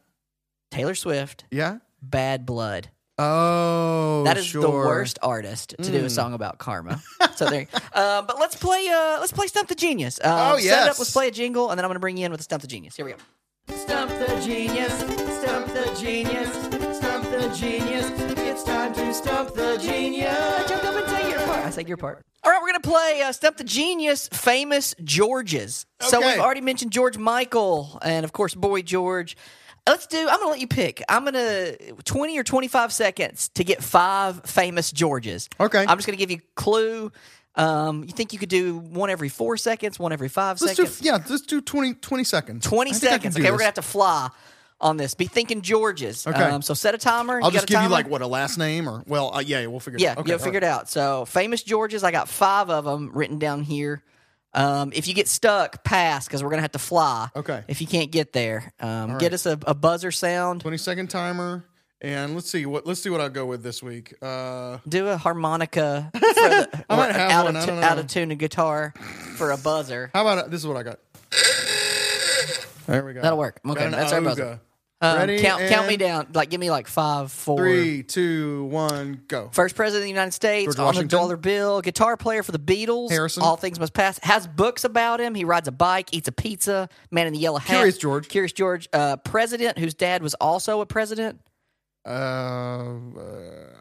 Taylor 0.70 0.94
Swift, 0.94 1.44
yeah. 1.51 1.79
Bad 2.01 2.46
Blood. 2.46 2.88
Oh, 3.20 4.22
That 4.24 4.37
is 4.38 4.46
sure. 4.46 4.62
the 4.62 4.70
worst 4.70 5.18
artist 5.22 5.74
to 5.78 5.90
do 5.90 6.04
a 6.04 6.11
song 6.11 6.33
about 6.33 6.59
karma. 6.59 7.02
so 7.37 7.46
there. 7.46 7.66
Uh, 7.92 8.22
but 8.22 8.38
let's 8.38 8.56
play. 8.56 8.88
Uh, 8.88 9.18
let's 9.20 9.33
play 9.33 9.46
Stump 9.46 9.68
the 9.68 9.74
Genius. 9.74 10.18
Um, 10.24 10.33
Oh, 10.33 10.56
Set 10.56 10.62
it 10.62 10.64
yes. 10.66 10.88
up. 10.92 10.98
Let's 10.98 11.12
play 11.12 11.28
a 11.28 11.30
jingle, 11.30 11.70
and 11.70 11.78
then 11.78 11.85
I'm 11.85 11.88
going 11.88 11.96
to 11.96 12.00
bring 12.00 12.16
you 12.16 12.24
in 12.26 12.30
with 12.33 12.40
the 12.40 12.44
Stump 12.44 12.62
the 12.62 12.68
Genius. 12.68 12.96
Here 12.96 13.04
we 13.04 13.12
go. 13.12 13.18
Stump 13.76 14.11
the 14.11 14.40
genius, 14.44 14.92
stump 14.98 15.66
the 15.68 15.96
genius, 16.00 16.50
stump 16.98 17.24
the 17.30 17.54
genius. 17.56 18.11
It's 18.40 18.64
time 18.64 18.92
to 18.94 19.14
stump 19.14 19.54
the 19.54 19.78
genius. 19.78 20.68
Jump 20.68 20.83
up 20.85 20.94
and 20.96 21.09
say 21.09 21.30
your 21.30 21.38
part. 21.40 21.64
I 21.66 21.70
said 21.70 21.87
your 21.87 21.96
part. 21.96 22.24
All 22.42 22.50
right, 22.50 22.59
we're 22.61 22.68
gonna 22.68 22.80
play 22.80 23.22
uh, 23.22 23.30
Stump 23.33 23.59
the 23.59 23.64
Genius, 23.64 24.28
famous 24.33 24.94
Georges. 25.04 25.85
So 26.00 26.18
Okay. 26.18 26.33
we've 26.33 26.40
already 26.40 26.62
mentioned 26.62 26.90
George 26.90 27.16
Michael, 27.18 27.98
and 28.02 28.24
of 28.24 28.33
course 28.33 28.54
Boy 28.54 28.83
George. 28.83 29.37
Let's 29.90 30.07
do. 30.07 30.18
I'm 30.20 30.38
gonna 30.38 30.50
let 30.50 30.61
you 30.61 30.68
pick. 30.68 31.03
I'm 31.09 31.24
gonna 31.24 31.76
20 32.05 32.38
or 32.38 32.44
25 32.44 32.92
seconds 32.92 33.48
to 33.55 33.64
get 33.64 33.83
five 33.83 34.44
famous 34.44 34.92
Georges. 34.92 35.48
Okay. 35.59 35.81
I'm 35.81 35.98
just 35.98 36.07
gonna 36.07 36.16
give 36.16 36.31
you 36.31 36.37
a 36.37 36.55
clue. 36.55 37.11
Um, 37.57 38.05
you 38.05 38.12
think 38.12 38.33
you 38.33 38.38
could 38.38 38.48
do 38.48 38.79
one 38.79 39.11
every 39.11 39.29
four 39.29 39.57
seconds, 39.57 39.98
one 39.98 40.12
every 40.12 40.29
5 40.29 40.61
Let's 40.61 40.76
do 40.76 40.87
seconds? 40.87 41.03
yeah. 41.03 41.18
Let's 41.29 41.42
do 41.42 41.61
20, 41.61 41.94
20 41.94 42.22
seconds. 42.24 42.64
20 42.64 42.90
I 42.90 42.94
think 42.94 43.03
I 43.03 43.09
can 43.09 43.18
seconds. 43.18 43.35
do 43.35 43.42
Okay, 43.42 43.50
we're 43.50 43.57
gonna 43.59 43.64
have 43.64 43.74
to 43.74 43.83
fly 43.83 44.29
on 44.81 44.96
this. 44.96 45.14
Be 45.14 45.26
thinking 45.26 45.61
Georges. 45.61 46.24
Okay. 46.24 46.40
Um, 46.40 46.62
so 46.62 46.72
set 46.72 46.94
a 46.94 46.98
timer. 46.98 47.40
I'll 47.42 47.50
just 47.50 47.64
a 47.64 47.66
give 47.66 47.74
you 47.74 47.83
timer? 47.83 47.90
like 47.92 48.09
what 48.09 48.22
a 48.22 48.29
last 48.29 48.59
name 48.59 48.88
or 48.88 49.03
well, 49.09 49.35
uh, 49.35 49.40
yeah, 49.40 49.66
we'll 49.66 49.81
figure. 49.81 49.98
Yeah, 49.98 50.12
it 50.12 50.12
out. 50.12 50.18
Okay, 50.20 50.31
you'll 50.31 50.38
figure 50.38 50.59
it 50.59 50.64
out. 50.64 50.88
So 50.88 51.24
famous 51.24 51.64
Georges, 51.64 52.05
I 52.05 52.12
got 52.12 52.29
five 52.29 52.70
of 52.70 52.85
them 52.85 53.11
written 53.12 53.40
down 53.40 53.64
here. 53.64 54.05
Um, 54.52 54.92
if 54.94 55.06
you 55.06 55.14
get 55.14 55.28
stuck, 55.28 55.84
pass 55.84 56.26
because 56.26 56.42
we're 56.42 56.50
gonna 56.50 56.62
have 56.62 56.72
to 56.72 56.78
fly. 56.78 57.28
Okay. 57.36 57.62
If 57.68 57.80
you 57.80 57.86
can't 57.86 58.10
get 58.10 58.32
there, 58.32 58.72
um, 58.80 59.12
right. 59.12 59.20
get 59.20 59.32
us 59.32 59.46
a, 59.46 59.58
a 59.66 59.74
buzzer 59.74 60.10
sound. 60.10 60.62
Twenty 60.62 60.76
second 60.78 61.08
timer, 61.08 61.64
and 62.00 62.34
let's 62.34 62.50
see 62.50 62.66
what 62.66 62.86
let's 62.86 63.00
see 63.00 63.10
what 63.10 63.20
I'll 63.20 63.28
go 63.30 63.46
with 63.46 63.62
this 63.62 63.82
week. 63.82 64.14
Uh, 64.20 64.78
Do 64.88 65.06
a 65.08 65.16
harmonica 65.16 66.10
the, 66.14 66.84
I 66.90 66.96
might 66.96 67.12
have 67.12 67.30
out 67.30 67.44
one, 67.44 67.56
of 67.56 67.62
I 67.62 67.66
don't 67.66 67.76
know. 67.80 67.86
out 67.86 67.98
of 67.98 68.06
tune 68.08 68.30
a 68.32 68.34
guitar 68.34 68.92
for 69.36 69.52
a 69.52 69.56
buzzer. 69.56 70.10
how 70.12 70.22
about 70.26 70.50
this 70.50 70.60
is 70.60 70.66
what 70.66 70.76
I 70.76 70.82
got. 70.82 70.98
There 72.86 73.04
we 73.04 73.12
go. 73.12 73.22
That'll 73.22 73.38
work. 73.38 73.60
Okay, 73.64 73.88
that's 73.88 74.12
our 74.12 74.20
buzzer. 74.20 74.60
Um, 75.02 75.16
Ready? 75.16 75.40
count 75.40 75.62
count 75.68 75.88
me 75.88 75.96
down. 75.96 76.26
Like 76.34 76.50
give 76.50 76.60
me 76.60 76.70
like 76.70 76.86
five, 76.86 77.32
four. 77.32 77.56
Three, 77.56 78.02
two, 78.02 78.64
one, 78.64 79.22
go. 79.28 79.48
First 79.50 79.74
president 79.74 80.02
of 80.02 80.04
the 80.04 80.10
United 80.10 80.32
States 80.32 80.66
George 80.66 80.78
on 80.78 80.84
Washington. 80.84 81.08
the 81.08 81.16
dollar 81.16 81.36
bill, 81.38 81.80
guitar 81.80 82.18
player 82.18 82.42
for 82.42 82.52
the 82.52 82.58
Beatles. 82.58 83.10
Harrison. 83.10 83.42
All 83.42 83.56
things 83.56 83.80
must 83.80 83.94
pass. 83.94 84.18
Has 84.22 84.46
books 84.46 84.84
about 84.84 85.18
him. 85.18 85.34
He 85.34 85.44
rides 85.44 85.68
a 85.68 85.72
bike, 85.72 86.10
eats 86.12 86.28
a 86.28 86.32
pizza. 86.32 86.90
Man 87.10 87.26
in 87.26 87.32
the 87.32 87.38
yellow 87.38 87.58
hat. 87.58 87.76
Curious 87.76 87.96
George. 87.96 88.28
Curious 88.28 88.52
George. 88.52 88.88
Uh, 88.92 89.16
president 89.16 89.78
whose 89.78 89.94
dad 89.94 90.22
was 90.22 90.34
also 90.34 90.82
a 90.82 90.86
president. 90.86 91.40
Uh, 92.06 92.10
uh, 92.10 93.80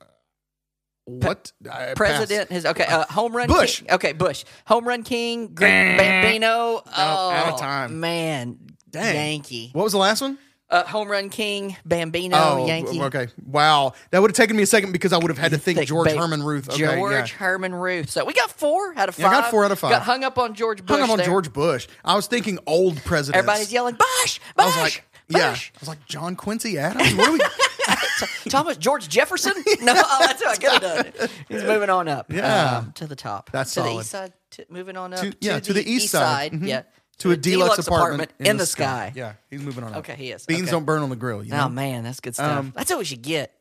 what? 1.04 1.52
I. 1.70 1.94
President. 1.98 2.50
His 2.50 2.66
okay. 2.66 2.86
Uh, 2.86 3.04
home 3.06 3.36
run. 3.36 3.48
Bush. 3.48 3.80
King. 3.80 3.92
Okay, 3.92 4.14
Bush. 4.14 4.46
Home 4.68 4.88
run 4.88 5.04
king. 5.04 5.54
Great 5.54 5.98
Bambino. 5.98 6.82
Oh 6.82 6.82
out 6.96 7.54
of 7.54 7.60
time. 7.60 8.00
Man, 8.00 8.58
Dang. 8.90 9.16
Yankee. 9.16 9.72
What 9.74 9.84
was 9.84 9.92
the 9.92 10.00
last 10.00 10.22
one? 10.22 10.38
Uh, 10.72 10.84
home 10.84 11.08
run 11.10 11.30
king. 11.30 11.76
Bambino. 11.84 12.38
Oh, 12.38 12.68
Yankee. 12.68 13.02
okay. 13.02 13.28
Wow, 13.44 13.94
that 14.12 14.22
would 14.22 14.30
have 14.30 14.36
taken 14.36 14.56
me 14.56 14.62
a 14.62 14.68
second 14.68 14.92
because 14.92 15.14
I 15.14 15.18
would 15.18 15.30
have 15.30 15.38
had 15.40 15.52
to 15.52 15.58
think 15.58 15.78
Think 15.78 15.90
George 15.90 16.10
ba- 16.10 16.18
Herman 16.18 16.44
Ruth. 16.44 16.70
Okay, 16.70 16.78
George 16.78 17.12
yeah. 17.32 17.38
Herman 17.38 17.74
Ruth. 17.74 18.12
So 18.12 18.24
we 18.24 18.34
got 18.34 18.52
four 18.52 18.94
out 18.96 19.10
of 19.10 19.16
five. 19.16 19.24
Yeah, 19.24 19.30
I 19.30 19.42
got 19.42 19.50
four 19.52 19.66
out 19.66 19.72
of 19.72 19.80
five. 19.80 19.90
Got 19.92 20.04
hung 20.04 20.24
up 20.24 20.38
on 20.38 20.54
George 20.54 20.86
Bush. 20.86 20.96
Hung 20.96 21.02
up 21.06 21.10
on 21.10 21.18
there. 21.18 21.26
George 21.26 21.52
Bush. 21.52 21.88
I 22.06 22.16
was 22.16 22.28
thinking 22.28 22.60
old 22.68 22.98
presidents. 23.04 23.40
Everybody's 23.40 23.74
yelling, 23.74 23.96
Bush! 23.96 24.06
Bush! 24.24 24.40
I 24.58 24.66
was 24.66 24.78
like, 24.78 25.06
yeah. 25.30 25.50
Bush! 25.52 25.72
I 25.76 25.80
was 25.80 25.90
like 25.90 26.06
John 26.06 26.36
Quincy 26.36 26.78
Adams. 26.78 27.16
What 27.16 27.30
are 27.30 27.34
we? 27.34 27.40
Thomas 28.50 28.78
George 28.78 29.08
Jefferson? 29.10 29.54
No, 29.82 29.94
oh, 29.96 30.18
that's 30.20 30.44
what 30.44 30.50
I 30.52 30.56
could 30.58 30.84
have 30.84 31.16
done. 31.16 31.30
He's 31.48 31.64
moving 31.64 31.90
on 31.90 32.08
up. 32.08 32.32
Yeah. 32.32 32.78
um, 32.78 32.92
to 32.94 33.08
the 33.08 33.16
top. 33.16 33.50
That's 33.52 33.74
to 33.74 33.80
the 33.80 33.86
solid. 33.88 34.02
east 34.02 34.10
side. 34.12 34.34
To, 34.52 34.66
moving 34.70 34.98
on 34.98 35.14
up. 35.14 35.22
To- 35.22 35.34
yeah, 35.40 35.60
to 35.60 35.74
the 35.74 35.90
east 35.90 36.10
side. 36.10 36.52
Mhm. 36.52 36.68
Yeah. 36.68 36.82
To 37.20 37.32
a 37.32 37.38
deluxe, 37.38 37.80
apartment, 37.88 38.32
in, 38.40 38.58
the 38.58 38.66
sky. 38.66 39.12
Yeah, 39.16 39.34
he's 39.50 39.62
moving 39.62 39.84
on. 39.84 39.92
up. 39.94 40.00
Okay, 40.00 40.16
he 40.16 40.32
is. 40.32 40.46
Beans 40.46 40.64
Okay. 40.64 40.72
don't 40.72 40.86
burn 40.86 41.02
on 41.02 41.10
the 41.10 41.16
grill. 41.16 41.44
You 41.44 41.52
know? 41.52 41.66
Oh 41.66 41.70
man, 41.70 42.04
that's 42.04 42.20
good 42.20 42.34
stuff. 42.36 42.58
Um, 42.60 42.74
that's 42.76 42.90
what 42.90 43.00
we 43.00 43.06
should 43.06 43.22
get. 43.22 43.54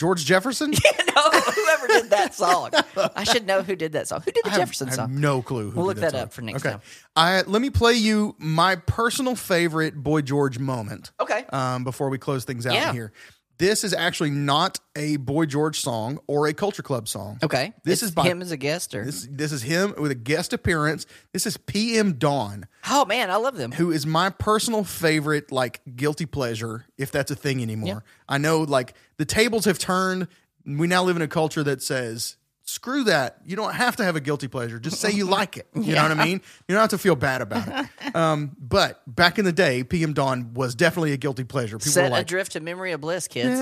George 0.00 0.24
Jefferson. 0.24 0.72
You 1.14 1.20
know, 1.22 1.30
whoever 1.30 1.86
did 1.86 2.10
that 2.10 2.34
song. 2.34 2.70
I 3.14 3.22
should 3.22 3.46
know 3.46 3.62
who 3.62 3.76
did 3.76 3.92
that 3.92 4.08
song. 4.08 4.20
Who 4.24 4.32
did 4.32 4.42
the 4.44 4.48
I 4.48 4.52
have- 4.54 4.60
Jefferson 4.62 4.88
I 4.88 4.90
have 4.90 4.96
song? 4.96 5.20
no 5.20 5.42
clue. 5.42 5.70
Who 5.70 5.76
We'll 5.82 5.94
did 5.94 6.00
look 6.02 6.10
that 6.10 6.10
song. 6.12 6.20
up 6.22 6.32
for 6.32 6.42
next 6.42 6.62
okay. 6.66 6.72
time. 6.72 6.80
I 7.14 7.42
let 7.42 7.62
me 7.62 7.70
play 7.70 7.92
you 7.94 8.34
my 8.38 8.74
personal 8.74 9.36
favorite 9.36 9.94
Boy 9.94 10.22
George 10.22 10.58
moment. 10.58 11.12
Okay. 11.20 11.44
Um, 11.50 11.84
before 11.84 12.08
we 12.08 12.18
close 12.18 12.44
things 12.44 12.66
out 12.66 12.74
Yeah. 12.74 12.92
here, 12.92 13.12
this 13.58 13.84
is 13.84 13.94
actually 13.94 14.30
not 14.30 14.80
a 14.96 15.16
Boy 15.16 15.46
George 15.46 15.80
song 15.80 16.18
or 16.26 16.46
a 16.46 16.54
Culture 16.54 16.82
Club 16.82 17.08
song. 17.08 17.38
Okay. 17.42 17.72
This 17.84 17.94
It's 18.02 18.04
is 18.04 18.10
by 18.12 18.24
him 18.24 18.42
as 18.42 18.50
a 18.50 18.56
guest, 18.56 18.94
or 18.94 19.04
This 19.04 19.28
this 19.30 19.52
is 19.52 19.62
him 19.62 19.94
with 19.98 20.10
a 20.10 20.16
guest 20.16 20.52
appearance. 20.52 21.06
This 21.32 21.46
is 21.46 21.56
PM 21.56 22.14
Dawn, 22.14 22.66
oh 22.90 23.04
man, 23.04 23.30
I 23.30 23.36
love 23.36 23.56
them. 23.56 23.72
who 23.72 23.90
is 23.90 24.06
my 24.06 24.30
personal 24.30 24.84
favorite, 24.84 25.52
like 25.52 25.80
guilty 25.96 26.26
pleasure, 26.26 26.86
if 26.98 27.10
that's 27.10 27.30
a 27.30 27.36
thing 27.36 27.62
anymore. 27.62 28.04
I 28.28 28.38
know, 28.38 28.60
like 28.62 28.94
the 29.18 29.24
tables 29.24 29.64
have 29.66 29.78
turned. 29.78 30.28
We 30.66 30.86
now 30.86 31.04
live 31.04 31.16
in 31.16 31.22
a 31.22 31.28
culture 31.28 31.62
that 31.62 31.82
says, 31.82 32.36
"Screw 32.74 33.04
that! 33.04 33.38
You 33.44 33.56
don't 33.56 33.74
have 33.74 33.96
to 33.96 34.04
have 34.04 34.16
a 34.16 34.20
guilty 34.20 34.48
pleasure. 34.48 34.78
Just 34.78 35.00
say 35.00 35.10
you 35.12 35.24
like 35.26 35.56
it." 35.56 35.66
You 35.74 35.94
know 35.94 36.02
what 36.02 36.18
I 36.18 36.24
mean? 36.24 36.40
You 36.68 36.74
don't 36.74 36.80
have 36.80 36.90
to 36.90 36.98
feel 36.98 37.14
bad 37.16 37.40
about 37.42 37.68
it. 37.68 38.16
um, 38.16 38.56
but 38.58 39.02
back 39.06 39.38
in 39.38 39.44
the 39.44 39.52
day, 39.52 39.84
PM 39.84 40.12
Dawn 40.12 40.54
was 40.54 40.74
definitely 40.74 41.12
a 41.12 41.16
guilty 41.16 41.44
pleasure. 41.44 41.78
People 41.78 41.92
Set 41.92 42.04
were 42.04 42.10
like, 42.10 42.22
adrift 42.26 42.52
to 42.52 42.60
memory 42.60 42.92
of 42.92 43.00
bliss, 43.00 43.28
kids. 43.28 43.60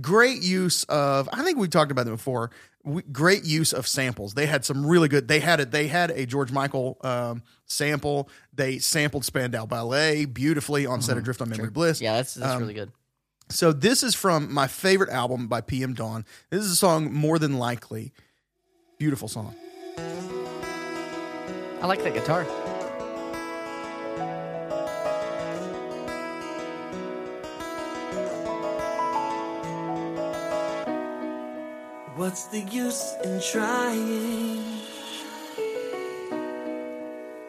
Great 0.00 0.42
use 0.42 0.84
of. 0.84 1.28
I 1.32 1.42
think 1.42 1.58
we 1.58 1.68
talked 1.68 1.90
about 1.90 2.04
them 2.04 2.14
before. 2.14 2.50
We, 2.84 3.02
great 3.02 3.44
use 3.44 3.72
of 3.72 3.86
samples. 3.86 4.34
They 4.34 4.46
had 4.46 4.64
some 4.64 4.86
really 4.86 5.08
good. 5.08 5.28
They 5.28 5.40
had 5.40 5.60
a. 5.60 5.64
They 5.64 5.88
had 5.88 6.10
a 6.10 6.26
George 6.26 6.52
Michael 6.52 6.96
um, 7.02 7.42
sample. 7.66 8.28
They 8.54 8.78
sampled 8.78 9.24
Spandau 9.24 9.66
Ballet 9.66 10.24
beautifully 10.24 10.86
on 10.86 11.02
Set 11.02 11.16
Adrift 11.18 11.40
on 11.42 11.50
Memory 11.50 11.70
Bliss. 11.70 11.98
Mm-hmm. 11.98 12.04
Yeah, 12.04 12.16
that's 12.16 12.34
that's 12.34 12.52
Um, 12.54 12.60
really 12.60 12.74
good. 12.74 12.92
So 13.50 13.72
this 13.72 14.02
is 14.02 14.14
from 14.14 14.52
my 14.52 14.66
favorite 14.66 15.08
album 15.10 15.48
by 15.48 15.62
PM 15.62 15.94
Dawn. 15.94 16.26
This 16.50 16.64
is 16.64 16.72
a 16.72 16.76
song 16.76 17.12
more 17.12 17.38
than 17.38 17.58
likely. 17.58 18.12
Beautiful 18.98 19.28
song. 19.28 19.54
I 21.80 21.86
like 21.86 22.02
that 22.02 22.12
guitar. 22.12 22.44
What's 32.16 32.46
the 32.48 32.60
use 32.60 33.14
in 33.24 33.40
trying? 33.40 34.82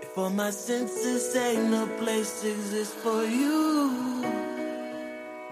If 0.01 0.17
all 0.17 0.29
my 0.29 0.51
senses 0.51 1.35
ain't 1.35 1.71
no 1.71 1.87
place 1.97 2.45
exists 2.45 2.93
for 2.93 3.25
you 3.25 4.38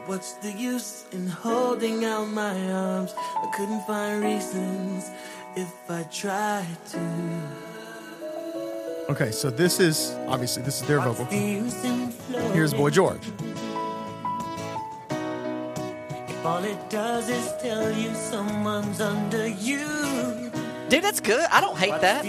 what's 0.07 0.33
the 0.35 0.51
use 0.51 1.05
in 1.11 1.27
holding 1.27 2.05
out 2.05 2.27
my 2.29 2.71
arms? 2.71 3.13
I 3.17 3.51
couldn't 3.55 3.85
find 3.85 4.23
reasons 4.23 5.11
if 5.55 5.73
I 5.89 6.03
tried 6.03 6.77
to. 6.91 6.99
Okay, 9.09 9.31
so 9.31 9.49
this 9.49 9.79
is 9.79 10.15
obviously 10.27 10.63
this 10.63 10.81
is 10.81 10.87
their 10.87 10.99
vocal. 10.99 11.25
the 11.25 11.37
use 11.37 11.83
in 11.83 12.11
flowing? 12.11 12.53
Here's 12.53 12.73
Boy 12.73 12.89
George. 12.89 13.31
If 16.29 16.45
all 16.45 16.63
it 16.63 16.89
does 16.89 17.29
is 17.29 17.53
tell 17.61 17.91
you 17.91 18.13
someone's 18.15 19.01
under 19.01 19.47
you. 19.47 20.51
Dude, 20.89 21.03
that's 21.03 21.19
good. 21.19 21.45
I 21.51 21.59
don't 21.59 21.77
hate 21.77 21.89
What's 21.89 22.01
that. 22.03 22.23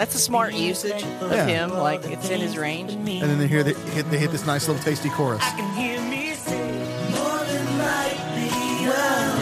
That's 0.00 0.14
a 0.14 0.18
smart 0.18 0.54
usage 0.54 1.02
of 1.20 1.30
Yeah. 1.30 1.44
him. 1.46 1.70
Like 1.74 2.02
it's 2.06 2.30
in 2.30 2.40
his 2.40 2.56
range. 2.56 2.92
And 2.94 3.06
then 3.06 3.38
they 3.38 3.46
hear 3.46 3.62
they 3.62 3.74
hit, 3.74 4.10
they 4.10 4.16
hit 4.18 4.30
this 4.30 4.46
nice 4.46 4.66
little 4.66 4.82
tasty 4.82 5.10
chorus. 5.10 5.42
I 5.42 5.50
can 5.50 5.74
hear 5.76 6.00
me 6.00 6.32
say 6.32 6.70
more 7.10 7.44
than 7.44 7.78
likely 7.78 8.48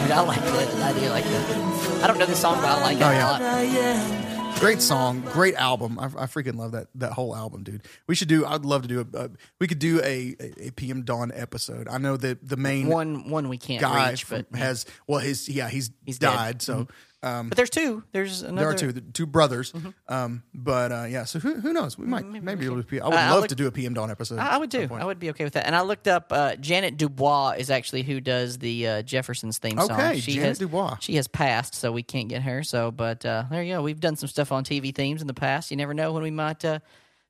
Dude, 0.03 0.11
I 0.11 0.19
like 0.19 0.41
that. 0.43 0.95
I 0.95 0.99
do 0.99 1.09
like 1.11 1.23
that. 1.23 2.03
I 2.03 2.07
don't 2.07 2.17
know 2.19 2.25
the 2.25 2.35
song, 2.35 2.57
but 2.57 2.65
I 2.65 2.81
like 2.81 2.97
it 2.97 3.03
Oh, 3.03 3.07
a 3.07 3.63
yeah. 3.63 4.49
lot. 4.49 4.59
Great 4.59 4.81
song, 4.81 5.21
great 5.31 5.55
album. 5.55 5.97
I, 5.97 6.07
I 6.07 6.25
freaking 6.25 6.55
love 6.57 6.73
that 6.73 6.87
that 6.95 7.13
whole 7.13 7.33
album, 7.33 7.63
dude. 7.63 7.83
We 8.07 8.15
should 8.15 8.27
do. 8.27 8.45
I'd 8.45 8.65
love 8.65 8.81
to 8.81 8.87
do 8.89 8.99
a. 9.13 9.17
a 9.17 9.29
we 9.61 9.67
could 9.67 9.79
do 9.79 10.01
a, 10.03 10.35
a, 10.37 10.67
a 10.67 10.71
PM 10.71 11.03
Dawn 11.03 11.31
episode. 11.33 11.87
I 11.87 11.97
know 11.99 12.17
that 12.17 12.45
the 12.45 12.57
main 12.57 12.87
One, 12.87 13.29
one 13.29 13.47
we 13.47 13.57
can't 13.57 13.79
guy 13.79 14.09
reach, 14.09 14.25
from- 14.25 14.45
but 14.51 14.59
has 14.59 14.85
well 15.07 15.21
his 15.21 15.47
yeah 15.47 15.69
he's, 15.69 15.91
He's 16.05 16.19
dead. 16.19 16.59
Mm-hmm. 16.59 16.81
Um, 17.21 17.49
but 17.49 17.57
there's 17.57 17.69
two. 17.69 18.03
There's 18.13 18.43
another. 18.43 18.59
there 18.61 18.69
are 18.69 18.73
two 18.77 18.91
the 18.93 19.01
two 19.01 19.25
brothers. 19.25 19.73
Um, 20.07 20.43
but 20.53 20.91
uh, 20.93 21.03
yeah, 21.09 21.25
so 21.25 21.39
who, 21.39 21.55
who 21.55 21.73
knows? 21.73 21.97
We 21.97 22.05
might 22.05 22.25
maybe 22.25 22.65
it'll 22.65 22.81
be. 22.83 23.01
I 23.01 23.07
would 23.09 23.13
Uh, 23.13 23.29
love 23.31 23.39
look- 23.41 23.49
to 23.49 23.55
do 23.55 23.67
a 23.67 23.71
PM 23.71 23.93
Dawn 23.93 24.09
episode. 24.09 24.39
I, 24.39 24.51
I 24.51 24.57
would 24.57 24.71
too. 24.71 24.87
I 24.91 25.03
would 25.03 25.19
be 25.19 25.29
okay 25.31 25.43
with 25.43 25.53
that. 25.53 25.65
And 25.65 25.75
I 25.75 25.81
looked 25.81 26.07
up 26.07 26.31
uh, 26.31 26.51
Ja'Net 26.55 26.95
DuBois 26.95 27.55
is 27.57 27.69
actually 27.69 28.03
who 28.03 28.21
does 28.21 28.57
the 28.59 28.87
uh, 28.87 29.01
Jeffersons 29.01 29.57
theme 29.57 29.77
song. 29.77 29.91
Okay, 29.91 30.19
she 30.21 30.37
Ja'Net 30.37 30.41
has, 30.43 30.57
DuBois. 30.59 30.95
She 31.01 31.15
has 31.15 31.27
passed, 31.27 31.75
so 31.75 31.91
we 31.91 32.03
can't 32.03 32.29
get 32.29 32.41
her. 32.43 32.63
So, 32.63 32.89
but 32.89 33.25
uh, 33.25 33.43
there 33.51 33.63
you 33.63 33.73
go. 33.75 33.81
We've 33.81 33.99
done 33.99 34.15
some 34.15 34.29
stuff 34.29 34.53
on 34.53 34.63
TV 34.63 34.95
themes 34.95 35.19
in 35.21 35.27
the 35.27 35.33
past. 35.33 35.71
You 35.71 35.77
never 35.77 35.93
know 35.93 36.13
when 36.13 36.23
we 36.23 36.31
might 36.31 36.63
uh, 36.63 36.79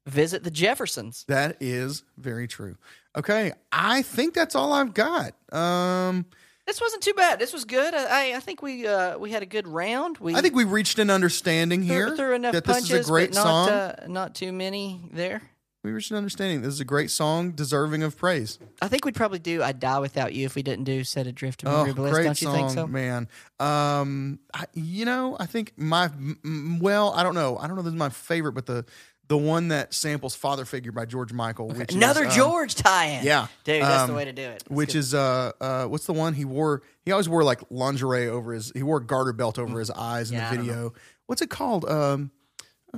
visit 0.06 0.44
the 0.44 0.52
Jeffersons. 0.52 1.26
That 1.28 1.58
is 1.60 2.04
very 2.16 2.48
true. 2.48 2.78
Okay, 3.18 3.54
I 3.72 4.04
think 4.04 4.36
that's 4.36 4.54
all 4.54 4.72
I've 4.72 4.94
got. 4.94 5.34
Um, 5.52 6.28
This 6.70 6.80
wasn't 6.80 7.02
too 7.02 7.14
bad. 7.16 7.40
This 7.40 7.52
was 7.52 7.66
good. 7.66 7.96
I, 7.96 8.36
I- 8.36 8.40
think 8.42 8.62
we 8.62 8.86
uh, 8.86 9.18
we 9.18 9.32
had 9.32 9.42
a 9.42 9.48
good 9.48 9.68
round. 9.68 10.20
We 10.20 10.36
I 10.36 10.42
think 10.42 10.54
we 10.56 10.66
reached 10.66 11.00
an 11.00 11.10
understanding 11.10 11.82
threw, 11.84 11.96
here 11.96 12.16
threw 12.16 12.36
enough 12.36 12.54
that 12.54 12.64
this 12.64 12.92
is 12.92 13.08
a 13.08 13.10
great 13.10 13.34
not, 13.34 13.42
song. 13.44 13.70
Uh, 13.70 14.06
not 14.08 14.36
too 14.36 14.52
many 14.54 15.10
there. 15.12 15.42
we 15.84 15.90
reached 15.92 16.12
an 16.12 16.18
understanding. 16.18 16.62
This 16.62 16.76
is 16.76 16.80
a 16.80 16.86
great 16.86 17.10
song, 17.10 17.54
deserving 17.54 18.04
of 18.04 18.16
praise. 18.18 18.60
I 18.84 18.88
think 18.88 19.04
we'd 19.04 19.16
probably 19.16 19.40
do 19.40 19.64
"I'd 19.64 19.80
Die 19.80 20.00
Without 20.00 20.32
You" 20.34 20.46
if 20.46 20.54
we 20.54 20.62
didn't 20.62 20.84
do 20.84 21.04
"Set 21.04 21.26
Adrift" 21.26 21.62
to 21.62 21.70
Oh, 21.70 21.92
great 21.92 22.24
Don't 22.24 22.40
you 22.40 22.48
song, 22.48 22.56
think 22.56 22.70
so? 22.70 22.86
man. 22.86 23.28
Um, 23.60 24.38
I, 24.54 24.66
you 24.76 25.06
know, 25.06 25.38
I 25.40 25.48
think 25.48 25.74
my 25.76 26.06
m- 26.06 26.80
well, 26.80 27.14
I 27.16 27.24
don't 27.24 27.36
know. 27.36 27.58
I 27.58 27.66
don't 27.66 27.78
know. 27.78 27.82
This 27.82 27.94
is 27.94 28.00
my 28.00 28.10
favorite, 28.10 28.54
but 28.54 28.68
the 28.68 28.86
the 29.30 29.38
one 29.38 29.70
that 29.70 29.94
samples 29.94 30.36
"Father 30.36 30.66
Figure" 30.66 30.92
by 30.92 31.06
George 31.06 31.32
Michael, 31.32 31.70
which 31.70 31.94
Another 31.94 32.26
is, 32.26 32.32
um, 32.32 32.36
George 32.38 32.76
tie-in. 32.76 33.24
yeah, 33.24 33.48
dude, 33.64 33.82
that's 33.84 34.04
the 34.08 34.10
um, 34.10 34.16
way 34.16 34.26
to 34.26 34.34
do 34.34 34.42
it. 34.42 34.56
It's 34.62 34.70
which 34.70 34.94
good. 34.94 35.00
is 35.00 35.14
uh 35.14 35.52
uh 35.62 35.86
what's 35.86 36.06
the 36.06 36.14
one 36.14 36.34
he 36.34 36.44
wore? 36.46 36.82
He 37.06 37.12
always 37.14 37.30
wore 37.30 37.44
like 37.44 37.62
lingerie 37.70 38.28
over 38.28 38.54
his. 38.54 38.72
He 38.76 38.84
wore 38.84 38.98
a 38.98 39.04
garter 39.06 39.32
belt 39.32 39.58
over 39.58 39.80
his 39.80 39.90
eyes 39.92 40.32
in 40.32 40.38
Yeah, 40.38 40.52
the 40.52 40.58
video. 40.58 40.94
What's 41.28 41.42
it 41.42 41.50
called? 41.50 41.86
Um, 41.86 42.32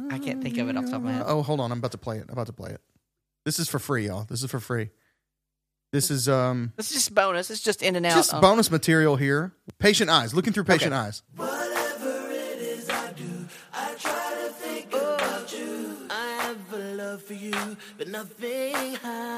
I 0.10 0.20
can't 0.20 0.42
think 0.42 0.58
of 0.58 0.70
it 0.70 0.78
off 0.78 0.86
the 0.86 0.92
top 0.92 1.00
of 1.02 1.04
my 1.04 1.12
head. 1.12 1.24
oh, 1.28 1.44
hold 1.44 1.60
on. 1.60 1.72
I'm 1.72 1.78
about 1.80 1.92
to 1.92 1.98
play 1.98 2.18
it. 2.18 2.24
I'm 2.28 2.34
about 2.34 2.48
to 2.48 2.54
play 2.54 2.72
it. 2.72 2.82
This 3.46 3.60
is 3.60 3.68
for 3.68 3.78
free, 3.78 4.08
y'all. 4.08 4.24
This 4.24 4.42
is 4.42 4.50
for 4.50 4.60
free. 4.62 4.90
This 5.92 6.10
is 6.10 6.30
um 6.30 6.72
This 6.78 6.88
is 6.92 6.94
just 6.94 7.14
bonus. 7.14 7.50
It's 7.52 7.60
just 7.60 7.84
in 7.84 7.98
and 7.98 8.06
out. 8.06 8.16
just 8.16 8.32
bonus 8.40 8.72
material 8.72 9.18
here. 9.18 9.52
Patient 9.80 10.10
eyes. 10.10 10.34
Looking 10.34 10.54
through 10.54 10.64
patient 10.64 10.94
Okay. 10.94 11.08
eyes. 11.08 11.24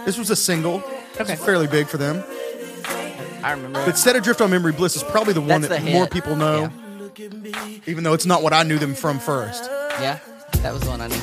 This 0.06 0.18
was 0.18 0.30
a 0.30 0.36
single. 0.36 0.76
Okay. 1.20 1.34
It's 1.34 1.44
fairly 1.44 1.68
big 1.68 1.88
for 1.88 1.98
them. 1.98 2.24
I 3.44 3.52
remember. 3.52 3.86
But 3.86 3.98
Set 3.98 4.16
Adrift 4.16 4.42
on 4.42 4.50
Memory 4.52 4.72
Bliss 4.72 4.96
is 4.96 5.04
probably 5.04 5.34
the 5.34 5.42
one 5.42 5.62
That's 5.62 5.68
that 5.74 5.84
the 5.84 5.92
more 5.92 6.04
hit. 6.04 6.12
people 6.14 6.36
know, 6.36 6.62
Yeah. 6.62 6.70
Look 7.00 7.20
at 7.20 7.34
me. 7.34 7.82
even 7.86 8.04
though 8.04 8.14
it's 8.14 8.26
not 8.26 8.42
what 8.42 8.54
I 8.54 8.64
knew 8.64 8.80
them 8.80 8.96
from 8.96 9.20
first. 9.20 9.66
yeah, 10.00 10.20
that 10.62 10.72
was 10.74 10.82
the 10.82 10.90
one 10.90 11.02
I 11.02 11.08
knew. 11.08 11.22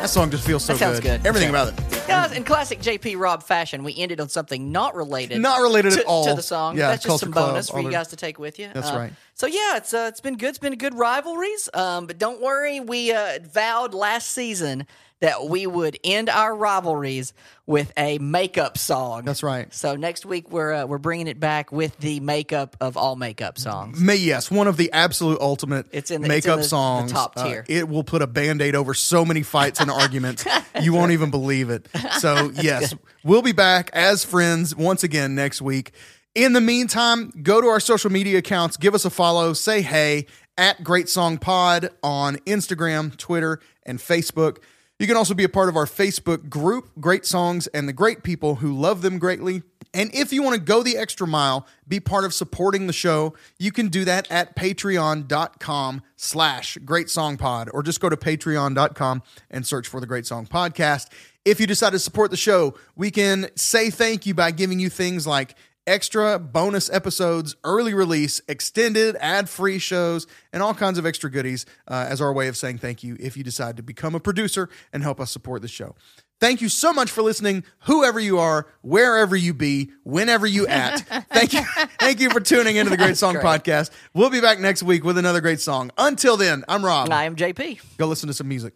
That 0.00 0.10
song 0.10 0.30
just 0.30 0.44
feels 0.44 0.64
so 0.64 0.72
That 0.72 0.78
sounds 0.80 1.00
good. 1.00 1.24
Everything 1.24 1.54
Okay. 1.54 1.70
about 1.70 1.78
it. 1.78 2.08
Guys, 2.08 2.32
in 2.32 2.42
classic 2.42 2.80
JP 2.80 3.16
Rob 3.16 3.44
fashion, 3.44 3.84
we 3.84 3.94
ended 3.96 4.20
on 4.20 4.28
something 4.28 4.72
not 4.72 4.96
related, 4.96 5.40
Not 5.40 5.60
related 5.60 5.92
to, 5.92 6.00
at 6.00 6.06
all. 6.06 6.26
to 6.26 6.34
the 6.34 6.42
song. 6.42 6.76
Yeah, 6.76 6.88
That's 6.88 7.04
just 7.04 7.06
Culture 7.06 7.26
some 7.26 7.32
Club, 7.32 7.50
bonus 7.50 7.70
for 7.70 7.76
you 7.78 7.84
their- 7.84 7.92
guys 8.00 8.08
to 8.08 8.16
take 8.16 8.38
with 8.40 8.58
you. 8.58 8.68
That's 8.74 8.90
Uh, 8.90 8.96
right. 8.96 9.12
So 9.34 9.46
yeah, 9.46 9.76
it's 9.76 9.94
uh, 9.94 10.06
it's 10.08 10.20
been 10.20 10.36
good. 10.36 10.48
It's 10.48 10.58
been 10.58 10.74
good 10.76 10.94
rivalries. 10.98 11.68
Um, 11.72 12.06
but 12.06 12.18
don't 12.18 12.40
worry, 12.40 12.80
we 12.80 13.12
uh, 13.12 13.38
vowed 13.52 13.94
last 13.94 14.32
season 14.32 14.86
that 15.22 15.46
we 15.48 15.66
would 15.66 15.98
end 16.04 16.28
our 16.28 16.54
rivalries 16.54 17.32
with 17.64 17.92
a 17.96 18.18
makeup 18.18 18.76
song. 18.76 19.24
That's 19.24 19.42
right. 19.42 19.72
So 19.72 19.96
next 19.96 20.26
week 20.26 20.50
we're 20.50 20.72
uh, 20.74 20.84
we're 20.86 20.98
bringing 20.98 21.28
it 21.28 21.40
back 21.40 21.72
with 21.72 21.96
the 21.98 22.20
makeup 22.20 22.76
of 22.80 22.96
all 22.96 23.16
makeup 23.16 23.56
songs. 23.58 23.98
May 24.00 24.16
yes, 24.16 24.50
one 24.50 24.66
of 24.66 24.76
the 24.76 24.92
absolute 24.92 25.40
ultimate 25.40 25.86
It's 25.92 26.10
in 26.10 26.20
the- 26.22 26.26
it's 26.26 26.44
makeup 26.46 26.54
in 26.54 26.56
the- 26.58 26.62
the 26.64 26.68
songs. 26.68 27.12
top 27.12 27.32
Uh, 27.36 27.44
tier. 27.46 27.64
it 27.68 27.88
will 27.88 28.04
put 28.04 28.20
a 28.20 28.26
band-aid 28.26 28.74
over 28.74 28.94
so 28.94 29.24
many 29.24 29.42
fights 29.42 29.80
and 29.80 29.90
arguments. 29.90 30.44
You 30.80 30.92
won't 30.94 31.12
even 31.12 31.30
believe 31.30 31.70
it. 31.70 31.86
So 32.18 32.50
yes, 32.54 32.92
we'll 33.24 33.42
be 33.42 33.52
back 33.52 33.90
as 33.92 34.24
friends 34.24 34.74
once 34.74 35.04
again 35.04 35.34
next 35.36 35.62
week. 35.62 35.92
In 36.34 36.54
the 36.54 36.60
meantime, 36.62 37.30
go 37.42 37.60
to 37.60 37.66
our 37.68 37.78
social 37.78 38.10
media 38.10 38.38
accounts, 38.38 38.76
give 38.78 38.94
us 38.94 39.04
a 39.04 39.10
follow, 39.10 39.52
say 39.52 39.82
hey 39.82 40.26
at 40.58 40.82
Great 40.82 41.08
Song 41.08 41.38
Pod 41.38 41.90
on 42.02 42.36
Instagram, 42.46 43.16
Twitter, 43.16 43.60
and 43.84 43.98
Facebook. 43.98 44.58
You 44.98 45.06
can 45.06 45.16
also 45.16 45.34
be 45.34 45.44
a 45.44 45.48
part 45.48 45.68
of 45.68 45.76
our 45.76 45.86
Facebook 45.86 46.48
group, 46.48 46.90
Great 47.00 47.26
Songs 47.26 47.66
and 47.68 47.88
the 47.88 47.92
Great 47.92 48.22
People 48.22 48.56
Who 48.56 48.72
Love 48.72 49.02
Them 49.02 49.18
Greatly. 49.18 49.62
And 49.94 50.14
if 50.14 50.32
you 50.32 50.42
want 50.42 50.54
to 50.54 50.60
go 50.60 50.82
the 50.82 50.96
extra 50.96 51.26
mile, 51.26 51.66
be 51.86 52.00
part 52.00 52.24
of 52.24 52.32
supporting 52.32 52.86
the 52.86 52.92
show, 52.92 53.34
you 53.58 53.72
can 53.72 53.88
do 53.88 54.04
that 54.04 54.30
at 54.30 54.56
patreon.com 54.56 56.02
slash 56.16 56.78
great 56.84 57.10
song 57.10 57.36
pod, 57.36 57.68
or 57.74 57.82
just 57.82 58.00
go 58.00 58.08
to 58.08 58.16
patreon.com 58.16 59.22
and 59.50 59.66
search 59.66 59.88
for 59.88 60.00
the 60.00 60.06
Great 60.06 60.24
Song 60.24 60.46
Podcast. 60.46 61.08
If 61.44 61.60
you 61.60 61.66
decide 61.66 61.90
to 61.90 61.98
support 61.98 62.30
the 62.30 62.36
show, 62.36 62.74
we 62.96 63.10
can 63.10 63.48
say 63.56 63.90
thank 63.90 64.24
you 64.24 64.34
by 64.34 64.50
giving 64.52 64.78
you 64.78 64.88
things 64.88 65.26
like 65.26 65.56
extra 65.86 66.38
bonus 66.38 66.90
episodes, 66.90 67.56
early 67.64 67.94
release, 67.94 68.40
extended 68.48 69.16
ad 69.16 69.48
free 69.48 69.78
shows, 69.78 70.26
and 70.52 70.62
all 70.62 70.74
kinds 70.74 70.98
of 70.98 71.06
extra 71.06 71.30
goodies 71.30 71.66
uh, 71.88 72.06
as 72.08 72.20
our 72.20 72.32
way 72.32 72.48
of 72.48 72.56
saying 72.56 72.78
thank 72.78 73.02
you 73.02 73.16
if 73.20 73.36
you 73.36 73.44
decide 73.44 73.76
to 73.76 73.82
become 73.82 74.14
a 74.14 74.20
producer 74.20 74.68
and 74.92 75.02
help 75.02 75.20
us 75.20 75.30
support 75.30 75.62
the 75.62 75.68
show. 75.68 75.94
Thank 76.40 76.60
you 76.60 76.68
so 76.68 76.92
much 76.92 77.08
for 77.08 77.22
listening, 77.22 77.62
whoever 77.84 78.18
you 78.18 78.40
are, 78.40 78.66
wherever 78.80 79.36
you 79.36 79.54
be, 79.54 79.92
whenever 80.02 80.44
you 80.44 80.66
at. 80.66 80.96
Thank 81.30 81.52
you. 81.52 81.62
Thank 82.00 82.18
you 82.18 82.30
for 82.30 82.40
tuning 82.40 82.74
into 82.74 82.90
the 82.90 82.96
Great 82.96 83.16
Song 83.16 83.34
great. 83.34 83.44
Podcast. 83.44 83.90
We'll 84.12 84.28
be 84.28 84.40
back 84.40 84.58
next 84.58 84.82
week 84.82 85.04
with 85.04 85.18
another 85.18 85.40
great 85.40 85.60
song. 85.60 85.92
Until 85.96 86.36
then, 86.36 86.64
I'm 86.66 86.84
Rob. 86.84 87.04
And 87.04 87.14
I 87.14 87.24
am 87.24 87.36
JP. 87.36 87.96
Go 87.96 88.06
listen 88.06 88.26
to 88.26 88.34
some 88.34 88.48
music. 88.48 88.74